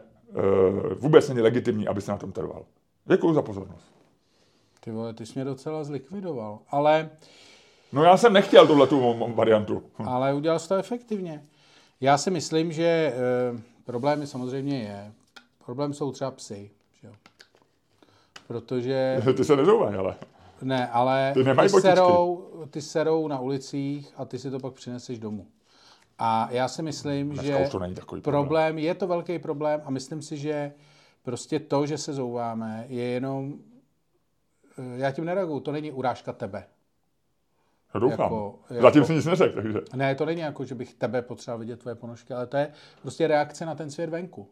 vůbec 0.98 1.28
není 1.28 1.40
legitimní, 1.40 1.88
aby 1.88 2.00
se 2.00 2.10
na 2.10 2.18
tom 2.18 2.32
trval. 2.32 2.64
Děkuji 3.04 3.34
za 3.34 3.42
pozornost. 3.42 3.92
Ty 4.80 4.90
vole, 4.90 5.14
ty 5.14 5.26
jsi 5.26 5.32
mě 5.34 5.44
docela 5.44 5.84
zlikvidoval. 5.84 6.58
Ale, 6.70 7.10
No 7.92 8.04
já 8.04 8.16
jsem 8.16 8.32
nechtěl 8.32 8.66
tuhle 8.66 8.86
tu 8.86 9.16
variantu. 9.34 9.82
Hm. 9.98 10.08
ale 10.08 10.34
udělal 10.34 10.58
jsi 10.58 10.68
to 10.68 10.74
efektivně. 10.74 11.44
Já 12.00 12.18
si 12.18 12.30
myslím, 12.30 12.72
že 12.72 12.84
e, 12.84 13.12
problémy 13.84 14.26
samozřejmě 14.26 14.82
je. 14.82 15.12
Problém 15.64 15.94
jsou 15.94 16.12
třeba 16.12 16.30
psy. 16.30 16.70
Že 17.00 17.08
jo? 17.08 17.14
Protože 18.46 19.22
Ty 19.36 19.44
se 19.44 19.56
nezouvají, 19.56 19.96
ale. 19.96 20.14
Ne, 20.62 20.88
ale 20.88 21.32
Ty 21.34 21.44
ty, 21.44 21.68
serou, 21.68 22.48
ty 22.70 22.82
serou 22.82 23.28
na 23.28 23.40
ulicích 23.40 24.12
a 24.16 24.24
ty 24.24 24.38
si 24.38 24.50
to 24.50 24.60
pak 24.60 24.72
přineseš 24.74 25.18
domů. 25.18 25.46
A 26.22 26.48
já 26.50 26.68
si 26.68 26.82
myslím, 26.82 27.28
Dneska 27.28 27.46
že 27.46 27.56
už 27.56 27.68
to 27.70 27.78
není 27.78 27.94
takový 27.94 28.20
problém. 28.20 28.44
problém, 28.44 28.78
je 28.78 28.94
to 28.94 29.06
velký 29.06 29.38
problém 29.38 29.82
a 29.84 29.90
myslím 29.90 30.22
si, 30.22 30.36
že 30.36 30.72
prostě 31.22 31.60
to, 31.60 31.86
že 31.86 31.98
se 31.98 32.12
zouváme, 32.12 32.84
je 32.88 33.04
jenom, 33.04 33.54
eh, 34.78 34.82
já 34.98 35.10
tím 35.10 35.24
nereaguju, 35.24 35.60
to 35.60 35.72
není 35.72 35.92
urážka 35.92 36.32
tebe. 36.32 36.64
Já 37.94 38.00
doufám. 38.00 38.20
jako- 38.20 38.58
jako- 38.70 38.82
Zatím 38.82 39.04
si 39.04 39.14
nic 39.14 39.26
neřekl, 39.26 39.54
takže. 39.62 39.78
Ne, 39.94 40.14
to 40.14 40.24
není 40.26 40.40
jako, 40.40 40.64
že 40.64 40.74
bych 40.74 40.94
tebe 40.94 41.22
potřeboval 41.22 41.58
vidět 41.58 41.80
tvoje 41.80 41.94
ponožky, 41.94 42.34
ale 42.34 42.46
to 42.46 42.56
je 42.56 42.72
prostě 43.02 43.26
reakce 43.26 43.66
na 43.66 43.74
ten 43.74 43.90
svět 43.90 44.10
venku. 44.10 44.48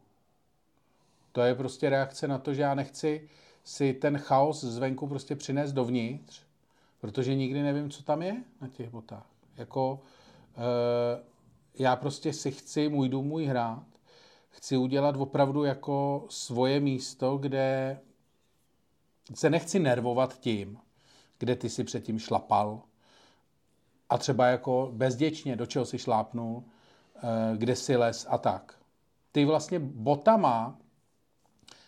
To 1.33 1.41
je 1.41 1.55
prostě 1.55 1.91
reakce 1.91 2.29
na 2.29 2.39
to, 2.39 2.55
že 2.55 2.63
já 2.63 2.75
nechci 2.75 3.29
si 3.65 3.93
ten 3.95 4.19
chaos 4.19 4.65
zvenku 4.65 5.07
prostě 5.07 5.37
přinést 5.37 5.73
dovnitř, 5.73 6.43
protože 7.01 7.35
nikdy 7.35 7.63
nevím, 7.63 7.91
co 7.91 8.03
tam 8.03 8.23
je 8.23 8.37
na 8.61 8.69
těch 8.69 8.89
botách. 8.91 9.27
Jako, 9.57 10.01
e, 10.57 11.29
já 11.81 11.97
prostě 11.97 12.33
si 12.33 12.51
chci 12.51 12.89
můj 12.89 13.09
dům, 13.09 13.27
můj 13.27 13.45
hrát, 13.45 13.87
chci 14.49 14.77
udělat 14.77 15.17
opravdu 15.17 15.65
jako 15.65 16.27
svoje 16.29 16.81
místo, 16.81 17.39
kde 17.39 17.99
se 19.35 19.51
nechci 19.51 19.79
nervovat 19.79 20.41
tím, 20.41 20.79
kde 21.39 21.57
ty 21.57 21.71
si 21.71 21.85
předtím 21.85 22.19
šlapal, 22.19 22.83
a 24.11 24.19
třeba 24.19 24.47
jako 24.47 24.91
bezděčně, 24.93 25.57
do 25.57 25.67
čeho 25.67 25.85
si 25.85 25.99
šlápnul, 25.99 26.65
eh, 27.17 27.57
kde 27.57 27.77
si 27.77 27.97
les 27.97 28.27
a 28.31 28.39
tak. 28.39 28.75
Ty 29.33 29.45
vlastně 29.45 29.79
botama, 29.79 30.79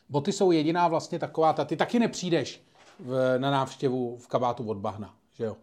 boty 0.08 0.32
jsou 0.32 0.50
jediná 0.50 0.88
vlastně 0.88 1.18
taková, 1.18 1.52
ta, 1.52 1.64
ty 1.64 1.76
taky 1.76 1.98
nepřijdeš 1.98 2.62
v, 2.98 3.38
na 3.38 3.50
návštěvu 3.50 4.16
v 4.16 4.28
kabátu 4.28 4.68
od 4.68 4.78
bahna, 4.78 5.14
že 5.34 5.44
jo? 5.44 5.56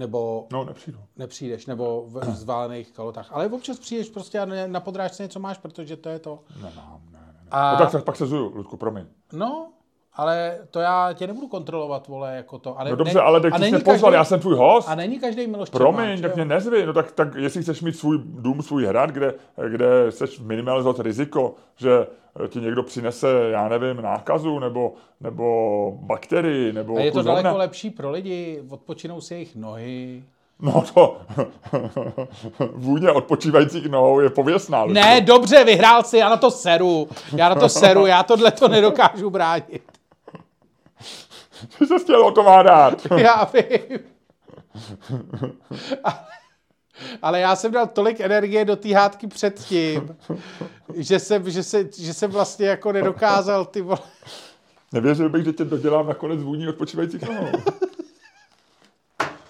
Nebo 0.00 0.46
No, 0.52 0.64
nepřijdu. 0.64 0.98
nepřijdeš, 1.16 1.66
nebo 1.66 2.04
v 2.06 2.24
zválených 2.34 2.92
kalotách. 2.92 3.28
Ale 3.32 3.46
občas 3.48 3.78
přijdeš 3.78 4.08
prostě 4.10 4.38
a 4.38 4.46
na 4.66 4.80
podrážce 4.80 5.22
něco 5.22 5.40
máš, 5.40 5.58
protože 5.58 5.96
to 5.96 6.08
je 6.08 6.18
to. 6.18 6.44
Nemám, 6.56 7.00
ne, 7.12 7.18
ne. 7.18 7.32
ne. 7.32 7.48
A- 7.50 7.72
No 7.72 7.78
tak, 7.78 7.92
tak 7.92 8.04
pak 8.04 8.16
se 8.16 8.26
zuju, 8.26 8.52
Ludku, 8.56 8.76
promiň. 8.76 9.06
No, 9.32 9.69
ale 10.14 10.58
to 10.70 10.80
já 10.80 11.12
tě 11.12 11.26
nebudu 11.26 11.48
kontrolovat, 11.48 12.08
vole, 12.08 12.36
jako 12.36 12.58
to. 12.58 12.80
A 12.80 12.84
ne, 12.84 12.90
No 12.90 12.96
dobře, 12.96 13.14
ne, 13.14 13.20
ale 13.20 13.40
ty 13.40 13.64
jsi 13.64 13.78
pozval, 13.78 14.12
já 14.14 14.24
jsem 14.24 14.40
tvůj 14.40 14.56
host. 14.56 14.88
A 14.88 14.94
není 14.94 15.18
každý 15.18 15.46
Miloš 15.46 15.70
Promiň, 15.70 16.22
tak 16.22 16.34
mě 16.34 16.44
nezvi, 16.44 16.86
no 16.86 16.92
tak, 16.92 17.12
tak 17.12 17.34
jestli 17.34 17.62
chceš 17.62 17.82
mít 17.82 17.96
svůj 17.96 18.18
dům, 18.24 18.62
svůj 18.62 18.86
hrad, 18.86 19.10
kde, 19.10 19.34
kde 19.68 19.86
chceš 20.10 20.40
minimalizovat 20.40 21.00
riziko, 21.00 21.54
že 21.76 22.06
ti 22.48 22.60
někdo 22.60 22.82
přinese, 22.82 23.28
já 23.50 23.68
nevím, 23.68 24.02
nákazu, 24.02 24.58
nebo, 24.58 24.94
nebo 25.20 25.92
bakterii, 26.00 26.72
nebo 26.72 26.96
A 26.96 27.00
je 27.00 27.12
to 27.12 27.22
daleko 27.22 27.56
lepší 27.56 27.90
pro 27.90 28.10
lidi, 28.10 28.62
odpočinou 28.70 29.20
si 29.20 29.34
jejich 29.34 29.56
nohy. 29.56 30.24
No 30.62 30.84
to, 30.94 31.16
vůně 32.74 33.10
odpočívajících 33.10 33.86
nohou 33.86 34.20
je 34.20 34.30
pověstná. 34.30 34.82
Ludku. 34.82 34.94
Ne, 34.94 35.20
dobře, 35.20 35.64
vyhrál 35.64 36.02
si, 36.02 36.18
já 36.18 36.28
na 36.28 36.36
to 36.36 36.50
seru. 36.50 37.08
Já 37.36 37.48
na 37.48 37.54
to 37.54 37.68
seru, 37.68 38.06
já 38.06 38.22
tohle 38.22 38.50
to 38.50 38.68
nedokážu 38.68 39.30
bránit. 39.30 39.82
Ty 41.78 41.86
se 41.86 41.98
chtěl 41.98 42.26
o 42.26 42.30
to 42.32 42.42
má 42.42 42.62
dát. 42.62 43.06
Já 43.16 43.44
vím. 43.44 43.98
Ale- 46.04 46.18
Ale 47.22 47.40
já 47.40 47.56
jsem 47.56 47.72
dal 47.72 47.86
tolik 47.86 48.20
energie 48.20 48.64
do 48.64 48.76
té 48.76 48.94
hádky 48.94 49.26
předtím, 49.26 50.16
že 50.96 51.18
jsem, 51.18 51.50
že, 51.50 51.62
se, 51.62 51.88
že 51.98 52.14
jsem 52.14 52.30
vlastně 52.30 52.66
jako 52.66 52.92
nedokázal 52.92 53.64
ty 53.64 53.80
vole. 53.80 53.98
Nevěřil 54.92 55.28
bych, 55.28 55.44
že 55.44 55.52
tě 55.52 55.64
dodělám 55.64 56.06
nakonec 56.06 56.42
vůní 56.42 56.68
odpočívajících 56.68 57.22
nohou. 57.22 57.48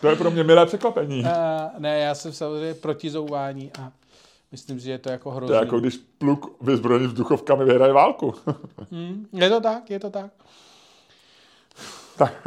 To 0.00 0.08
je 0.08 0.16
pro 0.16 0.30
mě 0.30 0.44
milé 0.44 0.66
překvapení. 0.66 1.20
Uh, 1.20 1.28
ne, 1.78 1.98
já 1.98 2.14
jsem 2.14 2.32
samozřejmě 2.32 2.74
proti 2.74 3.10
zouvání 3.10 3.70
a 3.80 3.92
myslím, 4.52 4.78
že 4.78 4.90
je 4.90 4.98
to 4.98 5.10
jako 5.10 5.30
To 5.30 5.36
hrozný. 5.36 5.56
je 5.56 5.60
jako 5.60 5.80
když 5.80 5.96
pluk 6.18 6.62
vyzbrojený 6.62 7.06
vzduchovkami 7.06 7.64
vyhraje 7.64 7.92
válku. 7.92 8.34
Je 9.32 9.48
to 9.50 9.60
tak, 9.60 9.90
je 9.90 10.00
to 10.00 10.10
tak. 10.10 10.30
Tak, 12.20 12.46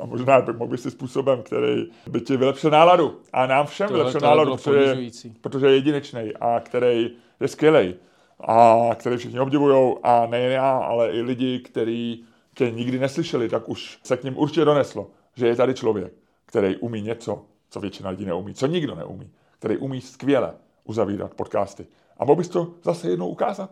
a 0.00 0.06
možná 0.06 0.40
by 0.40 0.78
si 0.78 0.90
způsobem, 0.90 1.42
který 1.42 1.90
by 2.10 2.20
ti 2.20 2.36
vylepšil 2.36 2.70
náladu. 2.70 3.20
A 3.32 3.46
nám 3.46 3.66
všem 3.66 3.88
Tohle- 3.88 3.98
vylepšil 3.98 4.20
tohle 4.20 4.36
náladu, 4.36 4.56
protože, 4.56 4.96
protože 5.40 5.66
je 5.66 5.74
jedinečný 5.74 6.32
a 6.40 6.60
který 6.60 7.10
je 7.40 7.48
skvělý. 7.48 7.94
A 8.40 8.88
který 8.94 9.16
všichni 9.16 9.40
obdivují. 9.40 9.94
A 10.02 10.26
nejen 10.26 10.52
já, 10.52 10.70
ale 10.70 11.10
i 11.10 11.22
lidi, 11.22 11.58
kteří 11.58 12.24
tě 12.54 12.70
nikdy 12.70 12.98
neslyšeli, 12.98 13.48
tak 13.48 13.68
už 13.68 13.98
se 14.02 14.16
k 14.16 14.24
ním 14.24 14.38
určitě 14.38 14.64
doneslo, 14.64 15.10
že 15.34 15.46
je 15.46 15.56
tady 15.56 15.74
člověk, 15.74 16.12
který 16.46 16.76
umí 16.76 17.02
něco, 17.02 17.42
co 17.70 17.80
většina 17.80 18.10
lidí 18.10 18.24
neumí, 18.24 18.54
co 18.54 18.66
nikdo 18.66 18.94
neumí, 18.94 19.30
který 19.58 19.76
umí 19.76 20.00
skvěle 20.00 20.54
uzavírat 20.84 21.34
podcasty. 21.34 21.86
A 22.18 22.24
mohl 22.24 22.36
bys 22.36 22.48
to 22.48 22.74
zase 22.82 23.10
jednou 23.10 23.28
ukázat? 23.28 23.70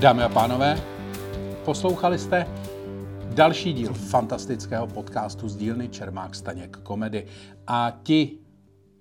Dámy 0.00 0.22
a 0.22 0.28
pánové, 0.28 0.82
poslouchali 1.64 2.18
jste 2.18 2.46
další 3.34 3.72
díl 3.72 3.94
fantastického 3.94 4.86
podcastu 4.86 5.48
z 5.48 5.56
dílny 5.56 5.88
Čermák 5.88 6.34
Staněk 6.34 6.76
Komedy. 6.76 7.26
A 7.66 7.98
ti 8.02 8.38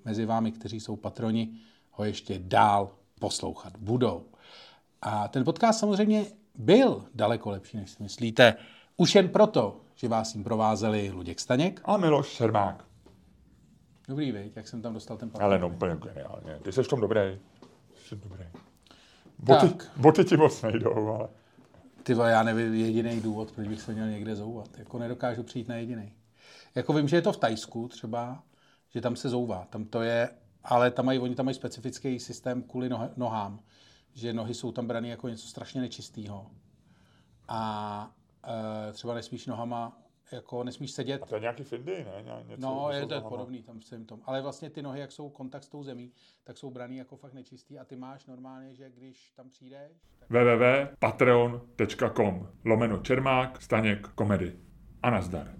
mezi 0.05 0.25
vámi, 0.25 0.51
kteří 0.51 0.79
jsou 0.79 0.95
patroni, 0.95 1.49
ho 1.91 2.03
ještě 2.05 2.39
dál 2.39 2.91
poslouchat 3.19 3.77
budou. 3.77 4.25
A 5.01 5.27
ten 5.27 5.43
podcast 5.43 5.79
samozřejmě 5.79 6.25
byl 6.55 7.05
daleko 7.15 7.49
lepší, 7.49 7.77
než 7.77 7.89
si 7.89 8.03
myslíte. 8.03 8.55
Už 8.97 9.15
jen 9.15 9.29
proto, 9.29 9.81
že 9.95 10.07
vás 10.07 10.35
jim 10.35 10.43
provázeli 10.43 11.11
Luděk 11.11 11.39
Staněk. 11.39 11.81
A 11.85 11.97
Miloš 11.97 12.27
Šermák. 12.27 12.85
Dobrý, 14.07 14.31
viď, 14.31 14.55
jak 14.55 14.67
jsem 14.67 14.81
tam 14.81 14.93
dostal 14.93 15.17
ten 15.17 15.29
papír. 15.29 15.43
Ale 15.43 15.59
no 15.59 15.69
úplně 15.69 15.95
geniálně. 15.95 16.59
Ty 16.63 16.71
jsi 16.71 16.83
v 16.83 16.87
tom 16.87 17.01
dobrý. 17.01 17.39
Jsi 18.05 18.15
dobrý. 18.15 18.45
Boty, 19.39 19.69
Tak. 19.69 19.91
boty 19.97 20.25
ti 20.25 20.37
moc 20.37 20.61
nejdou, 20.61 21.07
ale... 21.07 21.27
Ty 22.03 22.11
já 22.11 22.43
nevím 22.43 22.73
jediný 22.73 23.21
důvod, 23.21 23.51
proč 23.51 23.67
bych 23.67 23.81
se 23.81 23.93
měl 23.93 24.07
někde 24.07 24.35
zouvat. 24.35 24.79
Jako 24.79 24.99
nedokážu 24.99 25.43
přijít 25.43 25.67
na 25.67 25.75
jediný. 25.75 26.13
Jako 26.75 26.93
vím, 26.93 27.07
že 27.07 27.15
je 27.17 27.21
to 27.21 27.31
v 27.31 27.37
Tajsku 27.37 27.87
třeba, 27.87 28.43
že 28.89 29.01
tam 29.01 29.15
se 29.15 29.29
zouvá. 29.29 29.67
Tam 29.69 29.85
to 29.85 30.01
je, 30.01 30.29
ale 30.63 30.91
tam 30.91 31.05
mají, 31.05 31.19
oni 31.19 31.35
tam 31.35 31.45
mají 31.45 31.55
specifický 31.55 32.19
systém 32.19 32.63
kvůli 32.63 32.89
noh, 32.89 33.01
nohám. 33.17 33.59
Že 34.13 34.33
nohy 34.33 34.53
jsou 34.53 34.71
tam 34.71 34.87
brané 34.87 35.07
jako 35.07 35.29
něco 35.29 35.47
strašně 35.47 35.81
nečistého. 35.81 36.51
A 37.47 38.11
e, 38.89 38.93
třeba 38.93 39.13
nesmíš 39.13 39.45
nohama 39.45 39.97
jako 40.31 40.63
nesmíš 40.63 40.91
sedět. 40.91 41.23
A 41.23 41.25
to 41.25 41.35
je 41.35 41.41
nějaký 41.41 41.63
findy, 41.63 42.05
ne? 42.05 42.23
Ně, 42.23 42.31
něco, 42.47 42.61
No, 42.67 42.87
něco 42.89 42.99
je 42.99 43.05
to 43.05 43.09
nohama. 43.15 43.29
podobný 43.29 43.63
tam 43.63 43.79
v 43.79 44.05
tom. 44.05 44.21
Ale 44.25 44.41
vlastně 44.41 44.69
ty 44.69 44.81
nohy, 44.81 44.99
jak 44.99 45.11
jsou 45.11 45.29
kontakt 45.29 45.63
s 45.63 45.69
tou 45.69 45.83
zemí, 45.83 46.11
tak 46.43 46.57
jsou 46.57 46.71
braný 46.71 46.97
jako 46.97 47.15
fakt 47.17 47.33
nečistý 47.33 47.79
a 47.79 47.85
ty 47.85 47.95
máš 47.95 48.25
normálně, 48.25 48.75
že 48.75 48.89
když 48.89 49.31
tam 49.31 49.49
přijdeš, 49.49 49.91
tak 50.19 50.29
www.patreon.com 50.29 52.47
lomeno 52.65 52.97
Čermák, 52.97 53.61
Staněk, 53.61 54.07
Komedy. 54.07 54.59
A 55.03 55.09
nazdar. 55.09 55.59